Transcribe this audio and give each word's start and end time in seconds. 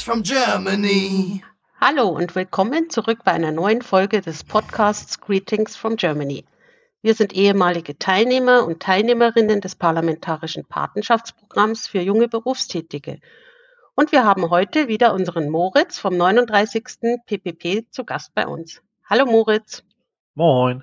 Greetings 0.00 0.02
from 0.02 0.22
Germany. 0.22 1.44
Hallo 1.78 2.08
und 2.08 2.34
willkommen 2.34 2.88
zurück 2.88 3.18
bei 3.22 3.32
einer 3.32 3.52
neuen 3.52 3.82
Folge 3.82 4.22
des 4.22 4.44
Podcasts 4.44 5.20
Greetings 5.20 5.76
from 5.76 5.96
Germany. 5.96 6.46
Wir 7.02 7.14
sind 7.14 7.34
ehemalige 7.34 7.98
Teilnehmer 7.98 8.66
und 8.66 8.80
Teilnehmerinnen 8.80 9.60
des 9.60 9.76
Parlamentarischen 9.76 10.64
Patenschaftsprogramms 10.64 11.86
für 11.86 12.00
junge 12.00 12.28
Berufstätige. 12.28 13.20
Und 13.94 14.10
wir 14.10 14.24
haben 14.24 14.48
heute 14.48 14.88
wieder 14.88 15.12
unseren 15.12 15.50
Moritz 15.50 15.98
vom 15.98 16.16
39. 16.16 16.84
PPP 17.26 17.90
zu 17.90 18.04
Gast 18.04 18.34
bei 18.34 18.46
uns. 18.46 18.80
Hallo 19.04 19.26
Moritz. 19.26 19.82
Moin. 20.34 20.82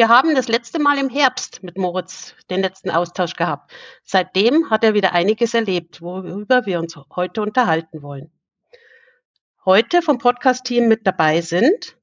Wir 0.00 0.08
haben 0.08 0.34
das 0.34 0.48
letzte 0.48 0.78
Mal 0.78 0.96
im 0.96 1.10
Herbst 1.10 1.62
mit 1.62 1.76
Moritz 1.76 2.34
den 2.48 2.62
letzten 2.62 2.88
Austausch 2.88 3.34
gehabt. 3.34 3.70
Seitdem 4.02 4.70
hat 4.70 4.82
er 4.82 4.94
wieder 4.94 5.12
einiges 5.12 5.52
erlebt, 5.52 6.00
worüber 6.00 6.64
wir 6.64 6.80
uns 6.80 6.96
heute 7.14 7.42
unterhalten 7.42 8.00
wollen. 8.00 8.32
Heute 9.66 10.00
vom 10.00 10.16
Podcast-Team 10.16 10.88
mit 10.88 11.06
dabei 11.06 11.42
sind 11.42 11.98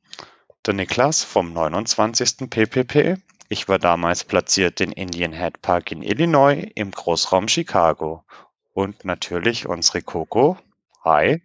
der 0.67 0.75
Niklas 0.75 1.23
vom 1.23 1.51
29. 1.53 2.47
PPP. 2.51 3.17
Ich 3.49 3.67
war 3.67 3.79
damals 3.79 4.25
platziert 4.25 4.79
in 4.79 4.91
Indian 4.91 5.33
Head 5.33 5.63
Park 5.63 5.91
in 5.91 6.03
Illinois 6.03 6.69
im 6.75 6.91
Großraum 6.91 7.47
Chicago. 7.47 8.23
Und 8.73 9.05
natürlich 9.05 9.67
unsere 9.67 10.03
Coco. 10.03 10.59
Hi. 11.03 11.41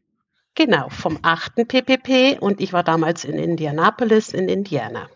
Genau, 0.55 0.91
vom 0.91 1.19
8. 1.23 1.66
PPP 1.66 2.38
und 2.41 2.60
ich 2.60 2.74
war 2.74 2.82
damals 2.82 3.24
in 3.24 3.38
Indianapolis 3.38 4.34
in 4.34 4.51
Indiana. 4.51 5.09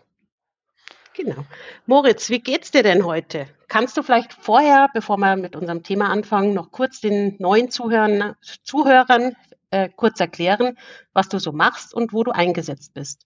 Genau. 1.17 1.45
Moritz, 1.87 2.29
wie 2.29 2.39
geht's 2.39 2.69
dir 2.69 2.83
denn 2.83 3.03
heute? 3.03 3.47
Kannst 3.67 3.97
du 3.97 4.03
vielleicht 4.03 4.33
vorher, 4.33 4.87
bevor 4.93 5.17
wir 5.17 5.35
mit 5.35 5.55
unserem 5.55 5.81
Thema 5.81 6.11
anfangen, 6.11 6.53
noch 6.53 6.71
kurz 6.71 7.01
den 7.01 7.35
neuen 7.39 7.71
Zuhörern, 7.71 8.35
Zuhörern 8.61 9.35
äh, 9.71 9.89
kurz 9.95 10.19
erklären, 10.19 10.77
was 11.13 11.27
du 11.27 11.39
so 11.39 11.51
machst 11.51 11.91
und 11.95 12.13
wo 12.13 12.23
du 12.23 12.29
eingesetzt 12.29 12.93
bist? 12.93 13.25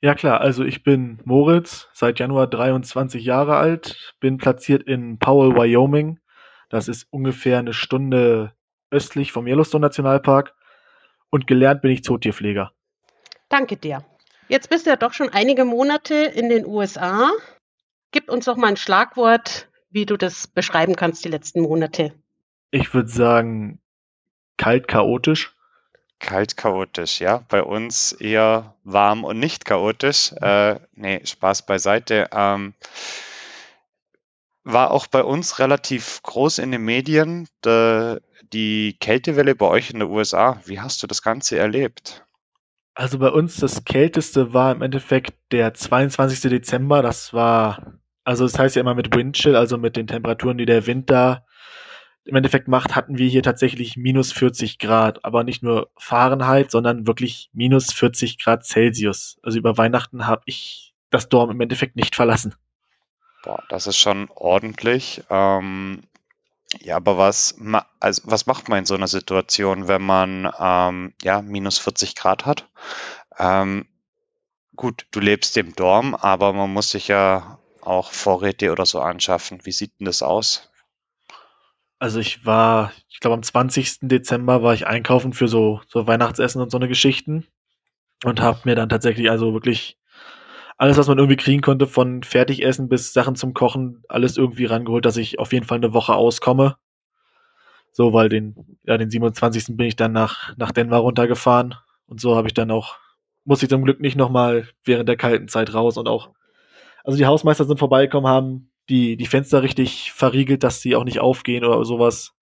Ja 0.00 0.14
klar, 0.14 0.40
also 0.40 0.62
ich 0.64 0.84
bin 0.84 1.20
Moritz, 1.24 1.88
seit 1.92 2.20
Januar 2.20 2.46
23 2.46 3.24
Jahre 3.24 3.56
alt, 3.56 4.14
bin 4.20 4.38
platziert 4.38 4.84
in 4.84 5.18
Powell, 5.18 5.56
Wyoming. 5.56 6.20
Das 6.68 6.86
ist 6.86 7.08
ungefähr 7.10 7.58
eine 7.58 7.72
Stunde 7.72 8.52
östlich 8.92 9.32
vom 9.32 9.48
Yellowstone 9.48 9.82
Nationalpark 9.82 10.54
und 11.28 11.48
gelernt 11.48 11.82
bin 11.82 11.90
ich 11.90 12.04
Zootierpfleger. 12.04 12.70
Danke 13.48 13.76
dir. 13.76 14.04
Jetzt 14.50 14.68
bist 14.68 14.84
du 14.84 14.90
ja 14.90 14.96
doch 14.96 15.12
schon 15.12 15.28
einige 15.28 15.64
Monate 15.64 16.16
in 16.16 16.48
den 16.48 16.66
USA. 16.66 17.30
Gib 18.10 18.28
uns 18.28 18.46
doch 18.46 18.56
mal 18.56 18.66
ein 18.66 18.76
Schlagwort, 18.76 19.68
wie 19.90 20.06
du 20.06 20.16
das 20.16 20.48
beschreiben 20.48 20.96
kannst, 20.96 21.24
die 21.24 21.28
letzten 21.28 21.60
Monate. 21.60 22.12
Ich 22.72 22.92
würde 22.92 23.08
sagen, 23.08 23.78
kalt 24.56 24.88
chaotisch. 24.88 25.54
Kalt 26.18 26.56
chaotisch, 26.56 27.20
ja. 27.20 27.44
Bei 27.48 27.62
uns 27.62 28.10
eher 28.10 28.74
warm 28.82 29.22
und 29.22 29.38
nicht 29.38 29.66
chaotisch. 29.66 30.32
Äh, 30.32 30.80
nee, 30.94 31.24
Spaß 31.24 31.64
beiseite. 31.64 32.28
Ähm, 32.32 32.74
war 34.64 34.90
auch 34.90 35.06
bei 35.06 35.22
uns 35.22 35.60
relativ 35.60 36.24
groß 36.24 36.58
in 36.58 36.72
den 36.72 36.82
Medien, 36.82 37.46
de, 37.64 38.20
die 38.52 38.96
Kältewelle 38.98 39.54
bei 39.54 39.66
euch 39.66 39.90
in 39.90 40.00
den 40.00 40.08
USA. 40.08 40.60
Wie 40.64 40.80
hast 40.80 41.04
du 41.04 41.06
das 41.06 41.22
Ganze 41.22 41.56
erlebt? 41.56 42.24
Also 43.00 43.18
bei 43.18 43.30
uns 43.30 43.56
das 43.56 43.86
kälteste 43.86 44.52
war 44.52 44.72
im 44.72 44.82
Endeffekt 44.82 45.32
der 45.52 45.72
22. 45.72 46.50
Dezember. 46.50 47.00
Das 47.00 47.32
war, 47.32 47.94
also 48.24 48.44
das 48.44 48.58
heißt 48.58 48.76
ja 48.76 48.80
immer 48.80 48.94
mit 48.94 49.16
Windchill, 49.16 49.56
also 49.56 49.78
mit 49.78 49.96
den 49.96 50.06
Temperaturen, 50.06 50.58
die 50.58 50.66
der 50.66 50.86
Wind 50.86 51.08
da 51.08 51.46
im 52.26 52.36
Endeffekt 52.36 52.68
macht, 52.68 52.94
hatten 52.94 53.16
wir 53.16 53.26
hier 53.26 53.42
tatsächlich 53.42 53.96
minus 53.96 54.32
40 54.32 54.78
Grad. 54.78 55.24
Aber 55.24 55.44
nicht 55.44 55.62
nur 55.62 55.90
Fahrenheit, 55.96 56.70
sondern 56.70 57.06
wirklich 57.06 57.48
minus 57.54 57.90
40 57.90 58.38
Grad 58.38 58.66
Celsius. 58.66 59.38
Also 59.42 59.56
über 59.56 59.78
Weihnachten 59.78 60.26
habe 60.26 60.42
ich 60.44 60.92
das 61.08 61.30
Dorm 61.30 61.50
im 61.50 61.60
Endeffekt 61.62 61.96
nicht 61.96 62.14
verlassen. 62.14 62.54
Boah, 63.42 63.62
das 63.70 63.86
ist 63.86 63.96
schon 63.96 64.28
ordentlich. 64.34 65.22
Ähm, 65.30 66.02
ja, 66.82 66.96
aber 66.96 67.18
was, 67.18 67.56
also 68.00 68.22
was 68.24 68.46
macht 68.46 68.68
man 68.68 68.80
in 68.80 68.86
so 68.86 68.94
einer 68.94 69.08
Situation, 69.08 69.88
wenn 69.88 70.02
man 70.02 70.50
ähm, 70.58 71.14
ja 71.22 71.42
minus 71.42 71.78
40 71.78 72.14
Grad 72.16 72.46
hat? 72.46 72.68
Ähm, 73.38 73.86
gut, 74.76 75.06
du 75.10 75.20
lebst 75.20 75.56
im 75.56 75.74
Dorm, 75.74 76.14
aber 76.14 76.52
man 76.52 76.72
muss 76.72 76.90
sich 76.90 77.08
ja 77.08 77.58
auch 77.82 78.12
Vorräte 78.12 78.72
oder 78.72 78.86
so 78.86 79.00
anschaffen. 79.00 79.60
Wie 79.64 79.72
sieht 79.72 79.98
denn 80.00 80.06
das 80.06 80.22
aus? 80.22 80.70
Also 81.98 82.18
ich 82.18 82.46
war, 82.46 82.92
ich 83.10 83.20
glaube 83.20 83.34
am 83.34 83.42
20. 83.42 83.98
Dezember 84.00 84.62
war 84.62 84.72
ich 84.72 84.86
einkaufen 84.86 85.34
für 85.34 85.48
so, 85.48 85.82
so 85.86 86.06
Weihnachtsessen 86.06 86.62
und 86.62 86.70
so 86.70 86.78
eine 86.78 86.88
Geschichten 86.88 87.46
und 88.24 88.40
habe 88.40 88.60
mir 88.64 88.74
dann 88.74 88.88
tatsächlich 88.88 89.30
also 89.30 89.52
wirklich 89.52 89.99
alles, 90.80 90.96
was 90.96 91.08
man 91.08 91.18
irgendwie 91.18 91.36
kriegen 91.36 91.60
konnte, 91.60 91.86
von 91.86 92.22
Fertigessen 92.22 92.88
bis 92.88 93.12
Sachen 93.12 93.34
zum 93.34 93.52
Kochen, 93.52 94.02
alles 94.08 94.38
irgendwie 94.38 94.64
rangeholt, 94.64 95.04
dass 95.04 95.18
ich 95.18 95.38
auf 95.38 95.52
jeden 95.52 95.66
Fall 95.66 95.76
eine 95.76 95.92
Woche 95.92 96.14
auskomme. 96.14 96.78
So, 97.92 98.14
weil 98.14 98.30
den, 98.30 98.78
ja, 98.84 98.96
den 98.96 99.10
27. 99.10 99.76
bin 99.76 99.88
ich 99.88 99.96
dann 99.96 100.12
nach, 100.12 100.56
nach 100.56 100.72
Denver 100.72 100.96
runtergefahren. 100.96 101.74
Und 102.06 102.18
so 102.18 102.34
habe 102.34 102.48
ich 102.48 102.54
dann 102.54 102.70
auch, 102.70 102.96
muss 103.44 103.62
ich 103.62 103.68
zum 103.68 103.84
Glück 103.84 104.00
nicht 104.00 104.16
nochmal 104.16 104.70
während 104.82 105.06
der 105.06 105.18
kalten 105.18 105.48
Zeit 105.48 105.74
raus 105.74 105.98
und 105.98 106.08
auch, 106.08 106.30
also 107.04 107.18
die 107.18 107.26
Hausmeister 107.26 107.66
sind 107.66 107.78
vorbeigekommen, 107.78 108.30
haben 108.30 108.70
die, 108.88 109.18
die 109.18 109.26
Fenster 109.26 109.62
richtig 109.62 110.12
verriegelt, 110.12 110.64
dass 110.64 110.80
sie 110.80 110.96
auch 110.96 111.04
nicht 111.04 111.20
aufgehen 111.20 111.62
oder 111.62 111.84
sowas. 111.84 112.32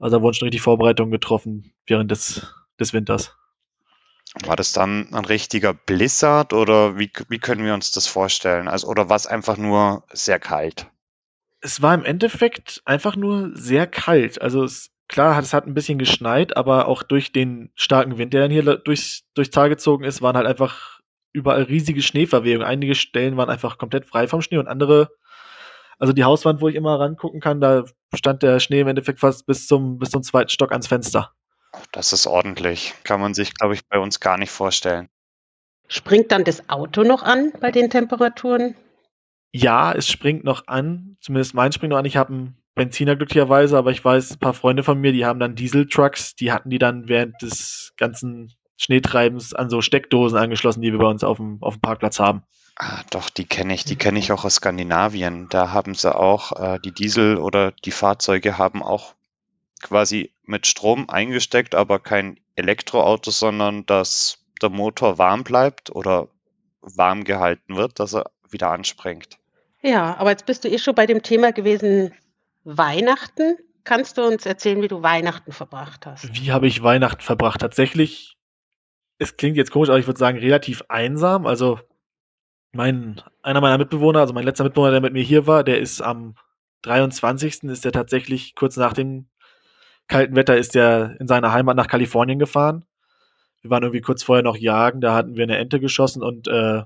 Also 0.00 0.16
da 0.16 0.22
wurden 0.24 0.34
schon 0.34 0.46
richtig 0.46 0.62
Vorbereitungen 0.62 1.12
getroffen 1.12 1.72
während 1.86 2.10
des, 2.10 2.52
des 2.80 2.92
Winters. 2.92 3.36
War 4.44 4.56
das 4.56 4.72
dann 4.72 5.12
ein 5.12 5.24
richtiger 5.24 5.74
Blizzard 5.74 6.52
oder 6.52 6.98
wie, 6.98 7.10
wie 7.28 7.38
können 7.38 7.64
wir 7.64 7.74
uns 7.74 7.90
das 7.90 8.06
vorstellen? 8.06 8.68
Also, 8.68 8.86
oder 8.86 9.08
war 9.08 9.16
es 9.16 9.26
einfach 9.26 9.56
nur 9.56 10.04
sehr 10.12 10.38
kalt? 10.38 10.86
Es 11.60 11.82
war 11.82 11.94
im 11.94 12.04
Endeffekt 12.04 12.80
einfach 12.84 13.16
nur 13.16 13.50
sehr 13.54 13.86
kalt. 13.86 14.40
Also 14.40 14.62
es, 14.62 14.90
klar, 15.08 15.38
es 15.38 15.52
hat 15.52 15.66
ein 15.66 15.74
bisschen 15.74 15.98
geschneit, 15.98 16.56
aber 16.56 16.86
auch 16.86 17.02
durch 17.02 17.32
den 17.32 17.70
starken 17.74 18.18
Wind, 18.18 18.32
der 18.32 18.42
dann 18.42 18.50
hier 18.52 18.62
durchs, 18.62 19.24
durchs 19.34 19.50
Tal 19.50 19.68
gezogen 19.68 20.04
ist, 20.04 20.22
waren 20.22 20.36
halt 20.36 20.46
einfach 20.46 21.00
überall 21.32 21.62
riesige 21.62 22.00
Schneeverwehungen. 22.00 22.66
Einige 22.66 22.94
Stellen 22.94 23.36
waren 23.36 23.50
einfach 23.50 23.78
komplett 23.78 24.06
frei 24.06 24.28
vom 24.28 24.42
Schnee 24.42 24.58
und 24.58 24.68
andere, 24.68 25.10
also 25.98 26.12
die 26.12 26.24
Hauswand, 26.24 26.60
wo 26.60 26.68
ich 26.68 26.76
immer 26.76 26.98
rangucken 26.98 27.40
kann, 27.40 27.60
da 27.60 27.84
stand 28.14 28.42
der 28.42 28.60
Schnee 28.60 28.80
im 28.80 28.88
Endeffekt 28.88 29.20
fast 29.20 29.44
bis 29.46 29.66
zum, 29.66 29.98
bis 29.98 30.10
zum 30.10 30.22
zweiten 30.22 30.48
Stock 30.48 30.72
ans 30.72 30.86
Fenster. 30.86 31.34
Das 31.92 32.12
ist 32.12 32.26
ordentlich. 32.26 32.94
Kann 33.04 33.20
man 33.20 33.34
sich, 33.34 33.54
glaube 33.54 33.74
ich, 33.74 33.86
bei 33.86 33.98
uns 33.98 34.20
gar 34.20 34.38
nicht 34.38 34.50
vorstellen. 34.50 35.08
Springt 35.88 36.30
dann 36.32 36.44
das 36.44 36.68
Auto 36.68 37.02
noch 37.02 37.22
an 37.22 37.52
bei 37.60 37.70
den 37.70 37.90
Temperaturen? 37.90 38.76
Ja, 39.52 39.92
es 39.92 40.08
springt 40.08 40.44
noch 40.44 40.68
an. 40.68 41.16
Zumindest 41.20 41.54
mein 41.54 41.72
springt 41.72 41.90
noch 41.90 41.98
an. 41.98 42.04
Ich 42.04 42.16
habe 42.16 42.32
einen 42.32 42.56
Benziner 42.74 43.16
glücklicherweise, 43.16 43.76
aber 43.76 43.90
ich 43.90 44.04
weiß, 44.04 44.32
ein 44.32 44.38
paar 44.38 44.54
Freunde 44.54 44.84
von 44.84 45.00
mir, 45.00 45.12
die 45.12 45.26
haben 45.26 45.40
dann 45.40 45.56
Dieseltrucks, 45.56 46.36
die 46.36 46.52
hatten 46.52 46.70
die 46.70 46.78
dann 46.78 47.08
während 47.08 47.42
des 47.42 47.92
ganzen 47.96 48.54
Schneetreibens 48.76 49.52
an 49.52 49.68
so 49.68 49.82
Steckdosen 49.82 50.38
angeschlossen, 50.38 50.80
die 50.80 50.92
wir 50.92 50.98
bei 50.98 51.06
uns 51.06 51.24
auf 51.24 51.36
dem, 51.36 51.58
auf 51.60 51.74
dem 51.74 51.82
Parkplatz 51.82 52.20
haben. 52.20 52.42
Ah, 52.76 53.02
doch, 53.10 53.28
die 53.28 53.44
kenne 53.44 53.74
ich. 53.74 53.84
Die 53.84 53.96
kenne 53.96 54.18
ich 54.18 54.32
auch 54.32 54.44
aus 54.44 54.54
Skandinavien. 54.54 55.48
Da 55.50 55.72
haben 55.72 55.94
sie 55.94 56.14
auch, 56.14 56.52
äh, 56.58 56.78
die 56.78 56.92
Diesel 56.92 57.36
oder 57.36 57.72
die 57.84 57.90
Fahrzeuge 57.90 58.56
haben 58.56 58.82
auch 58.82 59.14
quasi 59.80 60.32
mit 60.44 60.66
Strom 60.66 61.08
eingesteckt, 61.08 61.74
aber 61.74 61.98
kein 61.98 62.38
Elektroauto, 62.54 63.30
sondern 63.30 63.86
dass 63.86 64.38
der 64.62 64.70
Motor 64.70 65.18
warm 65.18 65.44
bleibt 65.44 65.94
oder 65.94 66.28
warm 66.82 67.24
gehalten 67.24 67.76
wird, 67.76 67.98
dass 67.98 68.14
er 68.14 68.30
wieder 68.48 68.70
anspringt. 68.70 69.38
Ja, 69.82 70.16
aber 70.16 70.30
jetzt 70.30 70.46
bist 70.46 70.64
du 70.64 70.68
eh 70.68 70.78
schon 70.78 70.94
bei 70.94 71.06
dem 71.06 71.22
Thema 71.22 71.52
gewesen 71.52 72.12
Weihnachten. 72.64 73.56
Kannst 73.84 74.18
du 74.18 74.22
uns 74.22 74.44
erzählen, 74.44 74.82
wie 74.82 74.88
du 74.88 75.02
Weihnachten 75.02 75.52
verbracht 75.52 76.04
hast? 76.04 76.34
Wie 76.34 76.52
habe 76.52 76.66
ich 76.66 76.82
Weihnachten 76.82 77.22
verbracht? 77.22 77.60
Tatsächlich, 77.60 78.36
es 79.18 79.36
klingt 79.36 79.56
jetzt 79.56 79.70
komisch, 79.70 79.88
aber 79.88 79.98
ich 79.98 80.06
würde 80.06 80.18
sagen 80.18 80.38
relativ 80.38 80.82
einsam. 80.88 81.46
Also 81.46 81.80
mein, 82.72 83.22
einer 83.42 83.60
meiner 83.60 83.78
Mitbewohner, 83.78 84.20
also 84.20 84.34
mein 84.34 84.44
letzter 84.44 84.64
Mitbewohner, 84.64 84.90
der 84.90 85.00
mit 85.00 85.14
mir 85.14 85.22
hier 85.22 85.46
war, 85.46 85.64
der 85.64 85.80
ist 85.80 86.02
am 86.02 86.34
23. 86.82 87.64
ist 87.64 87.84
der 87.84 87.92
tatsächlich 87.92 88.54
kurz 88.54 88.76
nach 88.76 88.92
dem 88.92 89.29
kalten 90.10 90.36
Wetter 90.36 90.58
ist 90.58 90.76
er 90.76 91.18
in 91.20 91.26
seiner 91.26 91.52
Heimat 91.52 91.76
nach 91.76 91.88
Kalifornien 91.88 92.38
gefahren. 92.38 92.84
Wir 93.62 93.70
waren 93.70 93.82
irgendwie 93.82 94.02
kurz 94.02 94.22
vorher 94.22 94.42
noch 94.42 94.56
jagen, 94.56 95.00
da 95.00 95.14
hatten 95.14 95.36
wir 95.36 95.44
eine 95.44 95.56
Ente 95.56 95.80
geschossen 95.80 96.22
und 96.22 96.48
äh, 96.48 96.82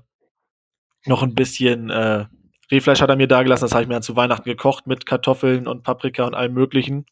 noch 1.05 1.23
ein 1.23 1.35
bisschen 1.35 1.89
äh, 1.89 2.25
Rehfleisch 2.71 3.01
hat 3.01 3.09
er 3.09 3.15
mir 3.15 3.27
da 3.27 3.43
gelassen, 3.43 3.65
das 3.65 3.73
habe 3.73 3.83
ich 3.83 3.87
mir 3.87 3.95
dann 3.95 4.03
zu 4.03 4.15
Weihnachten 4.15 4.49
gekocht 4.49 4.87
mit 4.87 5.05
Kartoffeln 5.05 5.67
und 5.67 5.83
Paprika 5.83 6.25
und 6.25 6.33
allem 6.33 6.53
möglichen. 6.53 7.05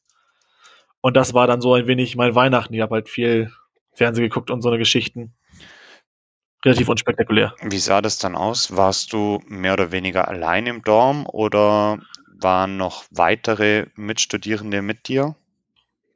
Und 1.01 1.15
das 1.15 1.33
war 1.33 1.47
dann 1.47 1.61
so 1.61 1.73
ein 1.73 1.85
wenig 1.85 2.15
mein 2.15 2.33
Weihnachten. 2.33 2.73
Ich 2.73 2.81
habe 2.81 2.95
halt 2.95 3.09
viel 3.09 3.51
Fernsehen 3.93 4.23
geguckt 4.23 4.49
und 4.49 4.61
so 4.61 4.69
eine 4.69 4.77
Geschichten. 4.77 5.35
Relativ 6.65 6.89
unspektakulär. 6.89 7.53
Wie 7.61 7.77
sah 7.77 8.01
das 8.01 8.17
dann 8.19 8.35
aus? 8.35 8.75
Warst 8.75 9.13
du 9.13 9.41
mehr 9.47 9.73
oder 9.73 9.91
weniger 9.91 10.27
allein 10.27 10.65
im 10.65 10.81
Dorm 10.81 11.27
oder 11.27 11.99
waren 12.39 12.77
noch 12.77 13.03
weitere 13.11 13.87
Mitstudierende 13.95 14.81
mit 14.81 15.07
dir? 15.07 15.35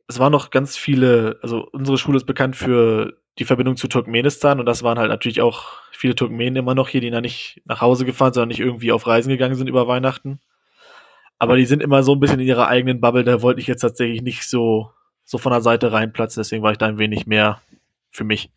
Es 0.08 0.20
waren 0.20 0.32
noch 0.32 0.50
ganz 0.50 0.78
viele, 0.78 1.40
also 1.42 1.68
unsere 1.72 1.98
Schule 1.98 2.18
ist 2.18 2.26
bekannt 2.26 2.56
für 2.56 3.18
die 3.40 3.46
Verbindung 3.46 3.76
zu 3.76 3.88
Turkmenistan 3.88 4.60
und 4.60 4.66
das 4.66 4.82
waren 4.82 4.98
halt 4.98 5.10
natürlich 5.10 5.42
auch 5.42 5.82
viele 5.92 6.16
Turkmenen 6.16 6.56
immer 6.56 6.76
noch 6.76 6.90
hier, 6.90 7.02
die 7.02 7.12
da 7.12 7.22
nicht 7.22 7.62
nach 7.66 7.82
Hause 7.82 8.06
gefahren, 8.06 8.34
sondern 8.34 8.50
nicht 8.50 8.60
irgendwie 8.60 8.92
auf 8.92 9.06
Reisen 9.06 9.30
gegangen 9.30 9.56
sind 9.56 9.68
über 9.68 9.88
Weihnachten. 9.88 10.40
Aber 11.40 11.56
die 11.56 11.66
sind 11.66 11.84
immer 11.84 12.02
so 12.02 12.14
ein 12.14 12.20
bisschen 12.20 12.40
in 12.40 12.48
ihrer 12.48 12.68
eigenen 12.68 13.00
Bubble, 13.00 13.24
da 13.24 13.42
wollte 13.42 13.62
ich 13.62 13.68
jetzt 13.68 13.82
tatsächlich 13.82 14.22
nicht 14.22 14.44
so, 14.44 14.92
so 15.24 15.38
von 15.38 15.52
der 15.52 15.62
Seite 15.62 15.92
reinplatzen, 15.92 16.42
deswegen 16.42 16.64
war 16.64 16.72
ich 16.72 16.78
da 16.78 16.88
ein 16.88 17.00
wenig 17.00 17.28
mehr 17.28 17.62
für 18.10 18.24
mich. 18.24 18.50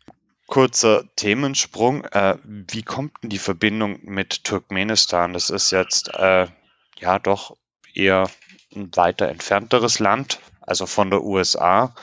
Kurzer 0.47 1.03
Themensprung. 1.15 2.03
Äh, 2.05 2.37
wie 2.43 2.83
kommt 2.83 3.13
denn 3.21 3.29
die 3.29 3.37
Verbindung 3.37 3.99
mit 4.03 4.43
Turkmenistan? 4.43 5.33
Das 5.33 5.49
ist 5.49 5.71
jetzt 5.71 6.13
äh, 6.13 6.47
ja 6.97 7.19
doch 7.19 7.55
eher 7.93 8.29
ein 8.75 8.89
weiter 8.95 9.29
entfernteres 9.29 9.99
Land, 9.99 10.39
also 10.61 10.85
von 10.85 11.09
der 11.09 11.23
USA. 11.23 11.93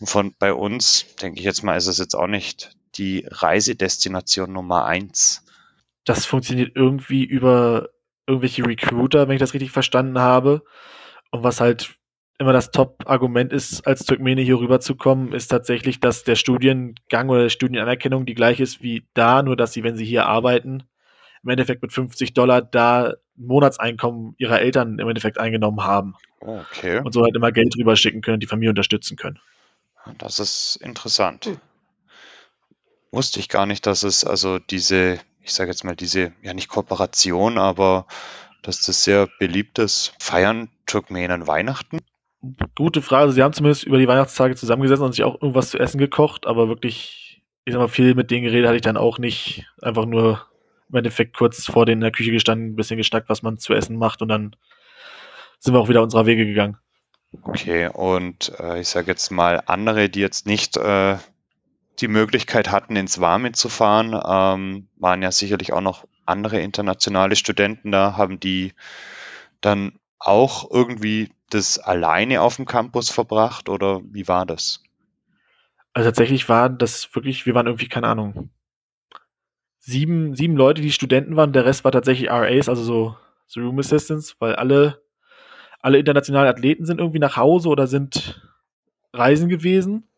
Und 0.00 0.08
von 0.08 0.34
bei 0.38 0.52
uns, 0.52 1.06
denke 1.20 1.38
ich 1.38 1.44
jetzt 1.44 1.62
mal, 1.62 1.76
ist 1.76 1.86
es 1.86 1.98
jetzt 1.98 2.14
auch 2.14 2.26
nicht 2.26 2.76
die 2.96 3.26
Reisedestination 3.28 4.52
Nummer 4.52 4.84
eins. 4.84 5.44
Das 6.04 6.26
funktioniert 6.26 6.72
irgendwie 6.74 7.24
über 7.24 7.90
irgendwelche 8.26 8.66
Recruiter, 8.66 9.28
wenn 9.28 9.34
ich 9.34 9.40
das 9.40 9.54
richtig 9.54 9.70
verstanden 9.70 10.18
habe. 10.18 10.62
Und 11.30 11.42
was 11.42 11.60
halt 11.60 11.96
immer 12.38 12.52
das 12.52 12.70
Top-Argument 12.70 13.52
ist, 13.52 13.86
als 13.86 14.04
Turkmene 14.04 14.42
hier 14.42 14.58
rüberzukommen, 14.58 15.32
ist 15.32 15.48
tatsächlich, 15.48 16.00
dass 16.00 16.24
der 16.24 16.36
Studiengang 16.36 17.28
oder 17.28 17.44
die 17.44 17.50
Studienanerkennung 17.50 18.26
die 18.26 18.34
gleiche 18.34 18.62
ist 18.62 18.82
wie 18.82 19.06
da, 19.14 19.42
nur 19.42 19.56
dass 19.56 19.72
sie, 19.72 19.82
wenn 19.82 19.96
sie 19.96 20.04
hier 20.04 20.26
arbeiten, 20.26 20.84
im 21.42 21.50
Endeffekt 21.50 21.82
mit 21.82 21.92
50 21.92 22.34
Dollar 22.34 22.62
da 22.62 23.14
Monatseinkommen 23.36 24.34
ihrer 24.38 24.60
Eltern 24.60 24.98
im 24.98 25.08
Endeffekt 25.08 25.38
eingenommen 25.38 25.84
haben. 25.84 26.14
Okay. 26.40 27.00
Und 27.00 27.12
so 27.12 27.22
halt 27.22 27.34
immer 27.34 27.52
Geld 27.52 27.74
rüberschicken 27.76 28.20
können, 28.20 28.40
die 28.40 28.46
Familie 28.46 28.70
unterstützen 28.70 29.16
können. 29.16 29.38
Das 30.18 30.38
ist 30.38 30.76
interessant. 30.76 31.46
Hm. 31.46 31.60
Wusste 33.10 33.40
ich 33.40 33.48
gar 33.48 33.66
nicht, 33.66 33.86
dass 33.86 34.02
es 34.02 34.24
also 34.24 34.58
diese, 34.58 35.18
ich 35.40 35.52
sage 35.52 35.70
jetzt 35.70 35.84
mal, 35.84 35.96
diese, 35.96 36.32
ja 36.42 36.52
nicht 36.52 36.68
Kooperation, 36.68 37.58
aber 37.58 38.06
dass 38.62 38.80
das 38.80 39.04
sehr 39.04 39.28
beliebt 39.38 39.78
ist. 39.78 40.14
Feiern 40.18 40.68
Turkmenen 40.86 41.46
Weihnachten? 41.46 42.00
Gute 42.74 43.02
Frage. 43.02 43.32
Sie 43.32 43.42
haben 43.42 43.54
zumindest 43.54 43.84
über 43.84 43.98
die 43.98 44.08
Weihnachtstage 44.08 44.56
zusammengesessen 44.56 45.04
und 45.04 45.12
sich 45.12 45.24
auch 45.24 45.40
irgendwas 45.40 45.70
zu 45.70 45.78
essen 45.78 45.98
gekocht, 45.98 46.46
aber 46.46 46.68
wirklich, 46.68 47.42
ich 47.64 47.72
sag 47.72 47.80
mal, 47.80 47.88
viel 47.88 48.14
mit 48.14 48.30
denen 48.30 48.44
geredet 48.44 48.66
hatte 48.66 48.76
ich 48.76 48.82
dann 48.82 48.96
auch 48.96 49.18
nicht. 49.18 49.64
Einfach 49.80 50.04
nur 50.04 50.46
im 50.88 50.96
Endeffekt 50.96 51.36
kurz 51.36 51.64
vor 51.64 51.86
denen 51.86 52.00
in 52.00 52.06
der 52.06 52.12
Küche 52.12 52.30
gestanden, 52.30 52.70
ein 52.72 52.76
bisschen 52.76 52.96
gestackt, 52.96 53.28
was 53.28 53.42
man 53.42 53.58
zu 53.58 53.74
essen 53.74 53.96
macht 53.96 54.22
und 54.22 54.28
dann 54.28 54.56
sind 55.58 55.74
wir 55.74 55.80
auch 55.80 55.88
wieder 55.88 56.02
unserer 56.02 56.26
Wege 56.26 56.46
gegangen. 56.46 56.78
Okay, 57.42 57.88
und 57.88 58.52
äh, 58.60 58.80
ich 58.80 58.88
sage 58.88 59.10
jetzt 59.10 59.30
mal, 59.30 59.62
andere, 59.66 60.08
die 60.08 60.20
jetzt 60.20 60.46
nicht 60.46 60.76
äh, 60.76 61.16
die 62.00 62.08
Möglichkeit 62.08 62.70
hatten, 62.70 62.96
ins 62.96 63.20
Warme 63.20 63.52
zu 63.52 63.68
fahren, 63.68 64.12
ähm, 64.26 64.88
waren 64.96 65.22
ja 65.22 65.32
sicherlich 65.32 65.72
auch 65.72 65.80
noch 65.80 66.06
andere 66.26 66.60
internationale 66.60 67.36
Studenten 67.36 67.90
da, 67.90 68.16
haben 68.16 68.40
die 68.40 68.72
dann 69.60 69.98
auch 70.18 70.70
irgendwie 70.70 71.30
das 71.50 71.78
alleine 71.78 72.40
auf 72.40 72.56
dem 72.56 72.66
Campus 72.66 73.10
verbracht 73.10 73.68
oder 73.68 74.00
wie 74.04 74.26
war 74.26 74.46
das? 74.46 74.82
Also 75.92 76.08
tatsächlich 76.08 76.48
war 76.48 76.68
das 76.68 77.14
wirklich, 77.14 77.46
wir 77.46 77.54
waren 77.54 77.66
irgendwie, 77.66 77.88
keine 77.88 78.08
Ahnung, 78.08 78.50
sieben, 79.84 80.34
sieben 80.34 80.56
Leute, 80.56 80.82
die 80.82 80.92
Studenten 80.92 81.36
waren, 81.36 81.52
der 81.52 81.64
Rest 81.64 81.84
war 81.84 81.92
tatsächlich 81.92 82.30
RAs, 82.30 82.68
also 82.68 82.82
so, 82.82 83.16
so 83.46 83.60
Room 83.60 83.78
Assistants, 83.78 84.36
weil 84.38 84.54
alle 84.54 85.04
alle 85.84 85.98
internationalen 85.98 86.48
Athleten 86.48 86.86
sind 86.86 86.98
irgendwie 86.98 87.18
nach 87.18 87.36
Hause 87.36 87.68
oder 87.68 87.86
sind 87.86 88.40
reisen 89.12 89.50
gewesen. 89.50 90.08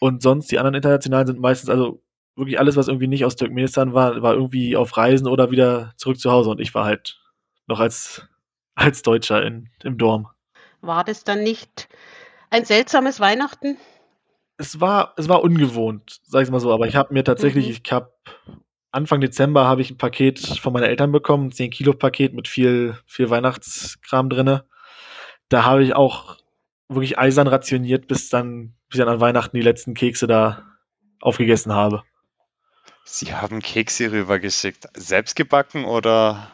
Und 0.00 0.22
sonst 0.22 0.50
die 0.50 0.58
anderen 0.58 0.76
internationalen 0.76 1.26
sind 1.26 1.38
meistens, 1.38 1.68
also 1.68 2.02
wirklich 2.34 2.58
alles, 2.58 2.74
was 2.74 2.88
irgendwie 2.88 3.06
nicht 3.06 3.26
aus 3.26 3.36
Turkmenistan 3.36 3.92
war, 3.92 4.22
war 4.22 4.32
irgendwie 4.32 4.74
auf 4.74 4.96
Reisen 4.96 5.28
oder 5.28 5.50
wieder 5.50 5.92
zurück 5.98 6.18
zu 6.18 6.32
Hause. 6.32 6.48
Und 6.48 6.62
ich 6.62 6.74
war 6.74 6.86
halt 6.86 7.20
noch 7.66 7.78
als, 7.78 8.26
als 8.74 9.02
Deutscher 9.02 9.44
in, 9.44 9.68
im 9.82 9.98
Dorm. 9.98 10.28
War 10.80 11.04
das 11.04 11.24
dann 11.24 11.42
nicht 11.42 11.90
ein 12.48 12.64
seltsames 12.64 13.20
Weihnachten? 13.20 13.76
Es 14.56 14.80
war, 14.80 15.14
es 15.16 15.28
war 15.28 15.42
ungewohnt, 15.42 16.20
sag 16.24 16.44
ich 16.44 16.50
mal 16.50 16.60
so, 16.60 16.72
aber 16.72 16.86
ich 16.86 16.96
habe 16.96 17.12
mir 17.12 17.24
tatsächlich, 17.24 17.66
mhm. 17.66 17.78
ich 17.84 17.92
habe 17.92 18.12
Anfang 18.92 19.20
Dezember 19.20 19.66
habe 19.66 19.82
ich 19.82 19.90
ein 19.90 19.98
Paket 19.98 20.38
von 20.60 20.72
meinen 20.72 20.84
Eltern 20.84 21.10
bekommen, 21.10 21.48
ein 21.48 21.52
10 21.52 21.70
Kilo 21.70 21.94
Paket 21.94 22.32
mit 22.32 22.46
viel, 22.46 22.96
viel 23.06 23.28
Weihnachtskram 23.28 24.30
drinne. 24.30 24.64
Da 25.48 25.64
habe 25.64 25.82
ich 25.82 25.96
auch 25.96 26.36
wirklich 26.88 27.18
eisern 27.18 27.48
rationiert, 27.48 28.06
bis 28.06 28.28
dann, 28.28 28.74
bis 28.88 28.98
dann 28.98 29.08
an 29.08 29.18
Weihnachten 29.20 29.56
die 29.56 29.62
letzten 29.62 29.94
Kekse 29.94 30.28
da 30.28 30.62
aufgegessen 31.20 31.72
habe. 31.72 32.04
Sie 33.04 33.34
haben 33.34 33.60
Kekse 33.60 34.12
rübergeschickt. 34.12 34.88
Selbst 34.94 35.34
gebacken 35.34 35.84
oder? 35.84 36.52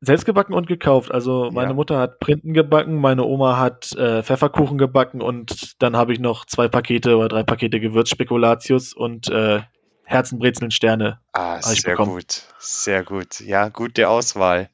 Selbst 0.00 0.26
gebacken 0.26 0.52
und 0.52 0.66
gekauft. 0.66 1.10
Also 1.10 1.50
meine 1.52 1.70
ja. 1.70 1.74
Mutter 1.74 1.98
hat 1.98 2.20
Printen 2.20 2.52
gebacken, 2.52 2.96
meine 2.96 3.24
Oma 3.24 3.58
hat 3.58 3.92
äh, 3.92 4.22
Pfefferkuchen 4.22 4.76
gebacken 4.76 5.22
und 5.22 5.80
dann 5.82 5.96
habe 5.96 6.12
ich 6.12 6.20
noch 6.20 6.44
zwei 6.44 6.68
Pakete 6.68 7.16
oder 7.16 7.28
drei 7.28 7.42
Pakete 7.42 7.80
Gewürzspekulatius 7.80 8.92
und 8.92 9.28
äh, 9.28 9.62
Herzenbrezeln 10.04 10.70
Sterne. 10.70 11.20
Ah, 11.32 11.60
sehr 11.60 11.92
bekommen. 11.92 12.12
gut. 12.12 12.42
Sehr 12.58 13.04
gut. 13.04 13.40
Ja, 13.40 13.68
gute 13.70 14.08
Auswahl. 14.08 14.70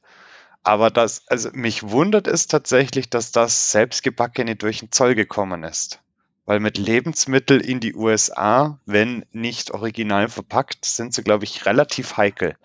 Aber 0.63 0.89
das, 0.89 1.27
also 1.27 1.49
mich 1.53 1.89
wundert 1.89 2.27
es 2.27 2.47
tatsächlich, 2.47 3.09
dass 3.09 3.31
das 3.31 3.71
selbstgebackene 3.71 4.55
durch 4.55 4.79
den 4.79 4.91
Zoll 4.91 5.15
gekommen 5.15 5.63
ist. 5.63 5.99
Weil 6.45 6.59
mit 6.59 6.77
Lebensmitteln 6.77 7.61
in 7.61 7.79
die 7.79 7.95
USA, 7.95 8.79
wenn 8.85 9.25
nicht 9.31 9.71
original 9.71 10.29
verpackt, 10.29 10.85
sind 10.85 11.13
sie, 11.13 11.23
glaube 11.23 11.45
ich, 11.45 11.65
relativ 11.65 12.17
heikel. 12.17 12.55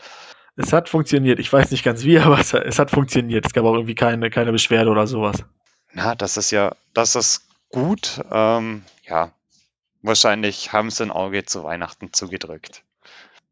Es 0.58 0.72
hat 0.72 0.88
funktioniert. 0.88 1.38
Ich 1.38 1.52
weiß 1.52 1.70
nicht 1.70 1.84
ganz 1.84 2.04
wie, 2.04 2.18
aber 2.18 2.38
es, 2.38 2.52
es 2.52 2.78
hat 2.78 2.90
funktioniert. 2.90 3.46
Es 3.46 3.52
gab 3.52 3.64
auch 3.64 3.74
irgendwie 3.74 3.94
keine, 3.94 4.28
keine 4.30 4.52
Beschwerde 4.52 4.90
oder 4.90 5.06
sowas. 5.06 5.44
Na, 5.92 6.14
das 6.14 6.36
ist 6.36 6.50
ja, 6.50 6.74
das 6.92 7.16
ist 7.16 7.48
gut. 7.70 8.20
Ähm, 8.30 8.82
ja, 9.06 9.32
Wahrscheinlich 10.02 10.72
haben 10.72 10.90
sie 10.90 11.02
ein 11.02 11.10
Auge 11.10 11.44
zu 11.44 11.64
Weihnachten 11.64 12.12
zugedrückt. 12.12 12.84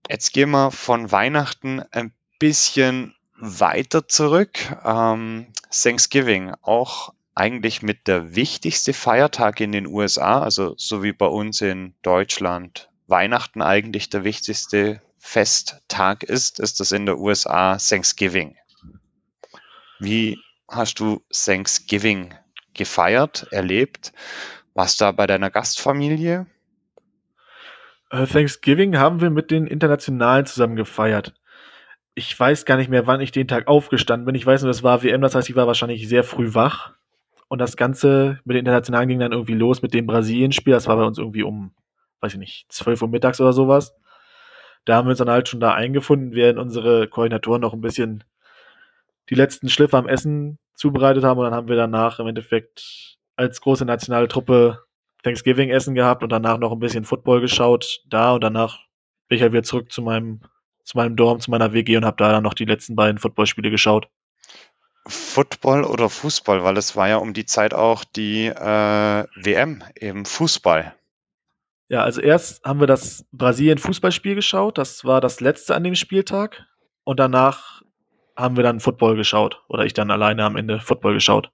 Jetzt 0.08 0.32
gehen 0.32 0.50
wir 0.50 0.70
von 0.70 1.10
Weihnachten 1.10 1.82
ein 1.90 2.12
bisschen 2.38 3.14
weiter 3.36 4.06
zurück. 4.06 4.58
Ähm, 4.84 5.48
Thanksgiving, 5.70 6.54
auch 6.62 7.12
eigentlich 7.34 7.82
mit 7.82 8.06
der 8.06 8.34
wichtigste 8.34 8.92
Feiertag 8.92 9.60
in 9.60 9.72
den 9.72 9.86
USA, 9.86 10.40
also 10.40 10.74
so 10.78 11.02
wie 11.02 11.12
bei 11.12 11.26
uns 11.26 11.60
in 11.60 11.94
Deutschland 12.02 12.88
Weihnachten 13.08 13.60
eigentlich 13.60 14.08
der 14.08 14.24
wichtigste 14.24 15.02
Festtag 15.26 16.22
ist, 16.22 16.60
ist 16.60 16.78
das 16.78 16.92
in 16.92 17.04
der 17.04 17.18
USA 17.18 17.78
Thanksgiving. 17.78 18.54
Wie 19.98 20.38
hast 20.68 21.00
du 21.00 21.20
Thanksgiving 21.32 22.32
gefeiert, 22.74 23.48
erlebt? 23.50 24.12
Warst 24.74 25.00
du 25.00 25.04
da 25.04 25.10
bei 25.10 25.26
deiner 25.26 25.50
Gastfamilie? 25.50 26.46
Äh, 28.10 28.26
Thanksgiving 28.26 28.98
haben 28.98 29.20
wir 29.20 29.30
mit 29.30 29.50
den 29.50 29.66
Internationalen 29.66 30.46
zusammen 30.46 30.76
gefeiert. 30.76 31.34
Ich 32.14 32.38
weiß 32.38 32.64
gar 32.64 32.76
nicht 32.76 32.88
mehr, 32.88 33.08
wann 33.08 33.20
ich 33.20 33.32
den 33.32 33.48
Tag 33.48 33.66
aufgestanden 33.66 34.26
bin. 34.26 34.36
Ich 34.36 34.46
weiß 34.46 34.62
nur, 34.62 34.70
das 34.70 34.84
war 34.84 35.02
WM, 35.02 35.22
das 35.22 35.34
heißt, 35.34 35.50
ich 35.50 35.56
war 35.56 35.66
wahrscheinlich 35.66 36.08
sehr 36.08 36.22
früh 36.22 36.54
wach. 36.54 36.92
Und 37.48 37.58
das 37.58 37.76
Ganze 37.76 38.38
mit 38.44 38.54
den 38.54 38.60
Internationalen 38.60 39.08
ging 39.08 39.18
dann 39.18 39.32
irgendwie 39.32 39.54
los 39.54 39.82
mit 39.82 39.92
dem 39.92 40.06
Brasilien-Spiel. 40.06 40.72
Das 40.72 40.86
war 40.86 40.96
bei 40.96 41.04
uns 41.04 41.18
irgendwie 41.18 41.42
um, 41.42 41.74
weiß 42.20 42.34
ich 42.34 42.38
nicht, 42.38 42.66
12 42.70 43.02
Uhr 43.02 43.08
mittags 43.08 43.40
oder 43.40 43.52
sowas. 43.52 43.92
Da 44.86 44.96
haben 44.96 45.06
wir 45.06 45.10
uns 45.10 45.18
dann 45.18 45.28
halt 45.28 45.48
schon 45.48 45.60
da 45.60 45.74
eingefunden, 45.74 46.32
während 46.32 46.58
unsere 46.58 47.08
Koordinatoren 47.08 47.60
noch 47.60 47.74
ein 47.74 47.80
bisschen 47.82 48.24
die 49.28 49.34
letzten 49.34 49.68
Schliffe 49.68 49.98
am 49.98 50.08
Essen 50.08 50.58
zubereitet 50.74 51.24
haben. 51.24 51.38
Und 51.38 51.44
dann 51.44 51.54
haben 51.54 51.68
wir 51.68 51.76
danach 51.76 52.18
im 52.20 52.28
Endeffekt 52.28 53.18
als 53.36 53.60
große 53.60 53.84
nationale 53.84 54.28
Truppe 54.28 54.86
Thanksgiving 55.22 55.70
Essen 55.70 55.94
gehabt 55.94 56.22
und 56.22 56.30
danach 56.30 56.58
noch 56.58 56.72
ein 56.72 56.78
bisschen 56.78 57.04
Football 57.04 57.40
geschaut 57.40 58.00
da 58.08 58.32
und 58.32 58.44
danach 58.44 58.78
bin 59.28 59.36
ich 59.36 59.42
halt 59.42 59.52
wieder 59.52 59.64
zurück 59.64 59.90
zu 59.90 60.00
meinem 60.00 60.40
zu 60.84 60.96
meinem 60.96 61.16
Dorm, 61.16 61.40
zu 61.40 61.50
meiner 61.50 61.72
WG 61.72 61.96
und 61.96 62.04
habe 62.04 62.16
da 62.16 62.30
dann 62.30 62.44
noch 62.44 62.54
die 62.54 62.64
letzten 62.64 62.94
beiden 62.94 63.18
Footballspiele 63.18 63.70
geschaut. 63.70 64.08
Football 65.04 65.82
oder 65.82 66.08
Fußball, 66.08 66.62
weil 66.62 66.76
es 66.76 66.94
war 66.94 67.08
ja 67.08 67.16
um 67.16 67.32
die 67.32 67.44
Zeit 67.44 67.74
auch 67.74 68.04
die 68.04 68.46
äh, 68.46 69.24
WM 69.34 69.82
im 69.96 70.24
Fußball. 70.24 70.94
Ja, 71.88 72.02
also 72.02 72.20
erst 72.20 72.64
haben 72.64 72.80
wir 72.80 72.88
das 72.88 73.24
Brasilien-Fußballspiel 73.32 74.34
geschaut, 74.34 74.78
das 74.78 75.04
war 75.04 75.20
das 75.20 75.40
letzte 75.40 75.74
an 75.74 75.84
dem 75.84 75.94
Spieltag 75.94 76.66
und 77.04 77.20
danach 77.20 77.82
haben 78.36 78.56
wir 78.56 78.64
dann 78.64 78.80
Football 78.80 79.16
geschaut 79.16 79.62
oder 79.68 79.84
ich 79.84 79.94
dann 79.94 80.10
alleine 80.10 80.44
am 80.44 80.56
Ende 80.56 80.80
Football 80.80 81.14
geschaut. 81.14 81.50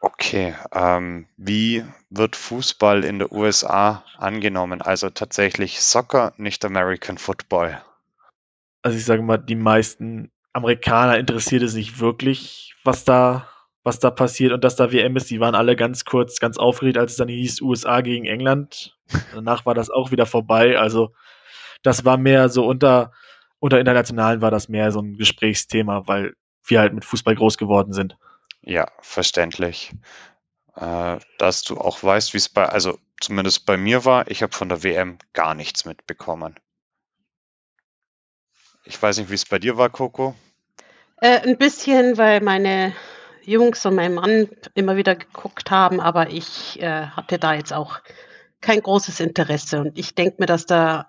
Okay, 0.00 0.54
ähm, 0.72 1.26
wie 1.38 1.82
wird 2.10 2.36
Fußball 2.36 3.04
in 3.04 3.20
der 3.20 3.32
USA 3.32 4.04
angenommen? 4.18 4.82
Also 4.82 5.08
tatsächlich 5.08 5.80
Soccer, 5.80 6.34
nicht 6.36 6.62
American 6.62 7.16
Football. 7.16 7.82
Also 8.82 8.98
ich 8.98 9.06
sage 9.06 9.22
mal, 9.22 9.38
die 9.38 9.56
meisten 9.56 10.30
Amerikaner 10.52 11.18
interessiert 11.18 11.62
es 11.62 11.74
nicht 11.74 12.00
wirklich, 12.00 12.76
was 12.84 13.04
da 13.04 13.48
was 13.84 13.98
da 13.98 14.10
passiert 14.10 14.52
und 14.52 14.64
dass 14.64 14.76
da 14.76 14.90
WM 14.90 15.14
ist. 15.14 15.30
Die 15.30 15.40
waren 15.40 15.54
alle 15.54 15.76
ganz 15.76 16.04
kurz, 16.04 16.40
ganz 16.40 16.56
aufgeregt, 16.56 16.98
als 16.98 17.12
es 17.12 17.18
dann 17.18 17.28
hieß 17.28 17.60
USA 17.60 18.00
gegen 18.00 18.24
England. 18.24 18.96
Danach 19.34 19.66
war 19.66 19.74
das 19.74 19.90
auch 19.90 20.10
wieder 20.10 20.26
vorbei. 20.26 20.78
Also 20.78 21.14
das 21.82 22.04
war 22.04 22.16
mehr 22.16 22.48
so 22.48 22.66
unter, 22.66 23.12
unter 23.60 23.78
Internationalen 23.78 24.40
war 24.40 24.50
das 24.50 24.68
mehr 24.68 24.90
so 24.90 25.00
ein 25.00 25.18
Gesprächsthema, 25.18 26.08
weil 26.08 26.34
wir 26.64 26.80
halt 26.80 26.94
mit 26.94 27.04
Fußball 27.04 27.34
groß 27.34 27.58
geworden 27.58 27.92
sind. 27.92 28.16
Ja, 28.62 28.90
verständlich. 29.02 29.92
Äh, 30.76 31.18
dass 31.38 31.62
du 31.62 31.76
auch 31.76 32.02
weißt, 32.02 32.32
wie 32.32 32.38
es 32.38 32.48
bei, 32.48 32.66
also 32.66 32.98
zumindest 33.20 33.66
bei 33.66 33.76
mir 33.76 34.06
war, 34.06 34.30
ich 34.30 34.42
habe 34.42 34.54
von 34.54 34.70
der 34.70 34.82
WM 34.82 35.18
gar 35.34 35.54
nichts 35.54 35.84
mitbekommen. 35.84 36.54
Ich 38.86 39.00
weiß 39.00 39.18
nicht, 39.18 39.30
wie 39.30 39.34
es 39.34 39.44
bei 39.44 39.58
dir 39.58 39.76
war, 39.76 39.90
Coco. 39.90 40.34
Äh, 41.20 41.40
ein 41.40 41.58
bisschen, 41.58 42.16
weil 42.16 42.40
meine 42.40 42.94
Jungs 43.46 43.84
und 43.86 43.94
mein 43.94 44.14
Mann 44.14 44.48
immer 44.74 44.96
wieder 44.96 45.14
geguckt 45.16 45.70
haben, 45.70 46.00
aber 46.00 46.30
ich 46.30 46.80
äh, 46.80 47.06
hatte 47.06 47.38
da 47.38 47.54
jetzt 47.54 47.72
auch 47.72 48.00
kein 48.60 48.80
großes 48.80 49.20
Interesse. 49.20 49.80
Und 49.80 49.98
ich 49.98 50.14
denke 50.14 50.36
mir, 50.40 50.46
dass 50.46 50.66
da 50.66 51.08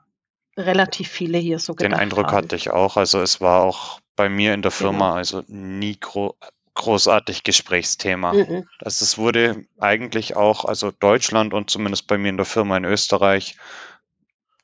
relativ 0.58 1.10
viele 1.10 1.38
hier 1.38 1.60
so 1.60 1.74
Den 1.74 1.94
Eindruck 1.94 2.27
haben. 2.27 2.36
hatte 2.38 2.56
ich 2.56 2.70
auch. 2.72 2.98
Also 2.98 3.22
es 3.22 3.42
war 3.42 3.63
auch 3.63 4.00
bei 4.15 4.30
mir 4.30 4.54
in 4.54 4.62
der 4.62 4.72
Firma 4.72 5.08
Genau. 5.10 5.18
also 5.18 5.44
nie 5.48 5.98
gro 6.00 6.36
großartig 6.74 7.44
Gesprächsthema. 7.44 8.34
Mhm. 8.34 8.68
Also 8.82 9.06
es 9.06 9.18
wurde 9.18 9.65
eigentlich 9.80 10.36
auch, 10.36 10.65
also 10.65 10.92
Deutschland 10.92 11.54
und 11.54 11.70
zumindest 11.70 12.06
bei 12.08 12.18
mir 12.18 12.27
in 12.27 12.36
der 12.38 12.46
Firma 12.46 12.75
in 12.75 12.84
Österreich, 12.84 13.56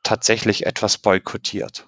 tatsächlich 0.03 0.65
etwas 0.65 0.97
boykottiert. 0.97 1.87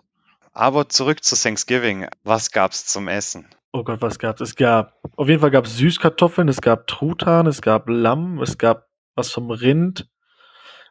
Aber 0.54 0.88
zurück 0.88 1.26
zu 1.26 1.36
Thanksgiving. 1.36 2.08
Was 2.24 2.52
gab's 2.52 2.86
zum 2.86 3.10
Essen? 3.10 3.50
Oh 3.76 3.84
Gott, 3.84 4.04
was 4.04 4.20
gab's? 4.20 4.40
Es 4.40 4.56
gab, 4.56 5.00
auf 5.16 5.28
jeden 5.28 5.42
Fall 5.42 5.50
gab 5.50 5.66
es 5.66 5.78
Süßkartoffeln, 5.78 6.48
es 6.48 6.62
gab 6.62 6.86
Truthahn, 6.86 7.48
es 7.48 7.60
gab 7.60 7.90
Lamm, 7.90 8.40
es 8.40 8.60
gab 8.60 8.88
was 9.16 9.32
vom 9.32 9.50
Rind, 9.50 10.08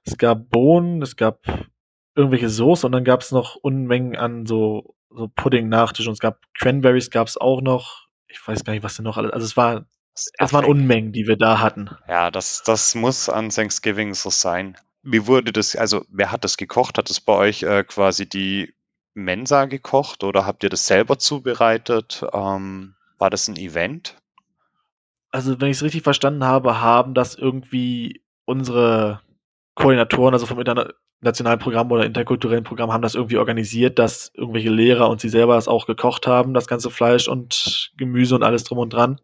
es 0.05 0.19
gab 0.19 0.51
Bohnen, 0.51 1.01
es 1.01 1.15
gab 1.15 1.45
irgendwelche 2.17 2.49
Soße 2.49 2.85
und 2.85 2.91
dann 2.91 3.05
gab 3.05 3.21
es 3.21 3.31
noch 3.31 3.55
Unmengen 3.55 4.17
an 4.17 4.47
so, 4.47 4.97
so 5.11 5.29
Pudding-Nachtisch 5.29 6.09
und 6.09 6.15
es 6.15 6.19
gab 6.19 6.41
Cranberries 6.55 7.11
gab 7.11 7.29
es 7.29 7.37
auch 7.37 7.63
noch. 7.63 8.09
Ich 8.27 8.45
weiß 8.45 8.65
gar 8.65 8.73
nicht, 8.73 8.83
was 8.83 8.97
denn 8.97 9.05
noch 9.05 9.17
alles. 9.17 9.33
Also 9.33 9.45
es 9.47 9.57
war, 9.57 9.87
es 10.15 10.53
waren. 10.53 10.65
Unmengen, 10.65 11.13
die 11.13 11.29
wir 11.29 11.37
da 11.37 11.61
hatten. 11.61 11.89
Ja, 12.09 12.33
das, 12.33 12.65
das 12.65 12.97
muss 12.97 13.29
an 13.29 13.51
Thanksgiving 13.51 14.15
so 14.15 14.31
sein. 14.31 14.77
Wie 15.05 15.29
wurde 15.29 15.53
das, 15.53 15.77
also 15.77 16.05
wer 16.11 16.33
hat 16.33 16.43
das 16.43 16.57
gekocht? 16.57 16.99
Hat 16.99 17.11
es 17.11 17.21
bei 17.21 17.35
euch 17.35 17.63
äh, 17.63 17.85
quasi 17.85 18.29
die 18.29 18.75
Mensa 19.15 19.67
gekocht 19.67 20.25
oder 20.25 20.47
habt 20.47 20.63
ihr 20.65 20.71
das 20.71 20.87
selber 20.87 21.19
zubereitet? 21.19 22.25
Ähm, 22.33 22.95
war 23.19 23.31
das 23.31 23.49
ein 23.49 23.57
Event? 23.57 24.17
Also 25.31 25.61
wenn 25.61 25.69
ich 25.71 25.79
es 25.79 25.83
richtig 25.83 26.03
verstanden 26.03 26.45
habe, 26.45 26.81
haben 26.81 27.15
das 27.15 27.35
irgendwie 27.35 28.23
unsere 28.45 29.21
Koordinatoren, 29.75 30.35
also 30.35 30.47
vom 30.47 30.61
internationalen 30.61 31.59
Programm 31.59 31.91
oder 31.91 32.05
interkulturellen 32.05 32.65
Programm, 32.65 32.93
haben 32.93 33.03
das 33.03 33.15
irgendwie 33.15 33.39
organisiert, 33.39 33.99
dass 33.99 34.31
irgendwelche 34.35 34.71
Lehrer 34.71 35.09
und 35.09 35.21
sie 35.21 35.29
selber 35.29 35.55
das 35.55 35.69
auch 35.69 35.87
gekocht 35.87 36.27
haben, 36.27 36.53
das 36.53 36.67
ganze 36.67 36.91
Fleisch 36.91 37.29
und 37.29 37.93
Gemüse 37.97 38.35
und 38.35 38.43
alles 38.43 38.65
drum 38.65 38.79
und 38.79 38.93
dran. 38.93 39.21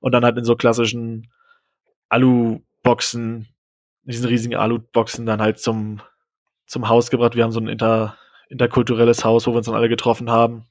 Und 0.00 0.12
dann 0.12 0.24
halt 0.24 0.36
in 0.36 0.44
so 0.44 0.56
klassischen 0.56 1.30
Alu-Boxen, 2.10 3.48
diesen 4.02 4.26
riesigen 4.26 4.56
Alu-Boxen 4.56 5.24
dann 5.26 5.40
halt 5.40 5.58
zum, 5.58 6.02
zum 6.66 6.88
Haus 6.88 7.10
gebracht. 7.10 7.34
Wir 7.34 7.44
haben 7.44 7.52
so 7.52 7.60
ein 7.60 7.68
inter, 7.68 8.18
interkulturelles 8.48 9.24
Haus, 9.24 9.46
wo 9.46 9.52
wir 9.52 9.58
uns 9.58 9.66
dann 9.66 9.74
alle 9.74 9.88
getroffen 9.88 10.30
haben 10.30 10.66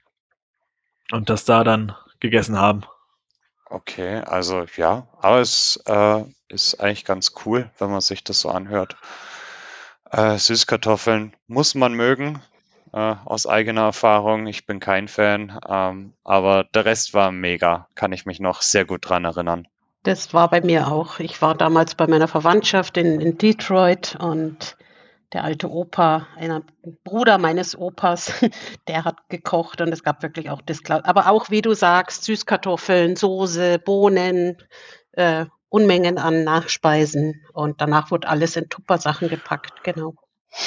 und 1.11 1.29
das 1.29 1.45
da 1.45 1.63
dann 1.63 1.95
gegessen 2.19 2.57
haben. 2.59 2.83
Okay, 3.69 4.19
also 4.19 4.65
ja, 4.77 5.07
aber 5.19 5.39
es 5.39 5.81
äh, 5.87 6.23
ist 6.49 6.79
eigentlich 6.79 7.05
ganz 7.05 7.33
cool, 7.45 7.69
wenn 7.77 7.89
man 7.89 8.01
sich 8.01 8.23
das 8.23 8.39
so 8.39 8.49
anhört. 8.49 8.95
Äh, 10.11 10.37
Süßkartoffeln 10.37 11.35
muss 11.47 11.75
man 11.75 11.93
mögen, 11.93 12.41
äh, 12.93 13.15
aus 13.25 13.47
eigener 13.47 13.81
Erfahrung. 13.81 14.47
Ich 14.47 14.65
bin 14.65 14.79
kein 14.79 15.07
Fan, 15.07 15.59
ähm, 15.67 16.13
aber 16.23 16.63
der 16.63 16.85
Rest 16.85 17.13
war 17.13 17.31
mega, 17.31 17.87
kann 17.95 18.13
ich 18.13 18.25
mich 18.25 18.39
noch 18.39 18.61
sehr 18.61 18.85
gut 18.85 19.09
dran 19.09 19.25
erinnern. 19.25 19.67
Das 20.03 20.33
war 20.35 20.49
bei 20.49 20.61
mir 20.61 20.87
auch. 20.87 21.19
Ich 21.19 21.41
war 21.41 21.55
damals 21.55 21.95
bei 21.95 22.05
meiner 22.05 22.27
Verwandtschaft 22.27 22.95
in, 22.95 23.19
in 23.19 23.39
Detroit 23.39 24.15
und 24.19 24.77
der 25.35 25.43
alte 25.43 25.69
Opa, 25.69 26.27
einer 26.37 26.63
Bruder 27.03 27.37
meines 27.37 27.77
Opas, 27.77 28.31
der 28.87 29.03
hat 29.03 29.17
gekocht 29.27 29.81
und 29.81 29.91
es 29.91 30.01
gab 30.01 30.23
wirklich 30.23 30.49
auch. 30.49 30.61
Kla- 30.61 31.03
Aber 31.03 31.29
auch, 31.29 31.49
wie 31.49 31.61
du 31.61 31.73
sagst, 31.73 32.23
Süßkartoffeln, 32.23 33.17
Soße, 33.17 33.77
Bohnen, 33.79 34.57
äh, 35.11 35.45
Unmengen 35.67 36.17
an 36.19 36.45
Nachspeisen 36.45 37.43
und 37.51 37.81
danach 37.81 38.11
wurde 38.11 38.29
alles 38.29 38.55
in 38.55 38.69
Tuppersachen 38.69 39.27
gepackt. 39.27 39.83
Genau. 39.83 40.15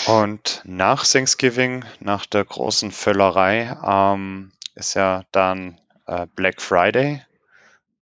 Und 0.06 0.60
nach 0.66 1.06
Thanksgiving, 1.06 1.82
nach 2.00 2.26
der 2.26 2.44
großen 2.44 2.90
Völlerei, 2.90 3.75
ähm, 3.82 4.52
ist 4.75 4.92
ja 4.92 5.22
dann 5.32 5.80
äh, 6.06 6.26
Black 6.37 6.60
Friday. 6.60 7.22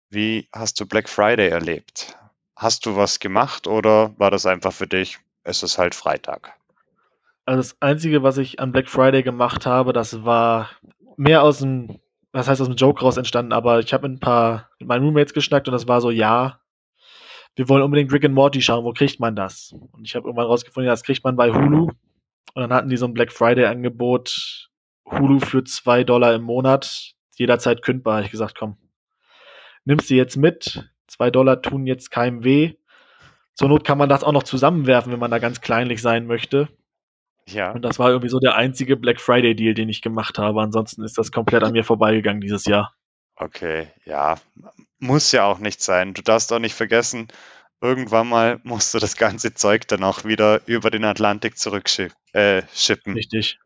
Wie 0.09 0.47
hast 0.51 0.79
du 0.79 0.87
Black 0.87 1.09
Friday 1.09 1.49
erlebt? 1.49 2.17
Hast 2.55 2.87
du 2.87 2.95
was 2.95 3.19
gemacht 3.19 3.67
oder 3.67 4.17
war 4.17 4.31
das 4.31 4.47
einfach 4.47 4.73
für 4.73 4.87
dich, 4.87 5.19
es 5.45 5.63
ist 5.63 5.77
halt 5.77 5.95
Freitag? 5.95 6.53
Also 7.45 7.57
das 7.59 7.81
Einzige, 7.81 8.23
was 8.23 8.37
ich 8.37 8.59
an 8.59 8.71
Black 8.71 8.89
Friday 8.89 9.23
gemacht 9.23 9.65
habe, 9.65 9.93
das 9.93 10.25
war 10.25 10.71
mehr 11.15 11.43
aus 11.43 11.59
dem, 11.59 11.99
was 12.33 12.47
heißt 12.47 12.59
aus 12.59 12.67
dem 12.67 12.75
Joke 12.75 13.01
raus 13.01 13.17
entstanden, 13.17 13.53
aber 13.53 13.79
ich 13.79 13.93
habe 13.93 14.09
mit 14.09 14.17
ein 14.17 14.19
paar, 14.19 14.69
mit 14.79 14.87
meinen 14.87 15.05
Roommates 15.05 15.33
geschnackt 15.33 15.67
und 15.67 15.71
das 15.71 15.87
war 15.87 16.01
so, 16.01 16.09
ja, 16.09 16.59
wir 17.55 17.69
wollen 17.69 17.83
unbedingt 17.83 18.11
Rick 18.11 18.25
and 18.25 18.35
Morty 18.35 18.61
schauen, 18.61 18.83
wo 18.83 18.91
kriegt 18.91 19.19
man 19.19 19.35
das? 19.35 19.73
Und 19.93 20.05
ich 20.05 20.15
habe 20.15 20.27
irgendwann 20.27 20.47
rausgefunden, 20.47 20.89
das 20.89 21.03
kriegt 21.03 21.23
man 21.23 21.37
bei 21.37 21.53
Hulu. 21.53 21.89
Und 22.53 22.61
dann 22.61 22.73
hatten 22.73 22.89
die 22.89 22.97
so 22.97 23.05
ein 23.05 23.13
Black 23.13 23.31
Friday 23.31 23.65
Angebot, 23.65 24.69
Hulu 25.05 25.39
für 25.39 25.63
zwei 25.63 26.03
Dollar 26.03 26.33
im 26.33 26.43
Monat, 26.43 27.13
jederzeit 27.35 27.81
kündbar. 27.81 28.23
Ich 28.23 28.31
gesagt, 28.31 28.57
komm, 28.57 28.77
nimmst 29.85 30.09
du 30.09 30.15
jetzt 30.15 30.35
mit, 30.35 30.89
zwei 31.07 31.31
Dollar 31.31 31.61
tun 31.61 31.85
jetzt 31.85 32.11
keinem 32.11 32.43
weh. 32.43 32.73
Zur 33.55 33.69
Not 33.69 33.85
kann 33.85 33.97
man 33.97 34.09
das 34.09 34.23
auch 34.23 34.31
noch 34.31 34.43
zusammenwerfen, 34.43 35.11
wenn 35.11 35.19
man 35.19 35.31
da 35.31 35.39
ganz 35.39 35.61
kleinlich 35.61 36.01
sein 36.01 36.27
möchte. 36.27 36.67
Ja, 37.47 37.71
Und 37.71 37.83
das 37.83 37.99
war 37.99 38.09
irgendwie 38.09 38.29
so 38.29 38.39
der 38.39 38.55
einzige 38.55 38.97
Black 38.97 39.21
Friday 39.21 39.55
Deal, 39.55 39.73
den 39.73 39.87
ich 39.87 40.01
gemacht 40.01 40.37
habe. 40.37 40.61
Ansonsten 40.61 41.03
ist 41.03 41.17
das 41.17 41.31
komplett 41.31 41.63
an 41.63 41.73
mir 41.73 41.83
vorbeigegangen 41.83 42.41
dieses 42.41 42.65
Jahr. 42.65 42.93
okay, 43.35 43.87
ja, 44.05 44.35
muss 44.99 45.31
ja 45.31 45.45
auch 45.45 45.59
nicht 45.59 45.81
sein. 45.81 46.13
Du 46.13 46.21
darfst 46.21 46.51
auch 46.51 46.59
nicht 46.59 46.73
vergessen, 46.73 47.27
irgendwann 47.81 48.27
mal 48.27 48.59
musst 48.63 48.93
du 48.93 48.99
das 48.99 49.15
ganze 49.15 49.53
Zeug 49.53 49.87
dann 49.87 50.03
auch 50.03 50.23
wieder 50.23 50.61
über 50.65 50.89
den 50.89 51.05
Atlantik 51.05 51.57
zurückschippen. 51.57 52.13
Äh. 52.33 52.63
Richtig. 53.11 53.59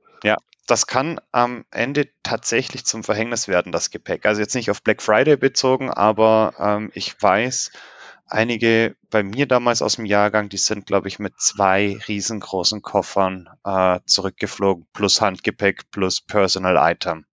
das 0.67 0.85
kann 0.87 1.19
am 1.31 1.65
Ende 1.71 2.09
tatsächlich 2.21 2.85
zum 2.85 3.03
Verhängnis 3.03 3.47
werden, 3.47 3.71
das 3.71 3.89
Gepäck. 3.89 4.25
Also 4.25 4.41
jetzt 4.41 4.55
nicht 4.55 4.69
auf 4.69 4.83
Black 4.83 5.01
Friday 5.01 5.35
bezogen, 5.35 5.89
aber 5.89 6.53
ähm, 6.59 6.91
ich 6.93 7.19
weiß, 7.21 7.71
einige 8.29 8.95
bei 9.09 9.23
mir 9.23 9.47
damals 9.47 9.81
aus 9.81 9.95
dem 9.95 10.05
Jahrgang, 10.05 10.49
die 10.49 10.57
sind, 10.57 10.85
glaube 10.85 11.07
ich, 11.07 11.19
mit 11.19 11.39
zwei 11.39 11.97
riesengroßen 12.07 12.81
Koffern 12.81 13.49
äh, 13.63 13.99
zurückgeflogen, 14.05 14.87
plus 14.93 15.21
Handgepäck, 15.21 15.91
plus 15.91 16.21
Personal 16.21 16.77
Item. 16.91 17.25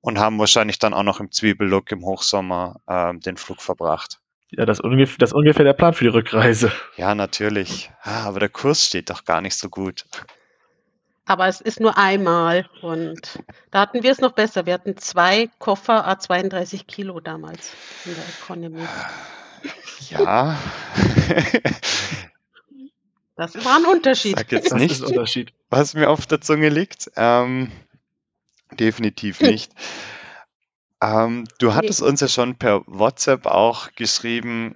Und 0.00 0.18
haben 0.18 0.38
wahrscheinlich 0.38 0.78
dann 0.78 0.94
auch 0.94 1.02
noch 1.02 1.20
im 1.20 1.32
Zwiebellook 1.32 1.90
im 1.90 2.04
Hochsommer 2.04 2.80
ähm, 2.88 3.20
den 3.20 3.36
Flug 3.36 3.60
verbracht. 3.60 4.20
Ja, 4.50 4.64
das, 4.64 4.80
ungef 4.80 5.18
das 5.18 5.30
ist 5.30 5.34
ungefähr 5.34 5.64
der 5.64 5.74
Plan 5.74 5.92
für 5.92 6.04
die 6.04 6.10
Rückreise. 6.10 6.72
Ja, 6.96 7.14
natürlich. 7.14 7.90
Ah, 8.02 8.24
aber 8.24 8.40
der 8.40 8.48
Kurs 8.48 8.86
steht 8.86 9.10
doch 9.10 9.24
gar 9.24 9.40
nicht 9.40 9.56
so 9.56 9.68
gut. 9.68 10.06
Aber 11.26 11.46
es 11.46 11.60
ist 11.60 11.78
nur 11.80 11.98
einmal 11.98 12.70
und 12.80 13.40
da 13.70 13.80
hatten 13.80 14.02
wir 14.02 14.10
es 14.10 14.20
noch 14.20 14.32
besser. 14.32 14.64
Wir 14.64 14.72
hatten 14.72 14.96
zwei 14.96 15.50
Koffer, 15.58 16.08
a 16.08 16.18
32 16.18 16.86
Kilo 16.86 17.20
damals 17.20 17.74
in 18.06 18.14
der 18.14 18.24
Economy. 18.40 18.88
Ja. 20.10 20.56
Das 23.36 23.54
war 23.64 23.76
ein 23.76 23.84
Unterschied. 23.86 24.36
Sag 24.36 24.50
jetzt 24.52 24.72
Das 24.72 24.78
nicht, 24.80 24.92
ist 24.92 25.02
ein 25.02 25.08
Unterschied. 25.08 25.52
was 25.70 25.94
mir 25.94 26.10
auf 26.10 26.26
der 26.26 26.40
Zunge 26.40 26.68
liegt. 26.68 27.10
Ähm, 27.16 27.70
definitiv 28.72 29.40
nicht. 29.40 29.72
Ähm, 31.00 31.44
du 31.58 31.74
hattest 31.74 32.02
uns 32.02 32.20
ja 32.20 32.28
schon 32.28 32.56
per 32.56 32.82
WhatsApp 32.86 33.46
auch 33.46 33.92
geschrieben, 33.94 34.74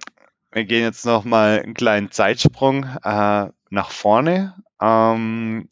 wir 0.53 0.63
gehen 0.65 0.83
jetzt 0.83 1.05
nochmal 1.05 1.61
einen 1.61 1.73
kleinen 1.73 2.11
Zeitsprung 2.11 2.85
äh, 3.03 3.47
nach 3.69 3.91
vorne, 3.91 4.55
ähm, 4.79 5.67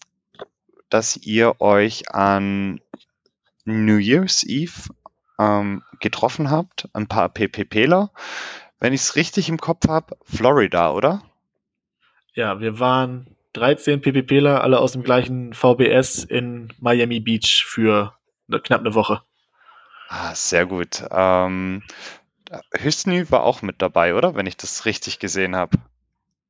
dass 0.90 1.16
ihr 1.16 1.62
euch 1.62 2.10
an 2.14 2.82
New 3.64 3.98
Year's 3.98 4.44
Eve 4.44 4.90
ähm, 5.40 5.84
getroffen 6.02 6.50
habt, 6.52 6.90
ein 6.94 7.08
paar 7.08 7.30
PPPler. 7.30 8.12
Wenn 8.82 8.94
ich 8.94 9.02
es 9.02 9.16
richtig 9.16 9.48
im 9.48 9.60
Kopf 9.60 9.88
habe, 9.88 10.18
Florida, 10.24 10.92
oder? 10.92 11.22
Ja, 12.34 12.60
wir 12.60 12.80
waren 12.80 13.28
13 13.54 14.02
PPPler, 14.02 14.64
alle 14.64 14.80
aus 14.80 14.94
dem 14.94 15.04
gleichen 15.04 15.54
VBS 15.54 16.24
in 16.24 16.74
Miami 16.80 17.20
Beach 17.20 17.64
für 17.64 18.16
eine, 18.50 18.60
knapp 18.60 18.82
eine 18.82 18.96
Woche. 18.96 19.22
Ah, 20.10 20.34
sehr 20.34 20.66
gut. 20.66 21.04
Ähm, 21.12 21.84
Hüsny 22.74 23.30
war 23.30 23.44
auch 23.44 23.62
mit 23.62 23.84
dabei, 23.84 24.16
oder? 24.16 24.34
Wenn 24.34 24.48
ich 24.48 24.58
das 24.58 24.86
richtig 24.86 25.20
gesehen 25.20 25.56
habe. 25.56 25.78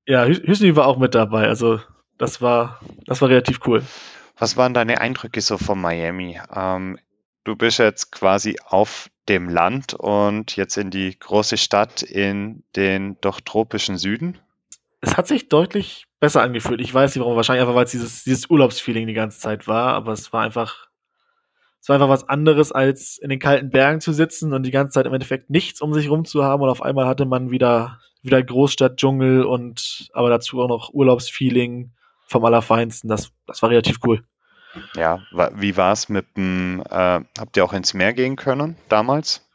Ja, 0.08 0.24
Hüsny 0.26 0.76
war 0.78 0.88
auch 0.88 0.98
mit 0.98 1.14
dabei. 1.14 1.48
Also 1.50 1.82
das 2.18 2.42
war, 2.42 2.80
das 3.08 3.22
war 3.22 3.28
relativ 3.28 3.60
cool. 3.68 3.84
Was 4.38 4.56
waren 4.56 4.74
deine 4.74 5.02
Eindrücke 5.02 5.42
so 5.42 5.58
von 5.58 5.82
Miami? 5.82 6.40
Ähm, 6.56 6.98
du 7.44 7.56
bist 7.56 7.80
jetzt 7.80 8.12
quasi 8.12 8.58
auf 8.66 9.10
dem 9.30 9.50
Land 9.50 9.94
und 9.94 10.56
jetzt 10.56 10.78
in 10.78 10.90
die 10.90 11.18
große 11.18 11.58
Stadt 11.58 12.02
in 12.02 12.64
den 12.76 13.18
doch 13.22 13.40
tropischen 13.40 13.98
Süden. 13.98 14.38
Es 15.02 15.18
hat 15.18 15.28
sich 15.28 15.50
deutlich 15.50 16.06
besser 16.20 16.42
angefühlt. 16.42 16.82
Ich 16.82 16.94
weiß 16.94 17.16
nicht 17.16 17.22
warum, 17.22 17.36
wahrscheinlich 17.36 17.62
einfach, 17.62 17.76
weil 17.76 17.86
es 17.86 17.92
dieses, 17.92 18.24
dieses 18.24 18.50
Urlaubsfeeling 18.50 19.08
die 19.08 19.14
ganze 19.14 19.40
Zeit 19.40 19.68
war, 19.68 19.94
aber 19.94 20.12
es 20.12 20.32
war 20.32 20.44
einfach, 20.44 20.88
es 21.80 21.90
war 21.90 21.96
einfach 21.96 22.10
was 22.10 22.30
anderes, 22.30 22.72
als 22.72 23.18
in 23.18 23.30
den 23.30 23.40
kalten 23.40 23.72
Bergen 23.72 24.02
zu 24.02 24.14
sitzen 24.14 24.54
und 24.54 24.64
die 24.64 24.72
ganze 24.72 24.94
Zeit 24.94 25.08
im 25.08 25.14
Endeffekt 25.14 25.50
nichts 25.50 25.82
um 25.82 25.94
sich 25.94 26.10
rum 26.10 26.26
zu 26.26 26.44
haben 26.44 26.62
und 26.62 26.70
auf 26.70 26.84
einmal 26.84 27.08
hatte 27.08 27.26
man 27.26 27.50
wieder, 27.50 28.00
wieder 28.22 28.42
Großstadt, 28.44 28.98
Dschungel 28.98 29.44
und 29.44 30.10
aber 30.14 30.30
dazu 30.30 30.62
auch 30.62 30.68
noch 30.68 30.94
Urlaubsfeeling 30.94 31.92
vom 32.28 32.46
Allerfeinsten. 32.46 33.10
Das, 33.10 33.32
das 33.48 33.62
war 33.62 33.72
relativ 33.72 33.98
cool. 34.06 34.24
Ja, 34.96 35.22
wie 35.56 35.78
war 35.78 35.92
es 35.92 36.10
mit 36.10 36.26
dem, 36.38 36.82
äh, 36.90 37.22
habt 37.38 37.58
ihr 37.58 37.64
auch 37.64 37.74
ins 37.74 37.94
Meer 37.94 38.14
gehen 38.14 38.36
können 38.36 38.76
damals? 38.90 39.48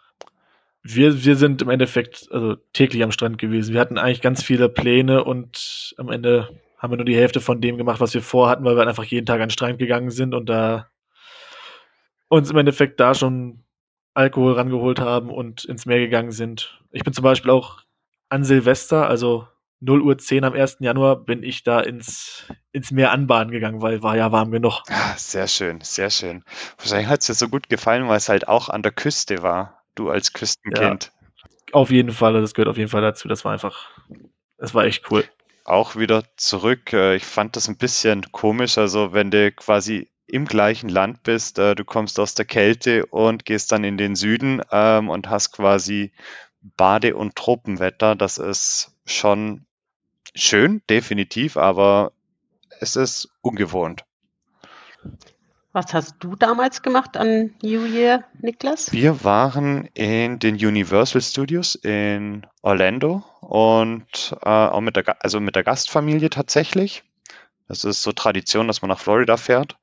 Wir, 0.82 1.24
wir 1.24 1.36
sind 1.36 1.62
im 1.62 1.70
Endeffekt 1.70 2.28
also 2.30 2.56
täglich 2.72 3.02
am 3.02 3.10
Strand 3.10 3.38
gewesen. 3.38 3.74
Wir 3.74 3.80
hatten 3.80 3.98
eigentlich 3.98 4.20
ganz 4.20 4.42
viele 4.42 4.68
Pläne 4.68 5.24
und 5.24 5.94
am 5.98 6.10
Ende 6.10 6.48
haben 6.78 6.92
wir 6.92 6.96
nur 6.96 7.06
die 7.06 7.16
Hälfte 7.16 7.40
von 7.40 7.60
dem 7.60 7.76
gemacht, 7.76 8.00
was 8.00 8.14
wir 8.14 8.22
vorhatten, 8.22 8.64
weil 8.64 8.76
wir 8.76 8.86
einfach 8.86 9.04
jeden 9.04 9.26
Tag 9.26 9.36
an 9.40 9.48
den 9.48 9.50
Strand 9.50 9.78
gegangen 9.78 10.10
sind 10.10 10.34
und 10.34 10.48
da 10.48 10.88
uns 12.28 12.50
im 12.50 12.56
Endeffekt 12.56 13.00
da 13.00 13.14
schon 13.14 13.64
Alkohol 14.14 14.52
rangeholt 14.52 15.00
haben 15.00 15.30
und 15.30 15.64
ins 15.64 15.86
Meer 15.86 15.98
gegangen 15.98 16.32
sind. 16.32 16.80
Ich 16.90 17.04
bin 17.04 17.12
zum 17.12 17.24
Beispiel 17.24 17.50
auch 17.50 17.80
an 18.28 18.44
Silvester, 18.44 19.08
also 19.08 19.46
0 19.80 20.02
Uhr 20.02 20.18
10 20.18 20.44
am 20.44 20.54
1. 20.54 20.78
Januar, 20.80 21.16
bin 21.16 21.42
ich 21.42 21.62
da 21.62 21.80
ins, 21.80 22.46
ins 22.72 22.90
Meer 22.90 23.12
anbaden 23.12 23.50
gegangen, 23.50 23.82
weil 23.82 24.02
war 24.02 24.16
ja 24.16 24.32
warm 24.32 24.50
genug. 24.50 24.82
Ah, 24.88 25.14
sehr 25.16 25.48
schön, 25.48 25.80
sehr 25.82 26.10
schön. 26.10 26.44
Wahrscheinlich 26.78 27.08
hat 27.08 27.20
es 27.20 27.26
dir 27.26 27.34
so 27.34 27.48
gut 27.48 27.68
gefallen, 27.68 28.08
weil 28.08 28.16
es 28.16 28.28
halt 28.28 28.48
auch 28.48 28.68
an 28.68 28.82
der 28.82 28.92
Küste 28.92 29.42
war, 29.42 29.82
du 29.94 30.10
als 30.10 30.32
Küstenkind. 30.32 31.12
Ja, 31.12 31.74
auf 31.74 31.90
jeden 31.90 32.12
Fall, 32.12 32.40
das 32.40 32.54
gehört 32.54 32.68
auf 32.68 32.78
jeden 32.78 32.90
Fall 32.90 33.02
dazu. 33.02 33.28
Das 33.28 33.44
war 33.44 33.52
einfach, 33.52 33.90
das 34.58 34.74
war 34.74 34.84
echt 34.84 35.10
cool. 35.10 35.24
Auch 35.64 35.96
wieder 35.96 36.22
zurück. 36.36 36.92
Äh, 36.92 37.16
ich 37.16 37.24
fand 37.24 37.56
das 37.56 37.68
ein 37.68 37.76
bisschen 37.76 38.30
komisch, 38.32 38.78
also 38.78 39.12
wenn 39.12 39.30
du 39.30 39.52
quasi 39.52 40.08
im 40.26 40.44
gleichen 40.44 40.88
Land 40.88 41.22
bist, 41.22 41.58
äh, 41.58 41.74
du 41.74 41.84
kommst 41.84 42.18
aus 42.18 42.34
der 42.34 42.44
Kälte 42.44 43.06
und 43.06 43.44
gehst 43.44 43.70
dann 43.72 43.84
in 43.84 43.96
den 43.96 44.16
Süden 44.16 44.60
ähm, 44.72 45.08
und 45.08 45.28
hast 45.28 45.52
quasi 45.52 46.12
Bade- 46.76 47.16
und 47.16 47.36
Tropenwetter. 47.36 48.14
Das 48.14 48.38
ist 48.38 48.92
schon 49.04 49.66
schön, 50.34 50.82
definitiv, 50.88 51.56
aber 51.56 52.12
es 52.80 52.96
ist 52.96 53.28
ungewohnt. 53.42 54.04
Was 55.72 55.92
hast 55.92 56.16
du 56.20 56.36
damals 56.36 56.80
gemacht 56.80 57.18
an 57.18 57.54
New 57.62 57.84
Year, 57.84 58.24
Niklas? 58.40 58.92
Wir 58.92 59.24
waren 59.24 59.90
in 59.92 60.38
den 60.38 60.54
Universal 60.54 61.20
Studios 61.20 61.74
in 61.74 62.46
Orlando 62.62 63.22
und 63.42 64.34
äh, 64.42 64.48
auch 64.48 64.80
mit 64.80 64.96
der, 64.96 65.22
also 65.22 65.38
mit 65.38 65.54
der 65.54 65.64
Gastfamilie 65.64 66.30
tatsächlich. 66.30 67.04
Das 67.68 67.84
ist 67.84 68.02
so 68.02 68.12
Tradition, 68.12 68.68
dass 68.68 68.80
man 68.80 68.88
nach 68.88 69.00
Florida 69.00 69.36
fährt. 69.36 69.76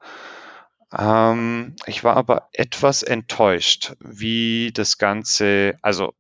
Ähm, 0.98 1.76
ich 1.86 2.04
war 2.04 2.18
aber 2.18 2.50
etwas 2.54 3.04
enttäuscht, 3.04 3.94
wie 4.00 4.72
das 4.74 4.98
Ganze, 4.98 5.78
also 5.84 6.16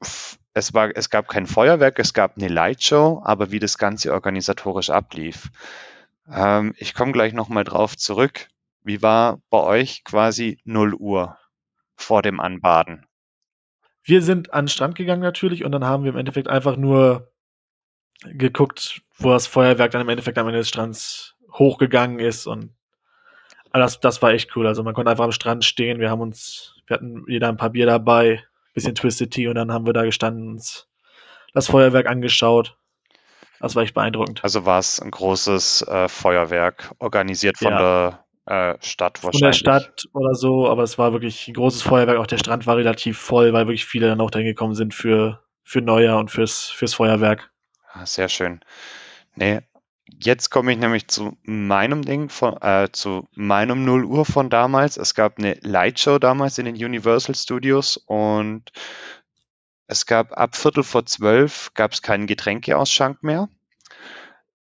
es, 0.00 0.74
war, 0.74 0.90
es 0.94 1.10
gab 1.10 1.28
kein 1.28 1.46
Feuerwerk, 1.46 1.98
es 1.98 2.14
gab 2.14 2.36
eine 2.36 2.48
Lightshow, 2.48 3.22
aber 3.24 3.50
wie 3.50 3.58
das 3.58 3.78
Ganze 3.78 4.12
organisatorisch 4.12 4.90
ablief. 4.90 5.50
Ähm, 6.30 6.74
ich 6.78 6.94
komme 6.94 7.12
gleich 7.12 7.32
nochmal 7.32 7.64
drauf 7.64 7.96
zurück. 7.96 8.48
Wie 8.82 9.02
war 9.02 9.40
bei 9.50 9.58
euch 9.58 10.04
quasi 10.04 10.58
0 10.64 10.94
Uhr 10.94 11.38
vor 11.96 12.22
dem 12.22 12.40
Anbaden? 12.40 13.06
Wir 14.02 14.22
sind 14.22 14.54
an 14.54 14.64
den 14.64 14.68
Strand 14.70 14.94
gegangen 14.94 15.22
natürlich 15.22 15.64
und 15.64 15.72
dann 15.72 15.84
haben 15.84 16.04
wir 16.04 16.12
im 16.12 16.18
Endeffekt 16.18 16.48
einfach 16.48 16.76
nur 16.76 17.30
geguckt, 18.24 19.02
wo 19.16 19.30
das 19.30 19.46
Feuerwerk 19.46 19.90
dann 19.90 20.00
im 20.00 20.08
Endeffekt 20.08 20.38
am 20.38 20.46
Ende 20.46 20.60
des 20.60 20.68
Strands 20.68 21.36
hochgegangen 21.52 22.18
ist 22.18 22.46
und 22.46 22.74
das, 23.72 24.00
das 24.00 24.22
war 24.22 24.32
echt 24.32 24.56
cool. 24.56 24.66
Also 24.66 24.82
man 24.82 24.94
konnte 24.94 25.10
einfach 25.10 25.24
am 25.24 25.32
Strand 25.32 25.64
stehen. 25.64 26.00
Wir 26.00 26.10
haben 26.10 26.20
uns, 26.20 26.76
wir 26.86 26.94
hatten 26.94 27.24
jeder 27.28 27.48
ein 27.48 27.56
paar 27.56 27.70
Bier 27.70 27.86
dabei, 27.86 28.42
bisschen 28.78 28.94
Twisted 28.94 29.30
Tea 29.30 29.48
und 29.48 29.56
dann 29.56 29.72
haben 29.72 29.86
wir 29.86 29.92
da 29.92 30.04
gestanden 30.04 30.48
und 30.48 30.88
das 31.54 31.66
Feuerwerk 31.66 32.06
angeschaut. 32.06 32.76
Das 33.60 33.74
war 33.74 33.82
echt 33.82 33.94
beeindruckend. 33.94 34.42
Also 34.44 34.64
war 34.64 34.78
es 34.78 35.00
ein 35.00 35.10
großes 35.10 35.82
äh, 35.82 36.08
Feuerwerk, 36.08 36.94
organisiert 36.98 37.58
von 37.58 37.72
ja. 37.72 37.78
der 38.46 38.74
äh, 38.74 38.78
Stadt 38.80 39.22
wahrscheinlich. 39.24 39.40
Von 39.40 39.72
der 39.72 39.80
Stadt 39.80 40.08
oder 40.12 40.34
so, 40.34 40.68
aber 40.68 40.84
es 40.84 40.96
war 40.96 41.12
wirklich 41.12 41.48
ein 41.48 41.54
großes 41.54 41.82
Feuerwerk. 41.82 42.18
Auch 42.18 42.26
der 42.26 42.38
Strand 42.38 42.66
war 42.66 42.76
relativ 42.76 43.18
voll, 43.18 43.52
weil 43.52 43.66
wirklich 43.66 43.84
viele 43.84 44.06
dann 44.06 44.20
auch 44.20 44.30
dahin 44.30 44.46
gekommen 44.46 44.74
sind 44.74 44.94
für, 44.94 45.42
für 45.64 45.80
Neujahr 45.80 46.18
und 46.18 46.30
fürs, 46.30 46.70
fürs 46.70 46.94
Feuerwerk. 46.94 47.50
Ah, 47.92 48.06
sehr 48.06 48.28
schön. 48.28 48.60
Nee, 49.34 49.60
Jetzt 50.16 50.50
komme 50.50 50.72
ich 50.72 50.78
nämlich 50.78 51.08
zu 51.08 51.36
meinem 51.42 52.02
Ding, 52.02 52.28
von, 52.28 52.60
äh, 52.62 52.88
zu 52.90 53.28
meinem 53.34 53.84
0 53.84 54.04
Uhr 54.04 54.24
von 54.24 54.50
damals. 54.50 54.96
Es 54.96 55.14
gab 55.14 55.38
eine 55.38 55.54
Lightshow 55.60 56.18
damals 56.18 56.58
in 56.58 56.64
den 56.64 56.74
Universal 56.74 57.34
Studios 57.34 57.96
und 57.96 58.72
es 59.86 60.06
gab 60.06 60.36
ab 60.36 60.56
Viertel 60.56 60.82
vor 60.82 61.06
zwölf 61.06 61.72
gab 61.74 61.92
es 61.92 62.02
keinen 62.02 62.26
Getränkeausschank 62.26 63.22
mehr. 63.22 63.48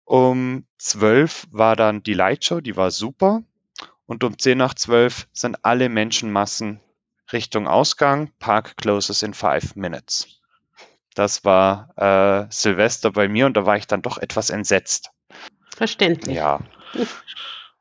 Um 0.05 0.65
zwölf 0.77 1.47
war 1.51 1.75
dann 1.75 2.03
die 2.03 2.13
Lightshow, 2.13 2.61
die 2.61 2.77
war 2.77 2.91
super. 2.91 3.43
Und 4.05 4.23
um 4.23 4.37
zehn 4.37 4.57
nach 4.57 4.73
zwölf 4.73 5.27
sind 5.33 5.65
alle 5.65 5.89
Menschenmassen 5.89 6.79
Richtung 7.33 7.67
Ausgang. 7.67 8.31
Park 8.39 8.77
closes 8.77 9.21
in 9.21 9.33
five 9.33 9.75
minutes. 9.75 10.39
Das 11.13 11.43
war 11.43 11.89
äh, 11.97 12.47
Silvester 12.49 13.11
bei 13.11 13.27
mir 13.27 13.47
und 13.47 13.57
da 13.57 13.65
war 13.65 13.75
ich 13.75 13.87
dann 13.87 14.01
doch 14.01 14.17
etwas 14.17 14.49
entsetzt. 14.49 15.11
Verständlich. 15.77 16.35
Ja. 16.35 16.59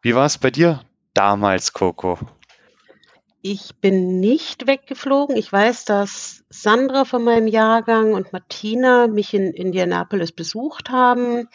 Wie 0.03 0.15
war 0.15 0.27
es 0.27 0.37
bei 0.37 0.51
dir 0.51 0.83
damals, 1.15 1.73
Coco? 1.73 2.19
Ich 3.41 3.75
bin 3.81 4.21
nicht 4.21 4.67
weggeflogen. 4.67 5.35
Ich 5.35 5.51
weiß, 5.51 5.87
dass 5.87 6.45
Sandra 6.51 7.07
von 7.07 7.25
meinem 7.25 7.47
Jahrgang 7.47 8.13
und 8.13 8.35
Martina 8.35 9.07
mich 9.07 9.33
in 9.33 9.51
Indianapolis 9.51 10.33
besucht 10.33 10.91
haben 10.91 11.49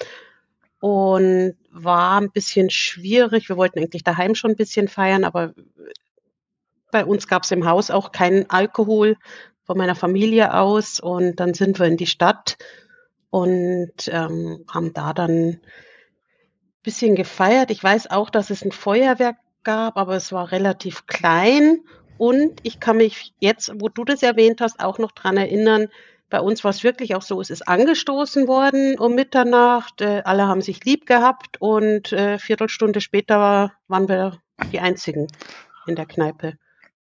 und 0.80 1.58
war 1.70 2.20
ein 2.20 2.32
bisschen 2.32 2.72
schwierig. 2.72 3.48
Wir 3.48 3.58
wollten 3.58 3.78
eigentlich 3.78 4.04
daheim 4.04 4.34
schon 4.34 4.52
ein 4.52 4.58
bisschen 4.58 4.88
feiern, 4.88 5.24
aber 5.24 5.54
bei 6.90 7.06
uns 7.06 7.28
gab 7.28 7.44
es 7.44 7.52
im 7.52 7.68
Haus 7.68 7.92
auch 7.92 8.12
keinen 8.12 8.50
Alkohol 8.50 9.16
von 9.66 9.78
meiner 9.78 9.96
Familie 9.96 10.56
aus 10.56 11.00
und 11.00 11.36
dann 11.36 11.54
sind 11.54 11.78
wir 11.78 11.86
in 11.86 11.98
die 11.98 12.08
Stadt 12.08 12.58
und 13.30 14.08
ähm, 14.08 14.66
haben 14.68 14.92
da 14.94 15.14
dann 15.14 15.62
bisschen 16.84 17.16
gefeiert. 17.16 17.72
Ich 17.72 17.84
weiß 17.84 18.10
auch, 18.12 18.30
dass 18.30 18.50
es 18.50 18.64
ein 18.64 18.72
Feuerwerk 18.72 19.38
gab, 19.64 19.98
aber 19.98 20.16
es 20.16 20.32
war 20.32 20.52
relativ 20.52 21.06
klein. 21.08 21.82
Und 22.18 22.60
ich 22.64 22.80
kann 22.80 22.98
mich 22.98 23.34
jetzt, 23.40 23.72
wo 23.80 23.90
du 23.90 24.04
das 24.04 24.24
erwähnt 24.24 24.62
hast, 24.62 24.80
auch 24.80 25.00
noch 25.00 25.12
dran 25.12 25.38
erinnern, 25.38 25.88
bei 26.32 26.40
uns 26.40 26.64
war 26.64 26.72
es 26.72 26.84
wirklich 26.84 27.14
auch 27.14 27.22
so, 27.22 27.42
es 27.42 27.50
ist 27.50 27.68
angestoßen 27.68 28.48
worden 28.48 28.98
um 28.98 29.16
Mitternacht, 29.16 30.00
äh, 30.00 30.22
alle 30.24 30.48
haben 30.48 30.62
sich 30.62 30.86
lieb 30.86 31.06
gehabt 31.06 31.60
und 31.60 32.14
äh, 32.14 32.40
Viertelstunde 32.40 33.02
später 33.02 33.74
waren 33.90 34.08
wir 34.08 34.40
die 34.72 34.80
Einzigen 34.80 35.28
in 35.88 35.96
der 35.96 36.06
Kneipe. 36.06 36.54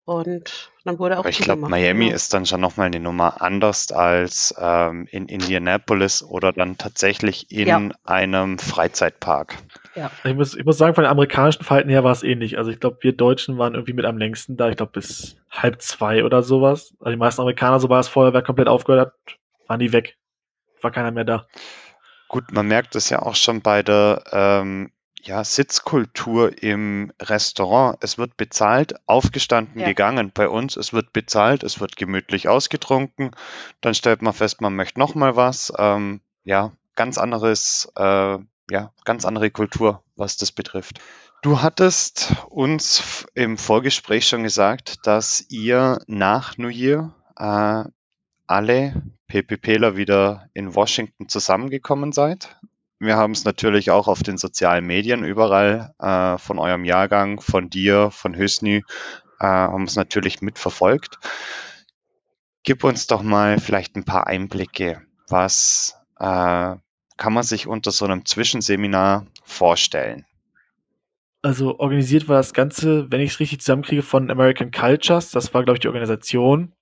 Und 0.06 0.70
dann 0.84 1.00
wurde 1.00 1.16
auch. 1.16 1.20
Aber 1.20 1.30
ich 1.30 1.40
glaube, 1.40 1.68
Miami 1.68 2.04
genau. 2.04 2.14
ist 2.14 2.32
dann 2.32 2.46
schon 2.46 2.60
nochmal 2.60 2.86
eine 2.86 3.00
Nummer 3.00 3.42
anders 3.42 3.90
als 3.90 4.54
ähm, 4.56 5.08
in 5.10 5.26
Indianapolis 5.26 6.22
oder 6.22 6.52
dann 6.52 6.78
tatsächlich 6.78 7.50
in 7.50 7.66
ja. 7.66 7.88
einem 8.04 8.60
Freizeitpark. 8.60 9.56
Ja. 9.96 10.12
Ich 10.22 10.34
muss, 10.34 10.54
ich 10.54 10.64
muss 10.64 10.78
sagen, 10.78 10.94
von 10.94 11.02
den 11.02 11.10
amerikanischen 11.10 11.64
Verhalten 11.64 11.88
her 11.88 12.04
war 12.04 12.12
es 12.12 12.22
ähnlich. 12.22 12.56
Also 12.56 12.70
ich 12.70 12.78
glaube, 12.78 12.98
wir 13.00 13.16
Deutschen 13.16 13.58
waren 13.58 13.74
irgendwie 13.74 13.94
mit 13.94 14.04
am 14.04 14.16
längsten 14.16 14.56
da. 14.56 14.68
Ich 14.68 14.76
glaube, 14.76 14.92
bis 14.92 15.38
halb 15.50 15.82
zwei 15.82 16.22
oder 16.22 16.44
sowas. 16.44 16.94
Also 17.00 17.10
die 17.10 17.16
meisten 17.16 17.40
Amerikaner, 17.40 17.80
sobald 17.80 17.98
das 17.98 18.08
Feuerwerk 18.08 18.46
komplett 18.46 18.68
aufgehört 18.68 19.08
hat, 19.08 19.36
waren 19.66 19.80
die 19.80 19.92
weg. 19.92 20.16
War 20.82 20.92
keiner 20.92 21.10
mehr 21.10 21.24
da. 21.24 21.46
Gut, 22.28 22.52
man 22.52 22.68
merkt 22.68 22.94
es 22.94 23.10
ja 23.10 23.22
auch 23.22 23.34
schon 23.34 23.60
bei 23.60 23.82
der 23.82 24.22
ähm, 24.30 24.92
ja, 25.22 25.42
Sitzkultur 25.42 26.62
im 26.62 27.12
Restaurant. 27.20 27.98
Es 28.00 28.18
wird 28.18 28.36
bezahlt, 28.36 28.94
aufgestanden, 29.06 29.80
ja. 29.80 29.86
gegangen. 29.88 30.30
Bei 30.32 30.48
uns, 30.48 30.76
es 30.76 30.92
wird 30.92 31.12
bezahlt, 31.12 31.62
es 31.62 31.80
wird 31.80 31.96
gemütlich 31.96 32.48
ausgetrunken. 32.48 33.32
Dann 33.80 33.94
stellt 33.94 34.22
man 34.22 34.32
fest, 34.32 34.60
man 34.60 34.76
möchte 34.76 34.98
noch 35.00 35.14
mal 35.14 35.36
was. 35.36 35.72
Ähm, 35.78 36.20
ja, 36.44 36.72
ganz 36.94 37.18
anderes, 37.18 37.90
äh, 37.96 38.38
ja, 38.70 38.92
ganz 39.04 39.24
andere 39.24 39.50
Kultur, 39.50 40.02
was 40.16 40.36
das 40.36 40.52
betrifft. 40.52 41.00
Du 41.42 41.60
hattest 41.62 42.34
uns 42.48 43.26
im 43.34 43.58
Vorgespräch 43.58 44.26
schon 44.26 44.42
gesagt, 44.42 45.06
dass 45.06 45.44
ihr 45.48 46.00
nach 46.06 46.56
New 46.56 46.68
Year 46.68 47.14
äh, 47.36 47.84
alle 48.46 49.02
PPPler 49.28 49.96
wieder 49.96 50.48
in 50.54 50.74
Washington 50.74 51.28
zusammengekommen 51.28 52.12
seid. 52.12 52.56
Wir 52.98 53.16
haben 53.16 53.32
es 53.32 53.44
natürlich 53.44 53.90
auch 53.90 54.08
auf 54.08 54.22
den 54.22 54.38
sozialen 54.38 54.86
Medien 54.86 55.24
überall 55.24 55.94
äh, 55.98 56.38
von 56.38 56.58
eurem 56.58 56.84
Jahrgang, 56.84 57.40
von 57.40 57.68
dir, 57.68 58.10
von 58.10 58.34
Hüsny, 58.34 58.84
äh, 59.38 59.46
haben 59.46 59.84
es 59.84 59.96
natürlich 59.96 60.40
mitverfolgt. 60.40 61.18
Gib 62.62 62.84
uns 62.84 63.06
doch 63.06 63.22
mal 63.22 63.58
vielleicht 63.58 63.96
ein 63.96 64.04
paar 64.04 64.26
Einblicke. 64.26 65.02
Was 65.28 65.96
äh, 66.18 66.74
kann 67.16 67.32
man 67.32 67.42
sich 67.42 67.66
unter 67.66 67.90
so 67.90 68.04
einem 68.06 68.24
Zwischenseminar 68.24 69.26
vorstellen? 69.44 70.24
Also 71.42 71.78
organisiert 71.78 72.28
war 72.28 72.38
das 72.38 72.54
Ganze, 72.54 73.10
wenn 73.10 73.20
ich 73.20 73.32
es 73.32 73.40
richtig 73.40 73.60
zusammenkriege, 73.60 74.02
von 74.02 74.30
American 74.30 74.70
Cultures. 74.70 75.30
Das 75.30 75.54
war, 75.54 75.62
glaube 75.62 75.76
ich, 75.76 75.80
die 75.80 75.88
Organisation. 75.88 76.72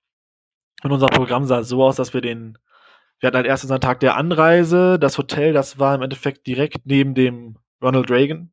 Und 0.81 0.91
unser 0.91 1.07
Programm 1.07 1.45
sah 1.45 1.63
so 1.63 1.83
aus, 1.83 1.97
dass 1.97 2.13
wir 2.13 2.21
den, 2.21 2.57
wir 3.19 3.27
hatten 3.27 3.37
halt 3.37 3.47
erst 3.47 3.63
unseren 3.63 3.81
Tag 3.81 3.99
der 3.99 4.17
Anreise. 4.17 4.99
Das 4.99 5.17
Hotel, 5.17 5.53
das 5.53 5.79
war 5.79 5.95
im 5.95 6.01
Endeffekt 6.01 6.47
direkt 6.47 6.85
neben 6.85 7.15
dem 7.15 7.57
Ronald 7.81 8.09
Reagan, 8.09 8.51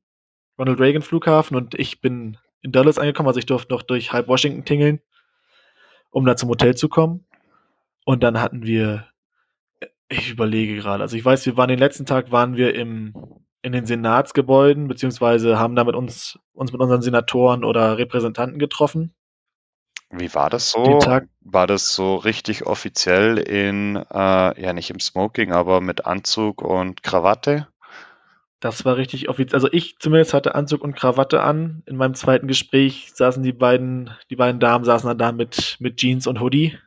Ronald 0.58 0.80
Reagan 0.80 1.02
Flughafen 1.02 1.56
und 1.56 1.74
ich 1.78 2.00
bin 2.00 2.36
in 2.60 2.72
Dallas 2.72 2.98
angekommen, 2.98 3.28
also 3.28 3.38
ich 3.38 3.46
durfte 3.46 3.72
noch 3.72 3.82
durch 3.82 4.12
halb 4.12 4.28
Washington 4.28 4.64
tingeln, 4.64 5.00
um 6.10 6.24
da 6.24 6.36
zum 6.36 6.48
Hotel 6.48 6.76
zu 6.76 6.88
kommen. 6.88 7.26
Und 8.04 8.22
dann 8.22 8.40
hatten 8.40 8.64
wir, 8.64 9.06
ich 10.08 10.30
überlege 10.30 10.76
gerade, 10.76 11.02
also 11.02 11.16
ich 11.16 11.24
weiß, 11.24 11.46
wir 11.46 11.56
waren 11.56 11.68
den 11.68 11.78
letzten 11.78 12.06
Tag 12.06 12.30
waren 12.30 12.56
wir 12.56 12.74
im 12.74 13.14
in 13.62 13.72
den 13.72 13.86
Senatsgebäuden, 13.86 14.88
beziehungsweise 14.88 15.58
haben 15.58 15.76
da 15.76 15.84
mit 15.84 15.94
uns, 15.94 16.38
uns 16.52 16.72
mit 16.72 16.80
unseren 16.80 17.00
Senatoren 17.00 17.64
oder 17.64 17.96
Repräsentanten 17.96 18.58
getroffen. 18.58 19.14
Wie 20.12 20.34
war 20.34 20.50
das 20.50 20.70
so? 20.70 21.00
War 21.40 21.66
das 21.66 21.94
so 21.94 22.16
richtig 22.16 22.66
offiziell 22.66 23.38
in, 23.38 23.96
äh, 23.96 24.62
ja 24.62 24.72
nicht 24.74 24.90
im 24.90 25.00
Smoking, 25.00 25.52
aber 25.52 25.80
mit 25.80 26.04
Anzug 26.04 26.60
und 26.60 27.02
Krawatte? 27.02 27.66
Das 28.60 28.84
war 28.84 28.96
richtig 28.96 29.28
offiziell. 29.28 29.56
Also 29.56 29.68
ich 29.72 29.98
zumindest 29.98 30.34
hatte 30.34 30.54
Anzug 30.54 30.82
und 30.82 30.94
Krawatte 30.94 31.42
an. 31.42 31.82
In 31.86 31.96
meinem 31.96 32.14
zweiten 32.14 32.46
Gespräch 32.46 33.10
saßen 33.14 33.42
die 33.42 33.52
beiden, 33.52 34.10
die 34.30 34.36
beiden 34.36 34.60
Damen 34.60 34.84
saßen 34.84 35.08
dann 35.08 35.18
da 35.18 35.32
mit, 35.32 35.78
mit 35.80 35.96
Jeans 35.96 36.26
und 36.26 36.40
Hoodie. 36.40 36.78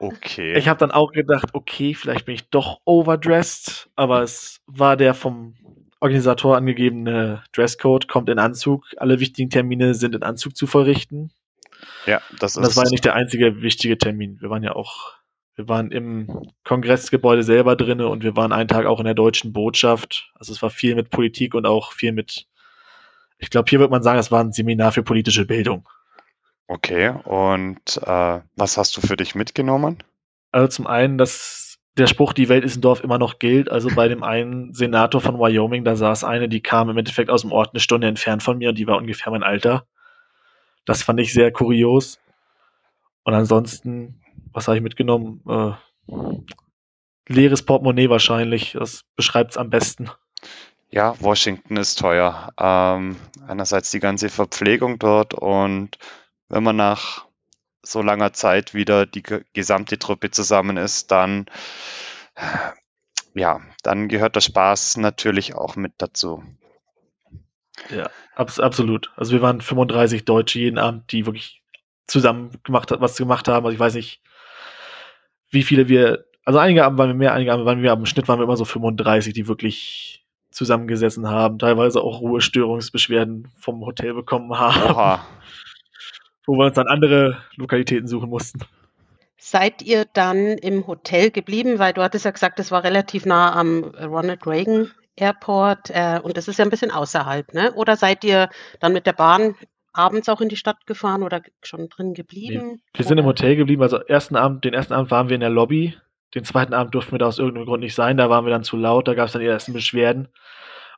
Okay. 0.00 0.58
Ich 0.58 0.66
habe 0.66 0.80
dann 0.80 0.90
auch 0.90 1.12
gedacht, 1.12 1.50
okay, 1.52 1.94
vielleicht 1.94 2.26
bin 2.26 2.34
ich 2.34 2.50
doch 2.50 2.80
overdressed, 2.84 3.88
aber 3.94 4.22
es 4.22 4.60
war 4.66 4.96
der 4.96 5.14
vom 5.14 5.54
Organisator 6.00 6.56
angegebene 6.56 7.44
Dresscode, 7.52 8.08
kommt 8.08 8.28
in 8.28 8.40
Anzug. 8.40 8.86
Alle 8.96 9.20
wichtigen 9.20 9.50
Termine 9.50 9.94
sind 9.94 10.16
in 10.16 10.24
Anzug 10.24 10.56
zu 10.56 10.66
vollrichten. 10.66 11.30
Ja, 12.06 12.20
das 12.38 12.56
ist. 12.56 12.64
Das 12.64 12.76
war 12.76 12.84
ja 12.84 12.90
nicht 12.90 13.04
der 13.04 13.14
einzige 13.14 13.62
wichtige 13.62 13.98
Termin. 13.98 14.38
Wir 14.40 14.50
waren 14.50 14.62
ja 14.62 14.74
auch, 14.74 15.12
wir 15.54 15.68
waren 15.68 15.90
im 15.90 16.50
Kongressgebäude 16.64 17.42
selber 17.42 17.76
drinne 17.76 18.08
und 18.08 18.22
wir 18.22 18.36
waren 18.36 18.52
einen 18.52 18.68
Tag 18.68 18.86
auch 18.86 18.98
in 18.98 19.04
der 19.04 19.14
deutschen 19.14 19.52
Botschaft. 19.52 20.30
Also 20.34 20.52
es 20.52 20.62
war 20.62 20.70
viel 20.70 20.94
mit 20.94 21.10
Politik 21.10 21.54
und 21.54 21.66
auch 21.66 21.92
viel 21.92 22.12
mit, 22.12 22.46
ich 23.38 23.50
glaube, 23.50 23.68
hier 23.68 23.80
wird 23.80 23.90
man 23.90 24.02
sagen, 24.02 24.18
es 24.18 24.32
war 24.32 24.42
ein 24.42 24.52
Seminar 24.52 24.92
für 24.92 25.02
politische 25.02 25.46
Bildung. 25.46 25.88
Okay, 26.68 27.12
und 27.24 28.00
äh, 28.02 28.40
was 28.56 28.78
hast 28.78 28.96
du 28.96 29.00
für 29.00 29.16
dich 29.16 29.34
mitgenommen? 29.34 30.02
Also 30.52 30.68
zum 30.68 30.86
einen, 30.86 31.18
dass 31.18 31.78
der 31.98 32.06
Spruch, 32.06 32.32
die 32.32 32.48
Welt 32.48 32.64
ist 32.64 32.76
ein 32.76 32.80
Dorf, 32.80 33.04
immer 33.04 33.18
noch 33.18 33.38
gilt. 33.38 33.70
Also 33.70 33.90
bei 33.94 34.08
dem 34.08 34.22
einen 34.22 34.72
Senator 34.72 35.20
von 35.20 35.38
Wyoming, 35.38 35.84
da 35.84 35.96
saß 35.96 36.24
eine, 36.24 36.48
die 36.48 36.62
kam 36.62 36.88
im 36.88 36.96
Endeffekt 36.96 37.30
aus 37.30 37.42
dem 37.42 37.52
Ort 37.52 37.70
eine 37.72 37.80
Stunde 37.80 38.06
entfernt 38.06 38.42
von 38.42 38.58
mir 38.58 38.70
und 38.70 38.78
die 38.78 38.86
war 38.86 38.96
ungefähr 38.96 39.30
mein 39.30 39.42
Alter. 39.42 39.86
Das 40.84 41.02
fand 41.02 41.20
ich 41.20 41.32
sehr 41.32 41.52
kurios. 41.52 42.18
Und 43.24 43.34
ansonsten, 43.34 44.20
was 44.52 44.66
habe 44.66 44.76
ich 44.76 44.82
mitgenommen? 44.82 45.42
Äh, 45.48 45.72
leeres 47.28 47.64
Portemonnaie 47.64 48.08
wahrscheinlich. 48.08 48.72
Das 48.72 49.04
beschreibt 49.16 49.52
es 49.52 49.56
am 49.56 49.70
besten. 49.70 50.10
Ja, 50.90 51.14
Washington 51.20 51.76
ist 51.76 51.98
teuer. 51.98 52.52
Ähm, 52.58 53.16
einerseits 53.46 53.90
die 53.90 54.00
ganze 54.00 54.28
Verpflegung 54.28 54.98
dort 54.98 55.34
und 55.34 55.98
wenn 56.48 56.62
man 56.62 56.76
nach 56.76 57.26
so 57.82 58.02
langer 58.02 58.32
Zeit 58.32 58.74
wieder 58.74 59.06
die 59.06 59.22
gesamte 59.52 59.98
Truppe 59.98 60.30
zusammen 60.30 60.76
ist, 60.76 61.10
dann 61.10 61.46
ja, 63.34 63.60
dann 63.82 64.08
gehört 64.08 64.36
der 64.36 64.40
Spaß 64.40 64.98
natürlich 64.98 65.54
auch 65.54 65.76
mit 65.76 65.94
dazu. 65.98 66.44
Ja, 67.94 68.10
abs 68.34 68.60
absolut. 68.60 69.10
Also 69.16 69.32
wir 69.32 69.42
waren 69.42 69.60
35 69.60 70.24
Deutsche 70.24 70.58
jeden 70.58 70.78
Abend, 70.78 71.10
die 71.12 71.26
wirklich 71.26 71.62
zusammen 72.06 72.50
gemacht 72.64 72.90
hat, 72.90 73.00
was 73.00 73.16
gemacht 73.16 73.48
haben. 73.48 73.64
Also 73.64 73.74
ich 73.74 73.80
weiß 73.80 73.94
nicht, 73.94 74.20
wie 75.50 75.62
viele 75.62 75.88
wir, 75.88 76.24
also 76.44 76.58
einige 76.58 76.84
Abend 76.84 76.98
waren 76.98 77.08
wir 77.08 77.14
mehr, 77.14 77.32
einige 77.32 77.52
Abend 77.52 77.66
waren 77.66 77.82
wir, 77.82 77.92
aber 77.92 78.00
im 78.00 78.06
Schnitt 78.06 78.28
waren 78.28 78.38
wir 78.38 78.44
immer 78.44 78.56
so 78.56 78.64
35, 78.64 79.32
die 79.32 79.48
wirklich 79.48 80.24
zusammengesessen 80.50 81.28
haben, 81.28 81.58
teilweise 81.58 82.02
auch 82.02 82.20
Ruhestörungsbeschwerden 82.20 83.48
vom 83.58 83.84
Hotel 83.86 84.12
bekommen 84.12 84.58
haben. 84.58 84.90
Oha 84.90 85.26
wo 86.46 86.54
wir 86.56 86.66
uns 86.66 86.74
dann 86.74 86.88
andere 86.88 87.38
Lokalitäten 87.56 88.08
suchen 88.08 88.30
mussten. 88.30 88.60
Seid 89.38 89.82
ihr 89.82 90.04
dann 90.12 90.36
im 90.58 90.86
Hotel 90.86 91.30
geblieben? 91.30 91.78
Weil 91.78 91.92
du 91.92 92.02
hattest 92.02 92.24
ja 92.24 92.30
gesagt, 92.30 92.58
das 92.58 92.70
war 92.70 92.84
relativ 92.84 93.26
nah 93.26 93.54
am 93.54 93.84
Ronald 93.84 94.46
Reagan 94.46 94.90
Airport 95.16 95.90
äh, 95.90 96.20
und 96.22 96.36
das 96.36 96.48
ist 96.48 96.58
ja 96.58 96.64
ein 96.64 96.70
bisschen 96.70 96.90
außerhalb, 96.90 97.52
ne? 97.54 97.72
Oder 97.74 97.96
seid 97.96 98.24
ihr 98.24 98.48
dann 98.80 98.92
mit 98.92 99.06
der 99.06 99.12
Bahn 99.12 99.54
abends 99.92 100.28
auch 100.28 100.40
in 100.40 100.48
die 100.48 100.56
Stadt 100.56 100.86
gefahren 100.86 101.22
oder 101.22 101.42
schon 101.62 101.88
drin 101.88 102.14
geblieben? 102.14 102.70
Nee, 102.72 102.80
wir 102.94 103.04
sind 103.04 103.18
im 103.18 103.26
Hotel 103.26 103.56
geblieben. 103.56 103.82
Also 103.82 103.98
ersten 103.98 104.36
Abend, 104.36 104.64
den 104.64 104.74
ersten 104.74 104.94
Abend 104.94 105.10
waren 105.10 105.28
wir 105.28 105.34
in 105.34 105.40
der 105.40 105.50
Lobby. 105.50 105.96
Den 106.34 106.44
zweiten 106.44 106.72
Abend 106.72 106.94
durften 106.94 107.12
wir 107.12 107.18
da 107.18 107.26
aus 107.26 107.38
irgendeinem 107.38 107.66
Grund 107.66 107.82
nicht 107.82 107.94
sein. 107.94 108.16
Da 108.16 108.30
waren 108.30 108.46
wir 108.46 108.50
dann 108.50 108.64
zu 108.64 108.76
laut. 108.76 109.06
Da 109.06 109.14
gab 109.14 109.26
es 109.26 109.32
dann 109.32 109.42
die 109.42 109.48
ersten 109.48 109.74
Beschwerden. 109.74 110.28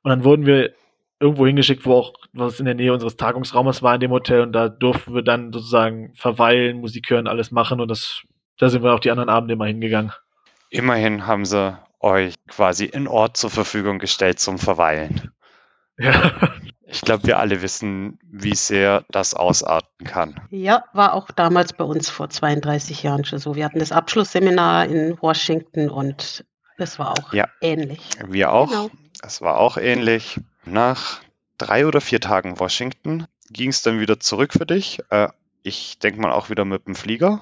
Und 0.02 0.10
dann 0.10 0.22
wurden 0.22 0.46
wir 0.46 0.74
irgendwo 1.20 1.46
hingeschickt, 1.46 1.86
wo 1.86 1.94
auch 1.94 2.12
was 2.32 2.58
in 2.60 2.66
der 2.66 2.74
Nähe 2.74 2.92
unseres 2.92 3.16
Tagungsraumes 3.16 3.82
war 3.82 3.94
in 3.94 4.00
dem 4.00 4.10
Hotel 4.10 4.40
und 4.40 4.52
da 4.52 4.68
durften 4.68 5.14
wir 5.14 5.22
dann 5.22 5.52
sozusagen 5.52 6.12
verweilen, 6.14 6.80
Musik 6.80 7.08
hören, 7.08 7.26
alles 7.26 7.50
machen 7.50 7.80
und 7.80 7.88
das, 7.88 8.22
da 8.58 8.68
sind 8.68 8.82
wir 8.82 8.92
auch 8.92 9.00
die 9.00 9.10
anderen 9.10 9.30
Abende 9.30 9.54
immer 9.54 9.66
hingegangen. 9.66 10.12
Immerhin 10.70 11.26
haben 11.26 11.44
sie 11.44 11.78
euch 12.04 12.34
quasi 12.48 12.84
in 12.84 13.08
Ort 13.08 13.36
zur 13.36 13.50
Verfügung 13.50 13.98
gestellt 13.98 14.38
zum 14.38 14.58
Verweilen. 14.58 15.32
Ja. 15.98 16.32
Ich 16.86 17.00
glaube, 17.00 17.26
wir 17.26 17.38
alle 17.40 17.62
wissen, 17.62 18.18
wie 18.22 18.54
sehr 18.54 19.04
das 19.08 19.34
ausarten 19.34 20.06
kann. 20.06 20.40
Ja, 20.50 20.84
war 20.92 21.14
auch 21.14 21.30
damals 21.30 21.72
bei 21.72 21.82
uns 21.82 22.08
vor 22.08 22.30
32 22.30 23.02
Jahren 23.02 23.24
schon 23.24 23.38
so. 23.38 23.56
Wir 23.56 23.64
hatten 23.64 23.80
das 23.80 23.90
Abschlussseminar 23.90 24.86
in 24.86 25.20
Washington 25.20 25.90
und 25.90 26.44
es 26.76 26.98
war 26.98 27.12
auch 27.12 27.32
ja. 27.32 27.48
ähnlich. 27.60 28.00
Wir 28.28 28.52
auch. 28.52 28.68
Genau. 28.68 28.90
Es 29.22 29.40
war 29.40 29.58
auch 29.58 29.76
ähnlich. 29.76 30.40
Nach 30.64 31.20
drei 31.58 31.86
oder 31.86 32.00
vier 32.00 32.20
Tagen 32.20 32.60
Washington 32.60 33.26
ging 33.50 33.70
es 33.70 33.82
dann 33.82 33.98
wieder 33.98 34.20
zurück 34.20 34.52
für 34.52 34.66
dich. 34.66 35.00
Äh, 35.10 35.28
ich 35.62 35.98
denke 35.98 36.20
mal 36.20 36.32
auch 36.32 36.50
wieder 36.50 36.64
mit 36.64 36.86
dem 36.86 36.94
Flieger. 36.94 37.40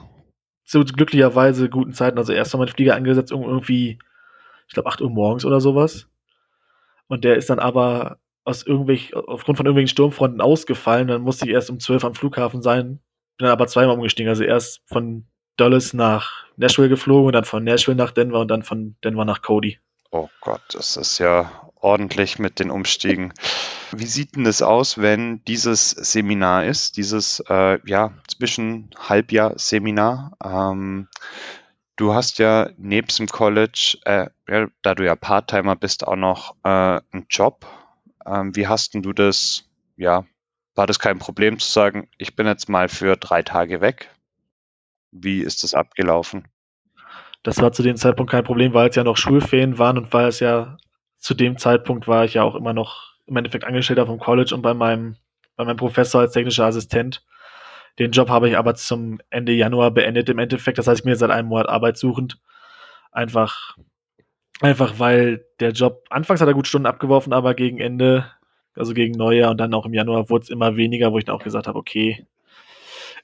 Zu 0.64 0.85
glücklicherweise 0.85 1.68
guten 1.68 1.92
Zeiten. 1.92 2.18
Also 2.18 2.33
erst 2.33 2.55
mal 2.55 2.66
den 2.66 2.75
Flieger 2.75 2.94
angesetzt, 2.94 3.33
irgendwie, 3.33 3.98
ich 4.72 4.74
glaube, 4.74 4.88
8 4.88 5.02
Uhr 5.02 5.11
morgens 5.11 5.44
oder 5.44 5.61
sowas. 5.61 6.08
Und 7.06 7.24
der 7.24 7.37
ist 7.37 7.50
dann 7.50 7.58
aber 7.58 8.16
aus 8.42 8.62
irgendwelch, 8.66 9.14
aufgrund 9.14 9.58
von 9.58 9.66
irgendwelchen 9.66 9.92
Sturmfronten 9.92 10.40
ausgefallen. 10.40 11.08
Dann 11.08 11.20
musste 11.20 11.44
ich 11.44 11.52
erst 11.52 11.68
um 11.68 11.78
12 11.78 12.06
am 12.06 12.14
Flughafen 12.14 12.62
sein. 12.62 13.00
Bin 13.37 13.44
dann 13.44 13.50
aber 13.50 13.66
zweimal 13.66 13.96
umgestiegen. 13.96 14.30
Also 14.30 14.44
erst 14.44 14.80
von 14.87 15.26
Dallas 15.58 15.92
nach 15.92 16.46
Nashville 16.56 16.88
geflogen 16.88 17.26
und 17.26 17.32
dann 17.35 17.44
von 17.44 17.64
Nashville 17.64 17.98
nach 17.98 18.12
Denver 18.12 18.40
und 18.40 18.48
dann 18.48 18.62
von 18.62 18.96
Denver 19.04 19.26
nach 19.26 19.42
Cody. 19.42 19.78
Oh 20.11 20.30
Gott, 20.40 20.62
das 20.72 20.96
ist 20.96 21.18
ja 21.18 21.70
ordentlich 21.74 22.38
mit 22.38 22.58
den 22.58 22.70
Umstiegen. 22.70 23.35
Wie 23.92 24.06
sieht 24.06 24.37
denn 24.37 24.44
das 24.44 24.62
aus, 24.62 24.96
wenn 24.96 25.44
dieses 25.44 25.90
Seminar 25.90 26.64
ist, 26.64 26.96
dieses 26.96 27.44
äh, 27.46 27.78
ja, 27.85 28.14
zwischen 28.26 28.88
Halbjahr-Seminar? 28.96 30.32
Ähm, 30.42 31.08
du 31.96 32.14
hast 32.14 32.38
ja 32.38 32.70
nebst 32.76 33.18
dem 33.18 33.26
College, 33.26 33.98
äh, 34.05 34.28
ja, 34.48 34.68
da 34.83 34.94
du 34.94 35.05
ja 35.05 35.16
Part-Timer 35.16 35.76
bist, 35.76 36.07
auch 36.07 36.16
noch 36.16 36.57
äh, 36.64 36.68
einen 36.68 37.26
Job. 37.28 37.66
Ähm, 38.26 38.55
wie 38.57 38.66
hast 38.66 38.94
denn 38.94 39.02
du 39.02 39.12
das, 39.12 39.64
ja, 39.96 40.24
war 40.74 40.87
das 40.87 40.98
kein 40.98 41.18
Problem 41.18 41.59
zu 41.59 41.70
sagen, 41.70 42.09
ich 42.18 42.37
bin 42.37 42.46
jetzt 42.46 42.68
mal 42.68 42.88
für 42.88 43.16
drei 43.16 43.42
Tage 43.42 43.81
weg? 43.81 44.11
Wie 45.11 45.40
ist 45.40 45.62
das 45.62 45.74
abgelaufen? 45.74 46.48
Das 47.42 47.61
war 47.61 47.72
zu 47.72 47.83
dem 47.83 47.96
Zeitpunkt 47.96 48.31
kein 48.31 48.44
Problem, 48.44 48.72
weil 48.72 48.88
es 48.88 48.96
ja 48.96 49.05
noch 49.05 49.16
Schulferien 49.16 49.78
waren 49.78 49.98
und 49.98 50.12
weil 50.12 50.28
es 50.28 50.40
ja 50.40 50.78
zu 51.18 51.35
dem 51.35 51.59
Zeitpunkt 51.59 52.09
war 52.09 52.24
ich 52.24 52.35
ja 52.35 52.42
auch 52.42 52.55
immer 52.55 52.72
noch 52.72 53.12
im 53.26 53.37
Endeffekt 53.37 53.64
Angestellter 53.64 54.07
vom 54.07 54.18
College 54.18 54.55
und 54.55 54.62
bei 54.62 54.74
meinem, 54.74 55.16
bei 55.57 55.64
meinem 55.64 55.76
Professor 55.76 56.20
als 56.20 56.33
technischer 56.33 56.66
Assistent. 56.66 57.24
Den 57.98 58.11
Job 58.11 58.28
habe 58.28 58.48
ich 58.48 58.57
aber 58.57 58.74
zum 58.74 59.20
Ende 59.31 59.52
Januar 59.52 59.90
beendet 59.90 60.28
im 60.28 60.38
Endeffekt. 60.38 60.78
Das 60.78 60.87
heißt, 60.87 61.00
ich 61.00 61.05
bin 61.05 61.11
jetzt 61.11 61.20
seit 61.20 61.31
einem 61.31 61.48
Monat 61.48 61.68
arbeitssuchend. 61.68 62.38
Einfach, 63.11 63.76
einfach 64.61 64.98
weil 64.98 65.44
der 65.61 65.72
Job, 65.72 66.05
anfangs 66.09 66.40
hat 66.40 66.48
er 66.48 66.55
gut 66.55 66.66
Stunden 66.66 66.87
abgeworfen, 66.87 67.33
aber 67.33 67.55
gegen 67.55 67.78
Ende, 67.78 68.31
also 68.74 68.94
gegen 68.94 69.12
Neujahr 69.12 69.50
und 69.50 69.59
dann 69.59 69.74
auch 69.74 69.85
im 69.85 69.94
Januar 69.94 70.31
wurde 70.31 70.44
es 70.44 70.50
immer 70.50 70.76
weniger, 70.76 71.12
wo 71.12 71.18
ich 71.18 71.26
dann 71.26 71.37
auch 71.37 71.44
gesagt 71.44 71.66
habe, 71.66 71.78
okay, 71.78 72.26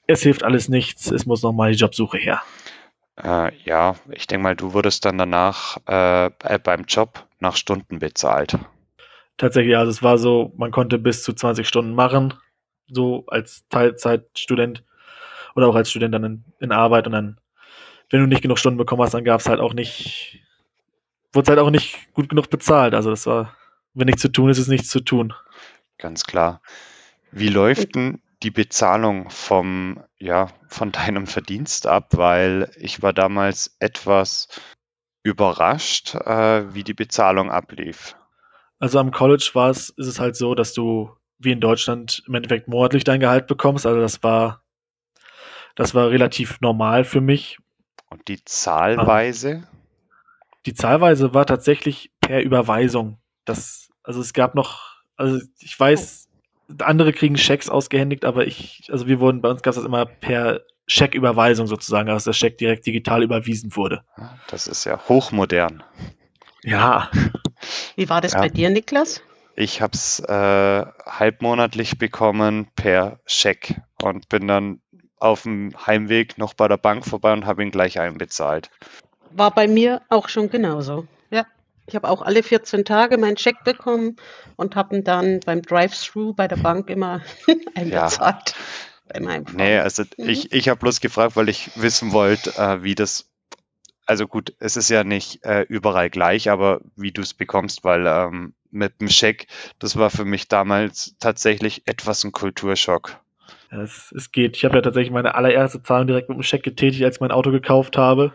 es 0.05 0.21
hilft 0.21 0.43
alles 0.43 0.69
nichts, 0.69 1.11
es 1.11 1.25
muss 1.25 1.43
nochmal 1.43 1.71
die 1.71 1.77
Jobsuche 1.77 2.17
her. 2.17 2.41
Äh, 3.21 3.51
ja, 3.65 3.95
ich 4.11 4.27
denke 4.27 4.43
mal, 4.43 4.55
du 4.55 4.73
wurdest 4.73 5.05
dann 5.05 5.17
danach 5.17 5.77
äh, 5.87 6.27
äh, 6.27 6.59
beim 6.59 6.85
Job 6.87 7.27
nach 7.39 7.55
Stunden 7.55 7.99
bezahlt. 7.99 8.57
Tatsächlich, 9.37 9.77
also 9.77 9.91
es 9.91 10.03
war 10.03 10.17
so, 10.17 10.53
man 10.57 10.71
konnte 10.71 10.97
bis 10.97 11.23
zu 11.23 11.33
20 11.33 11.67
Stunden 11.67 11.93
machen, 11.93 12.33
so 12.91 13.25
als 13.27 13.67
Teilzeitstudent 13.69 14.83
oder 15.55 15.67
auch 15.67 15.75
als 15.75 15.89
Student 15.89 16.13
dann 16.13 16.23
in, 16.23 16.43
in 16.59 16.71
Arbeit 16.71 17.05
und 17.05 17.13
dann, 17.13 17.39
wenn 18.09 18.21
du 18.21 18.27
nicht 18.27 18.41
genug 18.41 18.59
Stunden 18.59 18.77
bekommen 18.77 19.01
hast, 19.01 19.13
dann 19.13 19.23
gab 19.23 19.39
es 19.39 19.47
halt 19.47 19.59
auch 19.59 19.73
nicht, 19.73 20.41
wurde 21.33 21.43
es 21.43 21.49
halt 21.49 21.59
auch 21.59 21.69
nicht 21.69 22.13
gut 22.13 22.29
genug 22.29 22.49
bezahlt. 22.49 22.93
Also 22.93 23.09
das 23.09 23.25
war, 23.25 23.55
wenn 23.93 24.07
nichts 24.07 24.21
zu 24.21 24.31
tun 24.31 24.49
ist, 24.49 24.57
ist 24.57 24.67
nichts 24.67 24.89
zu 24.89 24.99
tun. 24.99 25.33
Ganz 25.97 26.23
klar. 26.23 26.61
Wie 27.31 27.49
läuft 27.49 27.95
denn 27.95 28.21
die 28.41 28.51
Bezahlung 28.51 29.29
vom, 29.29 30.01
ja, 30.17 30.47
von 30.67 30.91
deinem 30.91 31.27
Verdienst 31.27 31.87
ab? 31.87 32.09
Weil 32.11 32.71
ich 32.77 33.01
war 33.01 33.13
damals 33.13 33.75
etwas 33.79 34.47
überrascht, 35.23 36.15
äh, 36.15 36.73
wie 36.73 36.83
die 36.83 36.93
Bezahlung 36.93 37.51
ablief. 37.51 38.15
Also 38.79 38.99
am 38.99 39.11
College 39.11 39.49
war 39.53 39.69
es, 39.69 39.89
ist 39.89 40.07
es 40.07 40.19
halt 40.19 40.35
so, 40.37 40.55
dass 40.55 40.73
du 40.73 41.11
wie 41.39 41.51
in 41.51 41.61
Deutschland 41.61 42.23
im 42.27 42.35
Endeffekt 42.35 42.67
monatlich 42.67 43.03
dein 43.03 43.19
Gehalt 43.19 43.47
bekommst. 43.47 43.85
Also 43.85 43.99
das 43.99 44.21
war, 44.23 44.61
das 45.75 45.95
war 45.95 46.09
relativ 46.09 46.59
normal 46.61 47.05
für 47.05 47.21
mich. 47.21 47.57
Und 48.09 48.27
die 48.27 48.43
Zahlweise? 48.43 49.67
Die 50.65 50.73
Zahlweise 50.73 51.33
war 51.33 51.45
tatsächlich 51.45 52.11
per 52.19 52.41
Überweisung. 52.41 53.19
Das, 53.45 53.89
also 54.03 54.19
es 54.19 54.33
gab 54.33 54.55
noch, 54.55 54.97
also 55.15 55.39
ich 55.59 55.79
weiß, 55.79 56.27
andere 56.79 57.13
kriegen 57.13 57.37
Schecks 57.37 57.69
ausgehändigt, 57.69 58.25
aber 58.25 58.45
ich, 58.45 58.89
also 58.91 59.07
wir 59.07 59.19
wurden, 59.19 59.41
bei 59.41 59.49
uns 59.49 59.63
gab 59.63 59.71
es 59.71 59.77
das 59.77 59.85
immer 59.85 60.05
per 60.05 60.61
Schecküberweisung 60.87 61.67
sozusagen, 61.67 62.07
dass 62.07 62.23
der 62.23 62.33
Scheck 62.33 62.57
direkt 62.57 62.85
digital 62.85 63.23
überwiesen 63.23 63.75
wurde. 63.75 64.03
Das 64.47 64.67
ist 64.67 64.85
ja 64.85 64.99
hochmodern. 65.07 65.83
Ja. 66.63 67.09
Wie 67.95 68.09
war 68.09 68.21
das 68.21 68.33
ja. 68.33 68.39
bei 68.39 68.49
dir, 68.49 68.69
Niklas? 68.69 69.21
Ich 69.59 69.81
habe 69.81 69.91
es 69.91 70.21
äh, 70.21 70.85
halbmonatlich 71.05 71.97
bekommen 71.97 72.69
per 72.77 73.19
Scheck 73.25 73.75
und 74.01 74.29
bin 74.29 74.47
dann 74.47 74.79
auf 75.17 75.43
dem 75.43 75.73
Heimweg 75.85 76.37
noch 76.37 76.53
bei 76.53 76.69
der 76.69 76.77
Bank 76.77 77.05
vorbei 77.05 77.33
und 77.33 77.45
habe 77.45 77.61
ihn 77.61 77.69
gleich 77.69 77.99
einbezahlt. 77.99 78.69
War 79.31 79.51
bei 79.51 79.67
mir 79.67 80.01
auch 80.07 80.29
schon 80.29 80.49
genauso. 80.49 81.07
Ja, 81.29 81.45
ich 81.87 81.95
habe 81.95 82.07
auch 82.07 82.21
alle 82.21 82.41
14 82.41 82.85
Tage 82.85 83.17
meinen 83.17 83.35
Scheck 83.35 83.65
bekommen 83.65 84.15
und 84.55 84.77
habe 84.77 84.95
ihn 84.95 85.03
dann 85.03 85.41
beim 85.41 85.61
Drive-Thru 85.61 86.33
bei 86.33 86.47
der 86.47 86.55
Bank 86.55 86.89
immer 86.89 87.19
einbezahlt. 87.75 88.51
Ja. 88.51 88.55
Bei 89.11 89.19
meinem 89.19 89.45
nee, 89.57 89.77
also 89.77 90.03
mhm. 90.17 90.29
ich, 90.29 90.53
ich 90.53 90.69
habe 90.69 90.79
bloß 90.79 91.01
gefragt, 91.01 91.35
weil 91.35 91.49
ich 91.49 91.71
wissen 91.75 92.13
wollte, 92.13 92.51
äh, 92.57 92.81
wie 92.83 92.95
das 92.95 93.28
also 94.09 94.27
gut, 94.27 94.55
es 94.59 94.75
ist 94.75 94.89
ja 94.89 95.03
nicht 95.03 95.45
äh, 95.45 95.61
überall 95.69 96.09
gleich, 96.09 96.49
aber 96.49 96.81
wie 96.95 97.11
du 97.11 97.21
es 97.21 97.35
bekommst, 97.35 97.83
weil 97.83 98.07
ähm, 98.07 98.53
mit 98.71 98.99
dem 98.99 99.07
Scheck, 99.07 99.45
das 99.77 99.97
war 99.97 100.09
für 100.09 100.25
mich 100.25 100.47
damals 100.47 101.15
tatsächlich 101.19 101.83
etwas 101.85 102.23
ein 102.23 102.31
Kulturschock. 102.31 103.19
Ja, 103.71 103.83
es, 103.83 104.11
es 104.17 104.31
geht. 104.31 104.57
Ich 104.57 104.65
habe 104.65 104.75
ja 104.75 104.81
tatsächlich 104.81 105.13
meine 105.13 105.35
allererste 105.35 105.83
Zahlung 105.83 106.07
direkt 106.07 106.27
mit 106.27 106.39
dem 106.39 106.43
Scheck 106.43 106.63
getätigt, 106.63 107.03
als 107.03 107.17
ich 107.17 107.21
mein 107.21 107.31
Auto 107.31 107.51
gekauft 107.51 107.97
habe. 107.97 108.33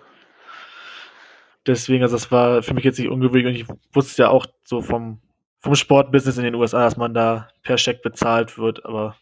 Deswegen, 1.67 2.05
also 2.05 2.15
das 2.15 2.31
war 2.31 2.63
für 2.63 2.75
mich 2.75 2.85
jetzt 2.85 3.01
nicht 3.01 3.09
ungewöhnlich 3.11 3.47
und 3.47 3.55
ich 3.55 3.67
wusste 3.93 4.23
ja 4.23 4.29
auch 4.29 4.47
so 4.63 4.81
vom, 4.81 5.19
vom 5.59 5.75
Sportbusiness 5.75 6.39
in 6.39 6.45
den 6.45 6.55
USA, 6.55 6.85
dass 6.85 6.97
man 6.97 7.15
da 7.15 7.49
per 7.65 7.79
Scheck 7.79 8.01
bezahlt 8.03 8.59
wird, 8.59 8.85
aber 8.85 9.17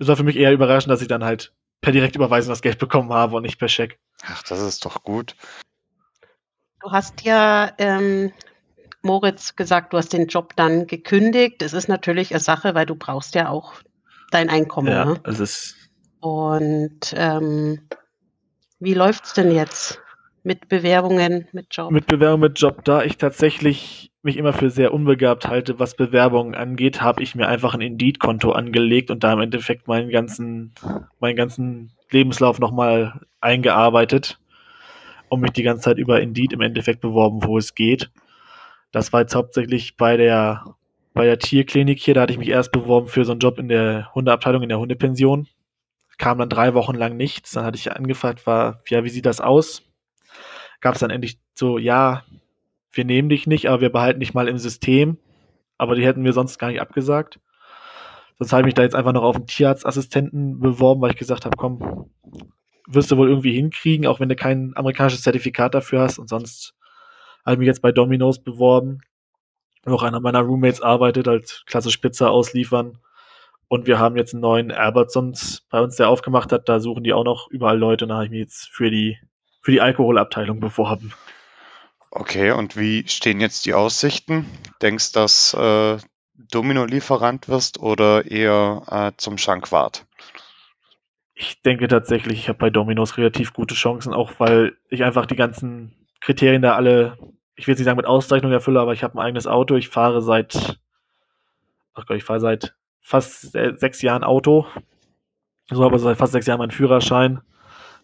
es 0.00 0.08
war 0.08 0.16
für 0.16 0.24
mich 0.24 0.36
eher 0.36 0.52
überraschend, 0.52 0.90
dass 0.90 1.02
ich 1.02 1.08
dann 1.08 1.22
halt 1.22 1.52
per 1.80 1.92
Direktüberweisung 1.92 2.50
das 2.50 2.62
Geld 2.62 2.78
bekommen 2.80 3.12
habe 3.12 3.36
und 3.36 3.42
nicht 3.42 3.58
per 3.58 3.68
Scheck. 3.68 4.00
Ach, 4.24 4.42
das 4.42 4.60
ist 4.60 4.84
doch 4.84 5.04
gut. 5.04 5.36
Du 6.80 6.92
hast 6.92 7.24
ja, 7.24 7.72
ähm, 7.78 8.32
Moritz, 9.02 9.56
gesagt, 9.56 9.92
du 9.92 9.96
hast 9.96 10.12
den 10.12 10.26
Job 10.26 10.54
dann 10.56 10.86
gekündigt. 10.86 11.62
Es 11.62 11.72
ist 11.72 11.88
natürlich 11.88 12.32
eine 12.32 12.40
Sache, 12.40 12.74
weil 12.74 12.86
du 12.86 12.94
brauchst 12.94 13.34
ja 13.34 13.48
auch 13.48 13.74
dein 14.30 14.50
Einkommen. 14.50 14.88
Ja, 14.88 15.04
ne? 15.04 15.20
es 15.24 15.40
ist. 15.40 15.76
Und 16.20 17.14
ähm, 17.14 17.88
wie 18.78 18.94
läuft's 18.94 19.32
denn 19.32 19.52
jetzt 19.52 20.00
mit 20.42 20.68
Bewerbungen, 20.68 21.48
mit 21.52 21.68
Job? 21.70 21.90
Mit 21.90 22.06
Bewerbungen, 22.06 22.50
mit 22.50 22.60
Job, 22.60 22.84
da 22.84 23.02
ich 23.02 23.16
tatsächlich 23.16 24.12
mich 24.22 24.36
immer 24.36 24.52
für 24.52 24.70
sehr 24.70 24.92
unbegabt 24.92 25.46
halte, 25.46 25.78
was 25.78 25.96
Bewerbungen 25.96 26.54
angeht, 26.54 27.00
habe 27.00 27.22
ich 27.22 27.34
mir 27.34 27.46
einfach 27.46 27.74
ein 27.74 27.80
Indeed-Konto 27.80 28.52
angelegt 28.52 29.10
und 29.10 29.22
da 29.22 29.32
im 29.32 29.40
Endeffekt 29.40 29.86
meinen 29.86 30.10
ganzen, 30.10 30.74
meinen 31.20 31.36
ganzen 31.36 31.92
Lebenslauf 32.10 32.58
nochmal 32.58 33.20
eingearbeitet 33.40 34.38
und 35.28 35.40
mich 35.40 35.52
die 35.52 35.62
ganze 35.62 35.82
Zeit 35.82 35.98
über 35.98 36.20
Indeed 36.20 36.52
im 36.52 36.60
Endeffekt 36.60 37.00
beworben, 37.00 37.42
wo 37.42 37.58
es 37.58 37.74
geht. 37.74 38.10
Das 38.92 39.12
war 39.12 39.20
jetzt 39.20 39.34
hauptsächlich 39.34 39.96
bei 39.96 40.16
der, 40.16 40.64
bei 41.12 41.24
der 41.24 41.38
Tierklinik 41.38 41.98
hier. 41.98 42.14
Da 42.14 42.22
hatte 42.22 42.32
ich 42.32 42.38
mich 42.38 42.48
erst 42.48 42.72
beworben 42.72 43.08
für 43.08 43.24
so 43.24 43.32
einen 43.32 43.40
Job 43.40 43.58
in 43.58 43.68
der 43.68 44.14
Hundeabteilung, 44.14 44.62
in 44.62 44.68
der 44.68 44.78
Hundepension. 44.78 45.48
Kam 46.18 46.38
dann 46.38 46.48
drei 46.48 46.74
Wochen 46.74 46.94
lang 46.94 47.16
nichts. 47.16 47.52
Dann 47.52 47.64
hatte 47.64 47.76
ich 47.76 47.92
angefragt, 47.92 48.46
war, 48.46 48.80
ja, 48.88 49.04
wie 49.04 49.10
sieht 49.10 49.26
das 49.26 49.40
aus? 49.40 49.82
Gab 50.80 50.94
es 50.94 51.00
dann 51.00 51.10
endlich 51.10 51.38
so, 51.54 51.78
ja, 51.78 52.24
wir 52.92 53.04
nehmen 53.04 53.28
dich 53.28 53.46
nicht, 53.46 53.68
aber 53.68 53.80
wir 53.80 53.90
behalten 53.90 54.20
dich 54.20 54.34
mal 54.34 54.48
im 54.48 54.58
System. 54.58 55.18
Aber 55.78 55.94
die 55.94 56.06
hätten 56.06 56.22
mir 56.22 56.32
sonst 56.32 56.58
gar 56.58 56.68
nicht 56.68 56.80
abgesagt. 56.80 57.38
Sonst 58.38 58.52
habe 58.52 58.62
ich 58.62 58.66
mich 58.66 58.74
da 58.74 58.82
jetzt 58.82 58.94
einfach 58.94 59.12
noch 59.12 59.22
auf 59.22 59.36
einen 59.36 59.46
Tierarztassistenten 59.46 60.60
beworben, 60.60 61.00
weil 61.00 61.10
ich 61.10 61.16
gesagt 61.16 61.44
habe, 61.44 61.56
komm, 61.56 62.10
wirst 62.86 63.10
du 63.10 63.16
wohl 63.16 63.28
irgendwie 63.28 63.52
hinkriegen, 63.52 64.06
auch 64.06 64.20
wenn 64.20 64.28
du 64.28 64.36
kein 64.36 64.72
amerikanisches 64.76 65.22
Zertifikat 65.22 65.74
dafür 65.74 66.00
hast. 66.00 66.18
Und 66.18 66.28
sonst 66.28 66.74
habe 67.44 67.54
ich 67.54 67.58
mich 67.58 67.66
jetzt 67.66 67.82
bei 67.82 67.92
Domino's 67.92 68.42
beworben. 68.42 69.00
Noch 69.84 70.02
einer 70.02 70.20
meiner 70.20 70.40
Roommates 70.40 70.80
arbeitet, 70.80 71.28
als 71.28 71.64
klassisch 71.66 71.98
Pizza 71.98 72.30
ausliefern. 72.30 72.98
Und 73.68 73.86
wir 73.86 73.98
haben 73.98 74.16
jetzt 74.16 74.32
einen 74.32 74.42
neuen 74.42 74.72
Albertsons 74.72 75.66
bei 75.70 75.80
uns, 75.80 75.96
der 75.96 76.08
aufgemacht 76.08 76.52
hat. 76.52 76.68
Da 76.68 76.80
suchen 76.80 77.04
die 77.04 77.12
auch 77.12 77.24
noch 77.24 77.48
überall 77.50 77.78
Leute. 77.78 78.04
Und 78.04 78.10
da 78.10 78.16
habe 78.16 78.24
ich 78.26 78.30
mich 78.30 78.40
jetzt 78.40 78.68
für 78.68 78.90
die, 78.90 79.18
für 79.62 79.72
die 79.72 79.80
Alkoholabteilung 79.80 80.60
beworben. 80.60 81.12
Okay, 82.10 82.52
und 82.52 82.76
wie 82.76 83.06
stehen 83.08 83.40
jetzt 83.40 83.66
die 83.66 83.74
Aussichten? 83.74 84.46
Denkst 84.80 85.12
du, 85.12 85.20
dass 85.20 85.54
äh, 85.54 85.98
Domino-Lieferant 86.34 87.48
wirst 87.48 87.78
oder 87.78 88.30
eher 88.30 88.82
äh, 88.88 89.12
zum 89.16 89.36
Schankwart? 89.38 90.05
Ich 91.38 91.60
denke 91.60 91.86
tatsächlich, 91.86 92.38
ich 92.38 92.48
habe 92.48 92.58
bei 92.58 92.70
Dominos 92.70 93.18
relativ 93.18 93.52
gute 93.52 93.74
Chancen, 93.74 94.14
auch 94.14 94.32
weil 94.38 94.74
ich 94.88 95.04
einfach 95.04 95.26
die 95.26 95.36
ganzen 95.36 95.92
Kriterien 96.22 96.62
da 96.62 96.74
alle, 96.74 97.18
ich 97.56 97.66
will 97.66 97.72
jetzt 97.72 97.78
nicht 97.78 97.84
sagen 97.84 97.98
mit 97.98 98.06
Auszeichnung 98.06 98.52
erfülle, 98.52 98.80
aber 98.80 98.94
ich 98.94 99.04
habe 99.04 99.18
ein 99.18 99.24
eigenes 99.24 99.46
Auto. 99.46 99.74
Ich 99.76 99.90
fahre 99.90 100.22
seit, 100.22 100.78
ach 101.92 102.06
Gott, 102.06 102.16
ich 102.16 102.24
fahre 102.24 102.40
seit 102.40 102.74
fast 103.02 103.52
sechs 103.52 104.00
Jahren 104.00 104.24
Auto. 104.24 104.66
So 105.70 105.84
habe 105.84 105.98
seit 105.98 106.16
fast 106.16 106.32
sechs 106.32 106.46
Jahren 106.46 106.58
meinen 106.58 106.70
Führerschein. 106.70 107.42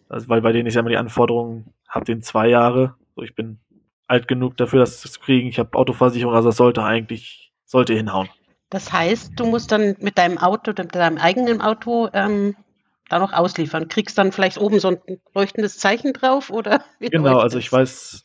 Also, 0.09 0.29
weil 0.29 0.41
bei 0.41 0.51
denen 0.51 0.67
ich 0.67 0.75
ja 0.75 0.81
immer 0.81 0.91
die 0.91 0.97
Anforderungen 0.97 1.73
habe, 1.87 2.05
den 2.05 2.21
zwei 2.21 2.47
Jahre. 2.49 2.95
So, 3.15 3.23
ich 3.23 3.33
bin 3.33 3.59
alt 4.05 4.27
genug 4.27 4.57
dafür, 4.57 4.81
das 4.81 5.01
zu 5.01 5.19
kriegen. 5.19 5.47
Ich 5.47 5.57
habe 5.57 5.75
Autoversicherung, 5.75 6.35
also 6.35 6.49
das 6.49 6.57
sollte 6.57 6.83
eigentlich, 6.83 7.51
sollte 7.65 7.95
hinhauen. 7.95 8.29
Das 8.69 8.93
heißt, 8.93 9.39
du 9.39 9.47
musst 9.47 9.71
dann 9.71 9.95
mit 9.99 10.19
deinem 10.19 10.37
Auto, 10.37 10.71
mit 10.77 10.93
deinem 10.93 11.17
eigenen 11.17 11.61
Auto 11.61 12.09
ähm, 12.13 12.55
da 13.09 13.19
noch 13.19 13.33
ausliefern. 13.33 13.87
Kriegst 13.87 14.17
dann 14.17 14.31
vielleicht 14.31 14.57
oben 14.57 14.79
so 14.79 14.89
ein 14.89 14.97
leuchtendes 15.33 15.77
Zeichen 15.77 16.13
drauf 16.13 16.49
oder? 16.49 16.83
genau, 16.99 17.39
also 17.39 17.57
ich 17.57 17.71
weiß, 17.71 18.23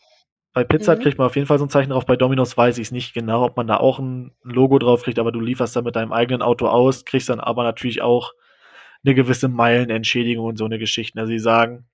bei 0.53 0.65
Pizza 0.65 0.97
mhm. 0.97 1.01
kriegt 1.01 1.19
man 1.19 1.27
auf 1.27 1.37
jeden 1.37 1.47
Fall 1.47 1.59
so 1.59 1.67
ein 1.67 1.71
Zeichen 1.71 1.91
drauf. 1.91 2.07
Bei 2.07 2.17
Domino's 2.17 2.57
weiß 2.57 2.79
ich 2.79 2.89
es 2.89 2.93
nicht 2.93 3.15
genau, 3.15 3.45
ob 3.45 3.57
man 3.57 3.67
da 3.67 3.77
auch 3.77 3.99
ein 3.99 4.33
Logo 4.43 4.79
drauf 4.79 5.03
kriegt, 5.03 5.19
aber 5.19 5.33
du 5.33 5.41
lieferst 5.41 5.77
dann 5.77 5.85
mit 5.85 5.97
deinem 5.97 6.13
eigenen 6.13 6.43
Auto 6.43 6.67
aus, 6.67 7.05
kriegst 7.05 7.29
dann 7.29 7.41
aber 7.41 7.63
natürlich 7.65 8.03
auch 8.03 8.33
eine 9.05 9.15
gewisse 9.15 9.49
Meilenentschädigung 9.49 10.47
und 10.47 10.57
so 10.57 10.65
eine 10.65 10.79
Geschichte. 10.79 11.21
Also 11.21 11.31
sie 11.31 11.39
sagen, 11.39 11.87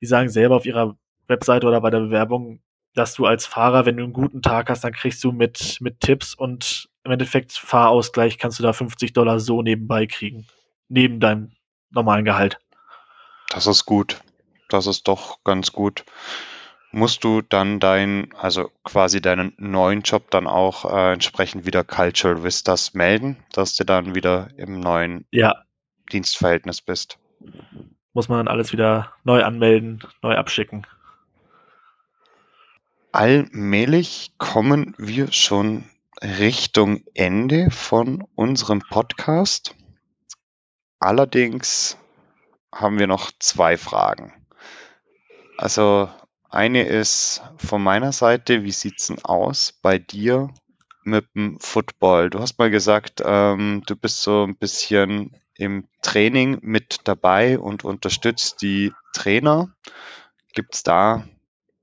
sie 0.00 0.06
sagen 0.06 0.28
selber 0.28 0.56
auf 0.56 0.66
ihrer 0.66 0.96
Webseite 1.28 1.66
oder 1.66 1.80
bei 1.80 1.90
der 1.90 2.00
Bewerbung, 2.00 2.60
dass 2.94 3.14
du 3.14 3.26
als 3.26 3.46
Fahrer, 3.46 3.86
wenn 3.86 3.96
du 3.96 4.04
einen 4.04 4.12
guten 4.12 4.42
Tag 4.42 4.70
hast, 4.70 4.82
dann 4.82 4.92
kriegst 4.92 5.22
du 5.22 5.30
mit, 5.30 5.78
mit 5.80 6.00
Tipps 6.00 6.34
und 6.34 6.88
im 7.04 7.12
Endeffekt 7.12 7.52
Fahrausgleich 7.52 8.38
kannst 8.38 8.58
du 8.58 8.62
da 8.62 8.72
50 8.72 9.12
Dollar 9.12 9.38
so 9.38 9.62
nebenbei 9.62 10.06
kriegen. 10.06 10.46
Neben 10.88 11.20
deinem 11.20 11.52
normalen 11.90 12.24
Gehalt. 12.24 12.58
Das 13.50 13.66
ist 13.66 13.84
gut. 13.84 14.20
Das 14.68 14.86
ist 14.86 15.08
doch 15.08 15.42
ganz 15.44 15.72
gut. 15.72 16.04
Musst 16.90 17.24
du 17.24 17.42
dann 17.42 17.80
dein, 17.80 18.32
also 18.34 18.70
quasi 18.82 19.20
deinen 19.20 19.52
neuen 19.58 20.02
Job 20.02 20.30
dann 20.30 20.46
auch 20.46 20.84
äh, 20.84 21.12
entsprechend 21.12 21.66
wieder 21.66 21.84
Cultural 21.84 22.42
Vistas 22.42 22.94
melden, 22.94 23.36
dass 23.52 23.76
du 23.76 23.84
dann 23.84 24.14
wieder 24.14 24.48
im 24.56 24.80
neuen 24.80 25.26
ja. 25.30 25.62
Dienstverhältnis 26.12 26.80
bist? 26.80 27.18
Muss 28.14 28.28
man 28.28 28.38
dann 28.38 28.48
alles 28.48 28.72
wieder 28.72 29.12
neu 29.24 29.44
anmelden, 29.44 30.02
neu 30.22 30.34
abschicken. 30.34 30.86
Allmählich 33.12 34.32
kommen 34.38 34.94
wir 34.98 35.32
schon 35.32 35.84
Richtung 36.22 37.02
Ende 37.14 37.70
von 37.70 38.24
unserem 38.34 38.80
Podcast. 38.80 39.74
Allerdings 41.00 41.96
haben 42.74 42.98
wir 42.98 43.06
noch 43.06 43.30
zwei 43.38 43.76
Fragen. 43.76 44.32
Also 45.56 46.08
eine 46.50 46.86
ist 46.86 47.42
von 47.56 47.82
meiner 47.82 48.12
Seite, 48.12 48.64
wie 48.64 48.72
sieht's 48.72 49.08
denn 49.08 49.24
aus 49.24 49.72
bei 49.82 49.98
dir 49.98 50.50
mit 51.02 51.26
dem 51.34 51.58
Football? 51.60 52.30
Du 52.30 52.40
hast 52.40 52.58
mal 52.58 52.70
gesagt, 52.70 53.22
ähm, 53.24 53.82
du 53.86 53.96
bist 53.96 54.22
so 54.22 54.44
ein 54.44 54.56
bisschen 54.56 55.36
im 55.54 55.88
Training 56.02 56.58
mit 56.62 57.00
dabei 57.04 57.58
und 57.58 57.84
unterstützt 57.84 58.62
die 58.62 58.92
Trainer. 59.12 59.74
Gibt's 60.52 60.82
da 60.82 61.24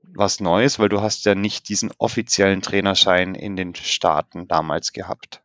was 0.02 0.40
Neues? 0.40 0.80
Weil 0.80 0.90
du 0.90 1.02
hast 1.02 1.26
ja 1.26 1.36
nicht 1.36 1.70
diesen 1.70 1.92
offiziellen 1.98 2.62
Trainerschein 2.62 3.36
in 3.36 3.56
den 3.56 3.76
Staaten 3.76 4.48
damals 4.48 4.94
gehabt. 4.94 5.42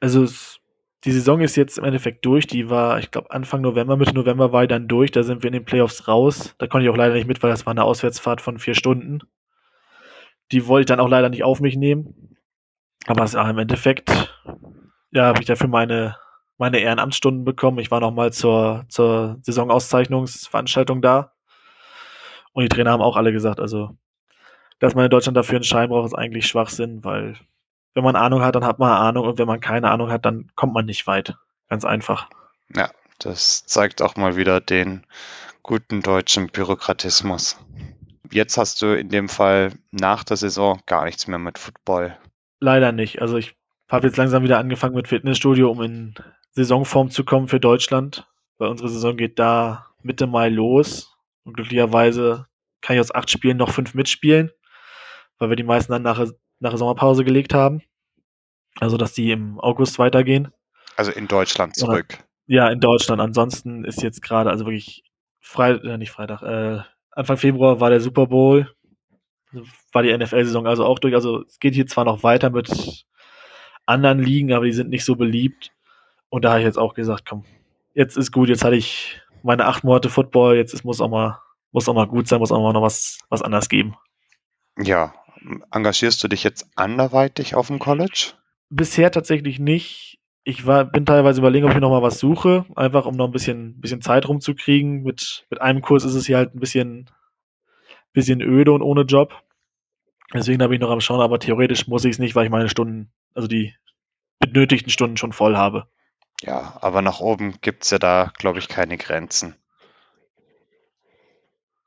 Also 0.00 0.22
es, 0.24 0.60
die 1.04 1.12
Saison 1.12 1.40
ist 1.40 1.56
jetzt 1.56 1.78
im 1.78 1.84
Endeffekt 1.84 2.24
durch. 2.24 2.46
Die 2.46 2.70
war, 2.70 2.98
ich 2.98 3.10
glaube, 3.10 3.30
Anfang 3.30 3.60
November, 3.60 3.96
Mitte 3.96 4.14
November 4.14 4.52
war 4.52 4.62
die 4.62 4.68
dann 4.68 4.88
durch. 4.88 5.10
Da 5.10 5.22
sind 5.22 5.42
wir 5.42 5.48
in 5.48 5.52
den 5.52 5.64
Playoffs 5.64 6.08
raus. 6.08 6.54
Da 6.58 6.66
konnte 6.66 6.86
ich 6.86 6.90
auch 6.90 6.96
leider 6.96 7.14
nicht 7.14 7.26
mit, 7.26 7.42
weil 7.42 7.50
das 7.50 7.66
war 7.66 7.72
eine 7.72 7.84
Auswärtsfahrt 7.84 8.40
von 8.40 8.58
vier 8.58 8.74
Stunden. 8.74 9.20
Die 10.50 10.66
wollte 10.66 10.82
ich 10.82 10.86
dann 10.86 11.00
auch 11.00 11.08
leider 11.08 11.28
nicht 11.28 11.44
auf 11.44 11.60
mich 11.60 11.76
nehmen. 11.76 12.36
Aber 13.06 13.24
es, 13.24 13.34
im 13.34 13.58
Endeffekt, 13.58 14.34
ja, 15.10 15.26
habe 15.26 15.40
ich 15.40 15.46
dafür 15.46 15.68
meine, 15.68 16.16
meine 16.56 16.78
Ehrenamtsstunden 16.78 17.44
bekommen. 17.44 17.78
Ich 17.78 17.90
war 17.90 18.00
nochmal 18.00 18.32
zur, 18.32 18.86
zur 18.88 19.38
Saisonauszeichnungsveranstaltung 19.42 21.02
da. 21.02 21.32
Und 22.52 22.62
die 22.62 22.68
Trainer 22.68 22.92
haben 22.92 23.02
auch 23.02 23.16
alle 23.16 23.32
gesagt, 23.32 23.60
also, 23.60 23.90
dass 24.78 24.94
man 24.94 25.04
in 25.04 25.10
Deutschland 25.10 25.36
dafür 25.36 25.56
einen 25.56 25.64
Schein 25.64 25.90
braucht, 25.90 26.06
ist 26.06 26.14
eigentlich 26.14 26.46
Schwachsinn, 26.46 27.04
weil 27.04 27.34
wenn 27.94 28.04
man 28.04 28.16
Ahnung 28.16 28.42
hat, 28.42 28.54
dann 28.54 28.64
hat 28.64 28.78
man 28.78 28.90
Ahnung 28.90 29.26
und 29.26 29.38
wenn 29.38 29.46
man 29.46 29.60
keine 29.60 29.90
Ahnung 29.90 30.10
hat, 30.10 30.24
dann 30.24 30.50
kommt 30.54 30.74
man 30.74 30.84
nicht 30.84 31.06
weit. 31.06 31.36
Ganz 31.68 31.84
einfach. 31.84 32.28
Ja, 32.74 32.90
das 33.18 33.64
zeigt 33.66 34.02
auch 34.02 34.16
mal 34.16 34.36
wieder 34.36 34.60
den 34.60 35.06
guten 35.62 36.02
deutschen 36.02 36.48
Bürokratismus. 36.48 37.58
Jetzt 38.30 38.58
hast 38.58 38.82
du 38.82 38.98
in 38.98 39.08
dem 39.08 39.28
Fall 39.28 39.72
nach 39.90 40.24
der 40.24 40.36
Saison 40.36 40.80
gar 40.86 41.04
nichts 41.04 41.26
mehr 41.26 41.38
mit 41.38 41.58
Football. 41.58 42.16
Leider 42.60 42.92
nicht. 42.92 43.22
Also 43.22 43.36
ich 43.36 43.54
habe 43.88 44.06
jetzt 44.06 44.16
langsam 44.16 44.42
wieder 44.42 44.58
angefangen 44.58 44.94
mit 44.94 45.08
Fitnessstudio, 45.08 45.70
um 45.70 45.82
in 45.82 46.14
Saisonform 46.52 47.10
zu 47.10 47.24
kommen 47.24 47.48
für 47.48 47.60
Deutschland. 47.60 48.26
Weil 48.58 48.68
unsere 48.68 48.88
Saison 48.88 49.16
geht 49.16 49.38
da 49.38 49.86
Mitte 50.02 50.26
Mai 50.26 50.48
los. 50.48 51.16
Und 51.44 51.54
glücklicherweise 51.54 52.46
kann 52.80 52.96
ich 52.96 53.00
aus 53.00 53.14
acht 53.14 53.30
Spielen 53.30 53.56
noch 53.56 53.70
fünf 53.70 53.94
mitspielen, 53.94 54.50
weil 55.38 55.48
wir 55.48 55.56
die 55.56 55.62
meisten 55.62 55.92
dann 55.92 56.02
nach, 56.02 56.18
nach 56.60 56.70
der 56.70 56.78
Sommerpause 56.78 57.24
gelegt 57.24 57.54
haben. 57.54 57.82
Also, 58.80 58.96
dass 58.96 59.12
die 59.12 59.30
im 59.30 59.60
August 59.60 59.98
weitergehen. 59.98 60.52
Also 60.96 61.12
in 61.12 61.28
Deutschland 61.28 61.76
zurück. 61.76 62.18
Ja, 62.46 62.68
in 62.68 62.80
Deutschland. 62.80 63.20
Ansonsten 63.20 63.84
ist 63.84 64.02
jetzt 64.02 64.22
gerade, 64.22 64.50
also 64.50 64.64
wirklich 64.66 65.04
Freitag, 65.40 65.84
äh, 65.84 65.98
nicht 65.98 66.10
Freitag, 66.10 66.42
äh, 66.42 66.82
Anfang 67.12 67.36
Februar 67.36 67.80
war 67.80 67.90
der 67.90 68.00
Super 68.00 68.26
Bowl, 68.26 68.74
also 69.52 69.66
war 69.92 70.02
die 70.02 70.16
NFL-Saison 70.16 70.66
also 70.66 70.84
auch 70.84 70.98
durch. 70.98 71.14
Also 71.14 71.44
es 71.44 71.60
geht 71.60 71.74
hier 71.74 71.86
zwar 71.86 72.04
noch 72.04 72.22
weiter 72.22 72.50
mit 72.50 73.04
anderen 73.86 74.18
Ligen, 74.18 74.52
aber 74.52 74.64
die 74.64 74.72
sind 74.72 74.90
nicht 74.90 75.04
so 75.04 75.14
beliebt. 75.14 75.70
Und 76.28 76.44
da 76.44 76.50
habe 76.50 76.60
ich 76.60 76.66
jetzt 76.66 76.78
auch 76.78 76.94
gesagt, 76.94 77.26
komm, 77.28 77.44
jetzt 77.94 78.16
ist 78.16 78.32
gut, 78.32 78.48
jetzt 78.48 78.64
hatte 78.64 78.76
ich 78.76 79.20
meine 79.42 79.66
acht 79.66 79.84
Monate 79.84 80.10
Football, 80.10 80.56
jetzt 80.56 80.74
ist, 80.74 80.84
muss 80.84 81.00
auch 81.00 81.08
mal, 81.08 81.38
muss 81.70 81.88
auch 81.88 81.94
mal 81.94 82.06
gut 82.06 82.26
sein, 82.26 82.40
muss 82.40 82.50
auch 82.50 82.60
mal 82.60 82.72
noch 82.72 82.82
was, 82.82 83.20
was 83.28 83.42
anderes 83.42 83.68
geben. 83.68 83.94
Ja, 84.78 85.14
engagierst 85.70 86.22
du 86.22 86.28
dich 86.28 86.44
jetzt 86.44 86.68
anderweitig 86.76 87.54
auf 87.54 87.68
dem 87.68 87.78
College? 87.78 88.32
Bisher 88.70 89.10
tatsächlich 89.10 89.58
nicht. 89.58 90.18
Ich 90.42 90.66
war, 90.66 90.84
bin 90.84 91.06
teilweise 91.06 91.40
überlegen, 91.40 91.66
ob 91.66 91.72
ich 91.72 91.80
noch 91.80 91.90
mal 91.90 92.02
was 92.02 92.18
suche, 92.18 92.66
einfach 92.76 93.06
um 93.06 93.16
noch 93.16 93.26
ein 93.26 93.32
bisschen, 93.32 93.80
bisschen 93.80 94.02
Zeit 94.02 94.28
rumzukriegen. 94.28 95.02
Mit, 95.02 95.46
mit 95.50 95.60
einem 95.60 95.80
Kurs 95.80 96.04
ist 96.04 96.14
es 96.14 96.26
hier 96.26 96.36
halt 96.36 96.54
ein 96.54 96.60
bisschen, 96.60 97.10
bisschen 98.12 98.40
öde 98.42 98.72
und 98.72 98.82
ohne 98.82 99.02
Job. 99.02 99.42
Deswegen 100.32 100.62
habe 100.62 100.74
ich 100.74 100.80
noch 100.80 100.90
am 100.90 101.00
Schauen, 101.00 101.20
aber 101.20 101.38
theoretisch 101.38 101.86
muss 101.86 102.04
ich 102.04 102.12
es 102.12 102.18
nicht, 102.18 102.34
weil 102.34 102.44
ich 102.44 102.50
meine 102.50 102.68
Stunden, 102.68 103.12
also 103.34 103.48
die 103.48 103.74
benötigten 104.38 104.90
Stunden 104.90 105.16
schon 105.16 105.32
voll 105.32 105.56
habe. 105.56 105.86
Ja, 106.40 106.76
aber 106.80 107.00
nach 107.00 107.20
oben 107.20 107.60
gibt 107.60 107.84
es 107.84 107.90
ja 107.90 107.98
da, 107.98 108.32
glaube 108.36 108.58
ich, 108.58 108.68
keine 108.68 108.98
Grenzen. 108.98 109.56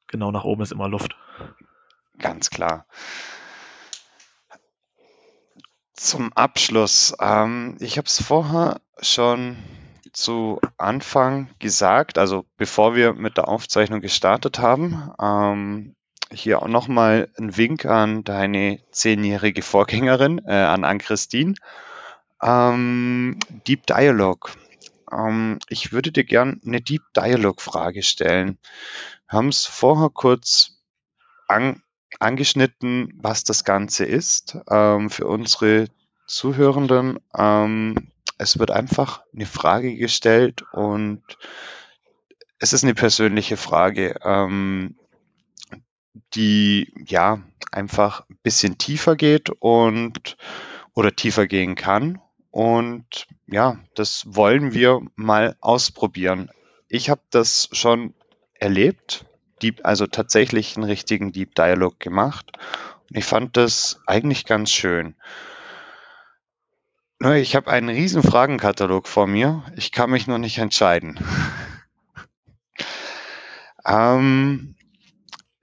Genau, 0.07 0.31
nach 0.31 0.45
oben 0.45 0.61
ist 0.61 0.71
immer 0.71 0.87
Luft. 0.87 1.15
Ganz 2.17 2.49
klar. 2.49 2.87
Zum 5.97 6.31
Abschluss, 6.33 7.15
ähm, 7.19 7.75
ich 7.79 7.97
habe 7.97 8.05
es 8.05 8.21
vorher 8.21 8.81
schon 9.01 9.57
zu 10.13 10.61
Anfang 10.77 11.49
gesagt, 11.57 12.19
also 12.19 12.45
bevor 12.55 12.93
wir 12.93 13.13
mit 13.13 13.37
der 13.37 13.47
Aufzeichnung 13.47 13.99
gestartet 13.99 14.59
haben, 14.59 15.11
ähm, 15.19 15.95
hier 16.31 16.61
auch 16.61 16.67
nochmal 16.67 17.31
ein 17.39 17.57
Wink 17.57 17.85
an 17.85 18.23
deine 18.23 18.79
zehnjährige 18.91 19.63
Vorgängerin, 19.63 20.39
äh, 20.45 20.53
an 20.53 20.83
Ann-Christine. 20.83 21.55
Ähm, 22.43 23.39
Deep 23.67 23.87
Dialog. 23.87 24.51
Ähm, 25.11 25.57
ich 25.67 25.93
würde 25.93 26.11
dir 26.11 26.25
gern 26.25 26.61
eine 26.63 26.79
Deep 26.79 27.01
Dialog 27.15 27.59
Frage 27.59 28.03
stellen. 28.03 28.59
Wir 29.29 29.39
haben 29.39 29.49
es 29.49 29.65
vorher 29.65 30.11
kurz 30.11 30.77
an, 31.47 31.81
angeschnitten, 32.19 33.13
was 33.21 33.43
das 33.43 33.63
Ganze 33.63 34.05
ist 34.05 34.57
ähm, 34.69 35.09
für 35.09 35.27
unsere 35.27 35.87
Zuhörenden. 36.25 37.19
Ähm, 37.35 38.11
es 38.37 38.59
wird 38.59 38.71
einfach 38.71 39.23
eine 39.33 39.45
Frage 39.45 39.95
gestellt 39.95 40.63
und 40.73 41.21
es 42.59 42.73
ist 42.73 42.83
eine 42.83 42.95
persönliche 42.95 43.57
Frage, 43.57 44.19
ähm, 44.23 44.95
die 46.33 46.93
ja 47.05 47.41
einfach 47.71 48.27
ein 48.29 48.37
bisschen 48.41 48.77
tiefer 48.77 49.15
geht 49.15 49.49
und 49.59 50.37
oder 50.93 51.15
tiefer 51.15 51.47
gehen 51.47 51.75
kann 51.75 52.19
und 52.57 53.27
ja, 53.45 53.77
das 53.93 54.23
wollen 54.27 54.73
wir 54.73 55.01
mal 55.15 55.55
ausprobieren. 55.61 56.49
Ich 56.89 57.11
habe 57.11 57.21
das 57.29 57.69
schon 57.71 58.15
erlebt, 58.55 59.25
Deep, 59.61 59.81
also 59.83 60.07
tatsächlich 60.07 60.75
einen 60.75 60.85
richtigen 60.85 61.31
Deep 61.31 61.55
Dialog 61.55 61.99
gemacht. 61.99 62.51
Und 63.09 63.17
ich 63.17 63.25
fand 63.25 63.57
das 63.57 64.01
eigentlich 64.05 64.45
ganz 64.45 64.71
schön. 64.71 65.15
Nur 67.19 67.33
ich 67.33 67.55
habe 67.55 67.71
einen 67.71 67.89
riesen 67.89 68.21
Fragenkatalog 68.21 69.07
vor 69.07 69.27
mir. 69.27 69.63
Ich 69.75 69.91
kann 69.91 70.11
mich 70.11 70.27
noch 70.27 70.37
nicht 70.37 70.59
entscheiden. 70.59 71.19
ähm, 73.85 74.75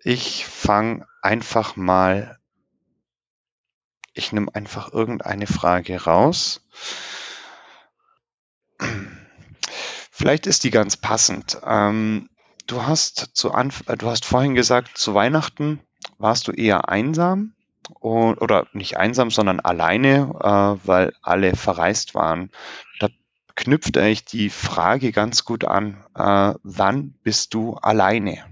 ich 0.02 0.46
fange 0.46 1.06
einfach 1.22 1.76
mal 1.76 2.38
ich 4.14 4.32
nehme 4.32 4.54
einfach 4.54 4.92
irgendeine 4.92 5.46
Frage 5.48 6.04
raus. 6.04 6.62
Vielleicht 10.10 10.46
ist 10.46 10.62
die 10.64 10.70
ganz 10.70 10.96
passend. 10.96 11.58
Ähm, 11.64 12.30
du 12.66 12.82
hast 12.82 13.30
zu 13.34 13.52
Anf 13.52 13.84
äh, 13.88 13.96
du 13.96 14.08
hast 14.08 14.24
vorhin 14.24 14.54
gesagt, 14.54 14.96
zu 14.96 15.14
Weihnachten 15.14 15.80
warst 16.18 16.48
du 16.48 16.52
eher 16.52 16.88
einsam 16.88 17.54
und, 18.00 18.40
oder 18.40 18.66
nicht 18.72 18.96
einsam, 18.96 19.30
sondern 19.30 19.60
alleine, 19.60 20.32
äh, 20.40 20.86
weil 20.86 21.12
alle 21.22 21.54
verreist 21.56 22.14
waren. 22.14 22.50
Da 23.00 23.08
knüpft 23.54 23.96
eigentlich 23.98 24.24
die 24.24 24.50
Frage 24.50 25.12
ganz 25.12 25.44
gut 25.44 25.64
an. 25.64 26.04
Äh, 26.14 26.54
wann 26.62 27.14
bist 27.22 27.54
du 27.54 27.74
alleine? 27.74 28.44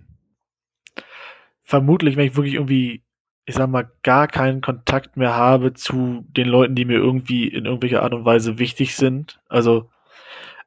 Vermutlich, 1.62 2.16
wenn 2.16 2.26
ich 2.26 2.36
wirklich 2.36 2.54
irgendwie 2.54 3.02
ich 3.44 3.56
sag 3.56 3.68
mal, 3.68 3.90
gar 4.02 4.28
keinen 4.28 4.60
Kontakt 4.60 5.16
mehr 5.16 5.34
habe 5.34 5.74
zu 5.74 6.24
den 6.28 6.46
Leuten, 6.46 6.74
die 6.74 6.84
mir 6.84 6.98
irgendwie 6.98 7.48
in 7.48 7.64
irgendwelcher 7.64 8.02
Art 8.02 8.14
und 8.14 8.24
Weise 8.24 8.58
wichtig 8.58 8.94
sind. 8.94 9.40
Also 9.48 9.90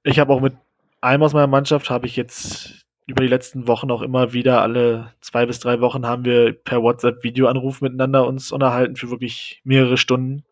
ich 0.03 0.19
habe 0.19 0.33
auch 0.33 0.41
mit 0.41 0.55
einem 1.01 1.23
aus 1.23 1.33
meiner 1.33 1.47
Mannschaft 1.47 1.89
habe 1.89 2.05
ich 2.05 2.15
jetzt 2.15 2.84
über 3.07 3.23
die 3.23 3.29
letzten 3.29 3.67
Wochen 3.67 3.91
auch 3.91 4.01
immer 4.01 4.33
wieder 4.33 4.61
alle 4.61 5.13
zwei 5.21 5.45
bis 5.45 5.59
drei 5.59 5.79
Wochen 5.79 6.05
haben 6.05 6.25
wir 6.25 6.53
per 6.53 6.81
WhatsApp 6.81 7.23
Videoanruf 7.23 7.81
miteinander 7.81 8.25
uns 8.25 8.51
unterhalten 8.51 8.95
für 8.95 9.11
wirklich 9.11 9.61
mehrere 9.63 9.97
Stunden. 9.97 10.43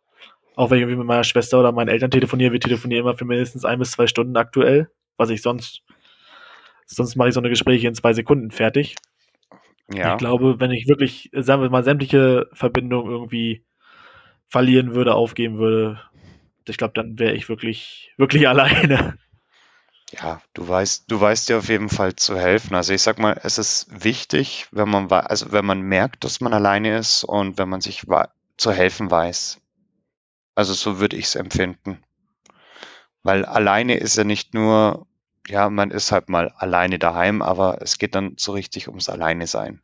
Auch 0.55 0.69
wenn 0.69 0.77
ich 0.77 0.81
irgendwie 0.83 0.99
mit 0.99 1.07
meiner 1.07 1.23
Schwester 1.23 1.59
oder 1.59 1.71
meinen 1.71 1.87
Eltern 1.87 2.11
telefoniere, 2.11 2.53
wir 2.53 2.59
telefonieren 2.59 3.05
immer 3.05 3.17
für 3.17 3.25
mindestens 3.25 3.65
ein 3.65 3.79
bis 3.79 3.91
zwei 3.91 4.05
Stunden 4.05 4.37
aktuell, 4.37 4.89
was 5.17 5.31
ich 5.31 5.41
sonst 5.41 5.83
sonst 6.85 7.15
mache 7.15 7.29
ich 7.29 7.33
so 7.33 7.39
eine 7.39 7.49
Gespräche 7.49 7.87
in 7.87 7.95
zwei 7.95 8.13
Sekunden 8.13 8.51
fertig. 8.51 8.95
Ja. 9.93 10.13
Ich 10.13 10.17
glaube, 10.17 10.59
wenn 10.59 10.71
ich 10.71 10.87
wirklich, 10.87 11.29
sagen 11.33 11.61
wir 11.61 11.69
mal, 11.69 11.83
sämtliche 11.83 12.47
Verbindungen 12.53 13.11
irgendwie 13.11 13.63
verlieren 14.47 14.95
würde, 14.95 15.15
aufgeben 15.15 15.57
würde, 15.57 15.99
ich 16.67 16.77
glaube, 16.77 16.93
dann 16.93 17.19
wäre 17.19 17.33
ich 17.33 17.49
wirklich, 17.49 18.13
wirklich 18.17 18.47
alleine. 18.47 19.17
Ja, 20.13 20.41
du 20.53 20.67
weißt, 20.67 21.05
du 21.09 21.19
weißt 21.19 21.49
dir 21.49 21.57
auf 21.57 21.69
jeden 21.69 21.89
Fall 21.89 22.15
zu 22.15 22.37
helfen. 22.37 22.75
Also 22.75 22.93
ich 22.93 23.01
sag 23.01 23.17
mal, 23.17 23.39
es 23.43 23.57
ist 23.57 23.87
wichtig, 24.03 24.67
wenn 24.71 24.87
man 24.87 25.11
also 25.11 25.51
wenn 25.51 25.65
man 25.65 25.81
merkt, 25.81 26.23
dass 26.23 26.39
man 26.39 26.53
alleine 26.53 26.97
ist 26.97 27.23
und 27.23 27.57
wenn 27.57 27.67
man 27.67 27.81
sich 27.81 28.03
zu 28.57 28.71
helfen 28.71 29.09
weiß. 29.09 29.59
Also 30.53 30.73
so 30.73 30.99
würde 30.99 31.17
ich 31.17 31.25
es 31.25 31.35
empfinden. 31.35 32.03
Weil 33.23 33.43
alleine 33.43 33.97
ist 33.97 34.15
ja 34.15 34.23
nicht 34.23 34.53
nur 34.53 35.07
ja, 35.47 35.69
man 35.69 35.91
ist 35.91 36.11
halt 36.11 36.29
mal 36.29 36.49
alleine 36.57 36.99
daheim, 36.99 37.41
aber 37.41 37.81
es 37.81 37.97
geht 37.97 38.15
dann 38.15 38.35
so 38.37 38.53
richtig 38.53 38.87
ums 38.87 39.09
Alleine 39.09 39.47
sein. 39.47 39.81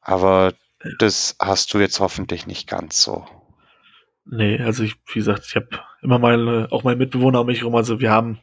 Aber 0.00 0.54
das 0.98 1.36
hast 1.38 1.72
du 1.74 1.78
jetzt 1.78 2.00
hoffentlich 2.00 2.46
nicht 2.46 2.68
ganz 2.68 3.02
so. 3.02 3.26
Nee, 4.24 4.58
also 4.60 4.82
ich, 4.82 4.96
wie 5.06 5.20
gesagt, 5.20 5.44
ich 5.46 5.56
habe 5.56 5.68
immer 6.02 6.18
mal 6.18 6.68
auch 6.70 6.84
meine 6.84 6.96
Mitbewohner 6.96 7.42
um 7.42 7.46
mich 7.46 7.64
rum. 7.64 7.74
Also 7.74 8.00
wir 8.00 8.10
haben 8.10 8.40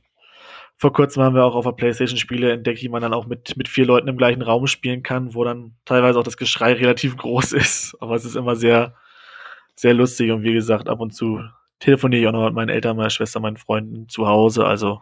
vor 0.77 0.91
kurzem 0.91 1.23
haben 1.23 1.35
wir 1.35 1.45
auch 1.45 1.55
auf 1.55 1.65
der 1.65 1.71
Playstation 1.71 2.17
Spiele 2.17 2.51
entdeckt, 2.51 2.81
die 2.81 2.89
man 2.89 3.01
dann 3.01 3.13
auch 3.13 3.27
mit, 3.27 3.55
mit 3.55 3.69
vier 3.69 3.85
Leuten 3.85 4.07
im 4.07 4.17
gleichen 4.17 4.41
Raum 4.41 4.67
spielen 4.67 5.03
kann, 5.03 5.33
wo 5.33 5.43
dann 5.43 5.75
teilweise 5.85 6.19
auch 6.19 6.23
das 6.23 6.37
Geschrei 6.37 6.73
relativ 6.73 7.15
groß 7.17 7.51
ist. 7.53 7.95
Aber 8.01 8.15
es 8.15 8.25
ist 8.25 8.35
immer 8.35 8.55
sehr, 8.55 8.95
sehr 9.75 9.93
lustig 9.93 10.31
und 10.31 10.43
wie 10.43 10.53
gesagt, 10.53 10.89
ab 10.89 10.99
und 10.99 11.11
zu 11.11 11.41
telefoniere 11.79 12.21
ich 12.21 12.27
auch 12.27 12.33
noch 12.33 12.45
mit 12.45 12.53
meinen 12.53 12.69
Eltern, 12.69 12.97
meiner 12.97 13.09
Schwester, 13.09 13.39
meinen 13.39 13.57
Freunden 13.57 14.09
zu 14.09 14.27
Hause. 14.27 14.65
Also 14.65 15.01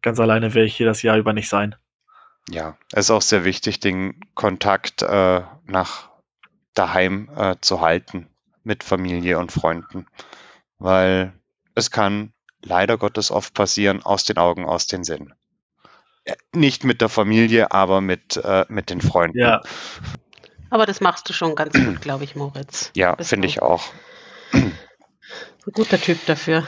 ganz 0.00 0.18
alleine 0.18 0.54
werde 0.54 0.66
ich 0.66 0.76
hier 0.76 0.86
das 0.86 1.02
Jahr 1.02 1.16
über 1.16 1.32
nicht 1.32 1.48
sein. 1.48 1.76
Ja, 2.48 2.76
es 2.92 3.06
ist 3.06 3.10
auch 3.10 3.22
sehr 3.22 3.44
wichtig, 3.44 3.78
den 3.78 4.18
Kontakt 4.34 5.02
äh, 5.02 5.42
nach 5.64 6.10
daheim 6.74 7.30
äh, 7.36 7.56
zu 7.60 7.80
halten 7.80 8.28
mit 8.64 8.82
Familie 8.82 9.38
und 9.38 9.52
Freunden, 9.52 10.06
weil 10.78 11.34
es 11.74 11.90
kann 11.90 12.32
leider 12.62 12.98
Gottes 12.98 13.30
oft 13.30 13.54
passieren, 13.54 14.02
aus 14.02 14.24
den 14.24 14.38
Augen, 14.38 14.64
aus 14.64 14.86
den 14.86 15.04
Sinn. 15.04 15.34
Nicht 16.54 16.84
mit 16.84 17.00
der 17.00 17.08
Familie, 17.08 17.72
aber 17.72 18.00
mit, 18.00 18.36
äh, 18.36 18.64
mit 18.68 18.90
den 18.90 19.00
Freunden. 19.00 19.38
Ja. 19.38 19.62
Aber 20.70 20.86
das 20.86 21.00
machst 21.00 21.28
du 21.28 21.32
schon 21.32 21.54
ganz 21.54 21.74
gut, 21.74 22.00
glaube 22.00 22.24
ich, 22.24 22.36
Moritz. 22.36 22.90
Ja, 22.94 23.16
finde 23.16 23.48
ich 23.48 23.60
auch. 23.60 23.84
Ein 24.52 24.72
guter 25.72 26.00
Typ 26.00 26.24
dafür. 26.26 26.66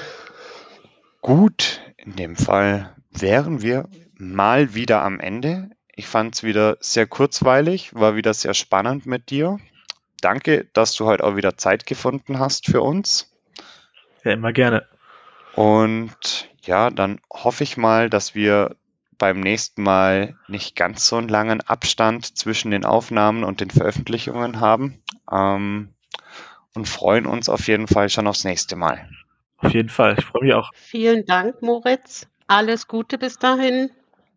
Gut, 1.20 1.80
in 1.96 2.16
dem 2.16 2.36
Fall 2.36 2.94
wären 3.10 3.62
wir 3.62 3.88
mal 4.14 4.74
wieder 4.74 5.02
am 5.02 5.20
Ende. 5.20 5.70
Ich 5.94 6.06
fand 6.06 6.34
es 6.34 6.42
wieder 6.42 6.76
sehr 6.80 7.06
kurzweilig, 7.06 7.94
war 7.94 8.16
wieder 8.16 8.34
sehr 8.34 8.54
spannend 8.54 9.06
mit 9.06 9.30
dir. 9.30 9.58
Danke, 10.20 10.66
dass 10.72 10.94
du 10.94 11.06
heute 11.06 11.24
auch 11.24 11.36
wieder 11.36 11.56
Zeit 11.56 11.86
gefunden 11.86 12.38
hast 12.38 12.66
für 12.66 12.82
uns. 12.82 13.32
Ja, 14.24 14.32
immer 14.32 14.52
gerne. 14.52 14.86
Und 15.56 16.48
ja, 16.62 16.90
dann 16.90 17.20
hoffe 17.32 17.64
ich 17.64 17.76
mal, 17.76 18.10
dass 18.10 18.34
wir 18.34 18.76
beim 19.18 19.40
nächsten 19.40 19.82
Mal 19.82 20.36
nicht 20.48 20.76
ganz 20.76 21.06
so 21.06 21.16
einen 21.16 21.28
langen 21.28 21.60
Abstand 21.60 22.36
zwischen 22.36 22.70
den 22.70 22.84
Aufnahmen 22.84 23.44
und 23.44 23.60
den 23.60 23.70
Veröffentlichungen 23.70 24.60
haben. 24.60 25.02
Ähm, 25.30 25.90
und 26.74 26.88
freuen 26.88 27.26
uns 27.26 27.48
auf 27.48 27.68
jeden 27.68 27.86
Fall 27.86 28.08
schon 28.08 28.26
aufs 28.26 28.44
nächste 28.44 28.76
Mal. 28.76 29.08
Auf 29.58 29.72
jeden 29.72 29.88
Fall, 29.88 30.16
ich 30.18 30.24
freue 30.24 30.42
mich 30.42 30.54
auch. 30.54 30.70
Vielen 30.74 31.24
Dank, 31.24 31.62
Moritz. 31.62 32.26
Alles 32.48 32.88
Gute 32.88 33.16
bis 33.16 33.38
dahin. 33.38 33.90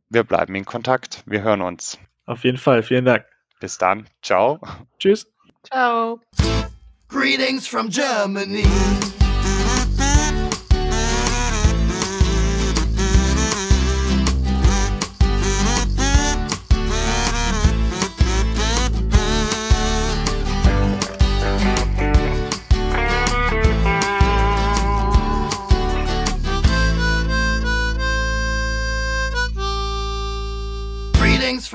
Wir 0.10 0.24
bleiben 0.24 0.56
in 0.56 0.64
Kontakt. 0.64 1.24
Wir 1.26 1.42
hören 1.42 1.62
uns. 1.62 1.98
Auf 2.26 2.44
jeden 2.44 2.58
Fall, 2.58 2.84
vielen 2.84 3.06
Dank. 3.06 3.26
Bis 3.60 3.78
dann. 3.78 4.08
Ciao. 4.22 4.60
Tschüss. 5.00 5.28
Ciao. 5.64 6.22
Greetings 7.10 7.68
from 7.68 7.90
Germany. 7.90 8.64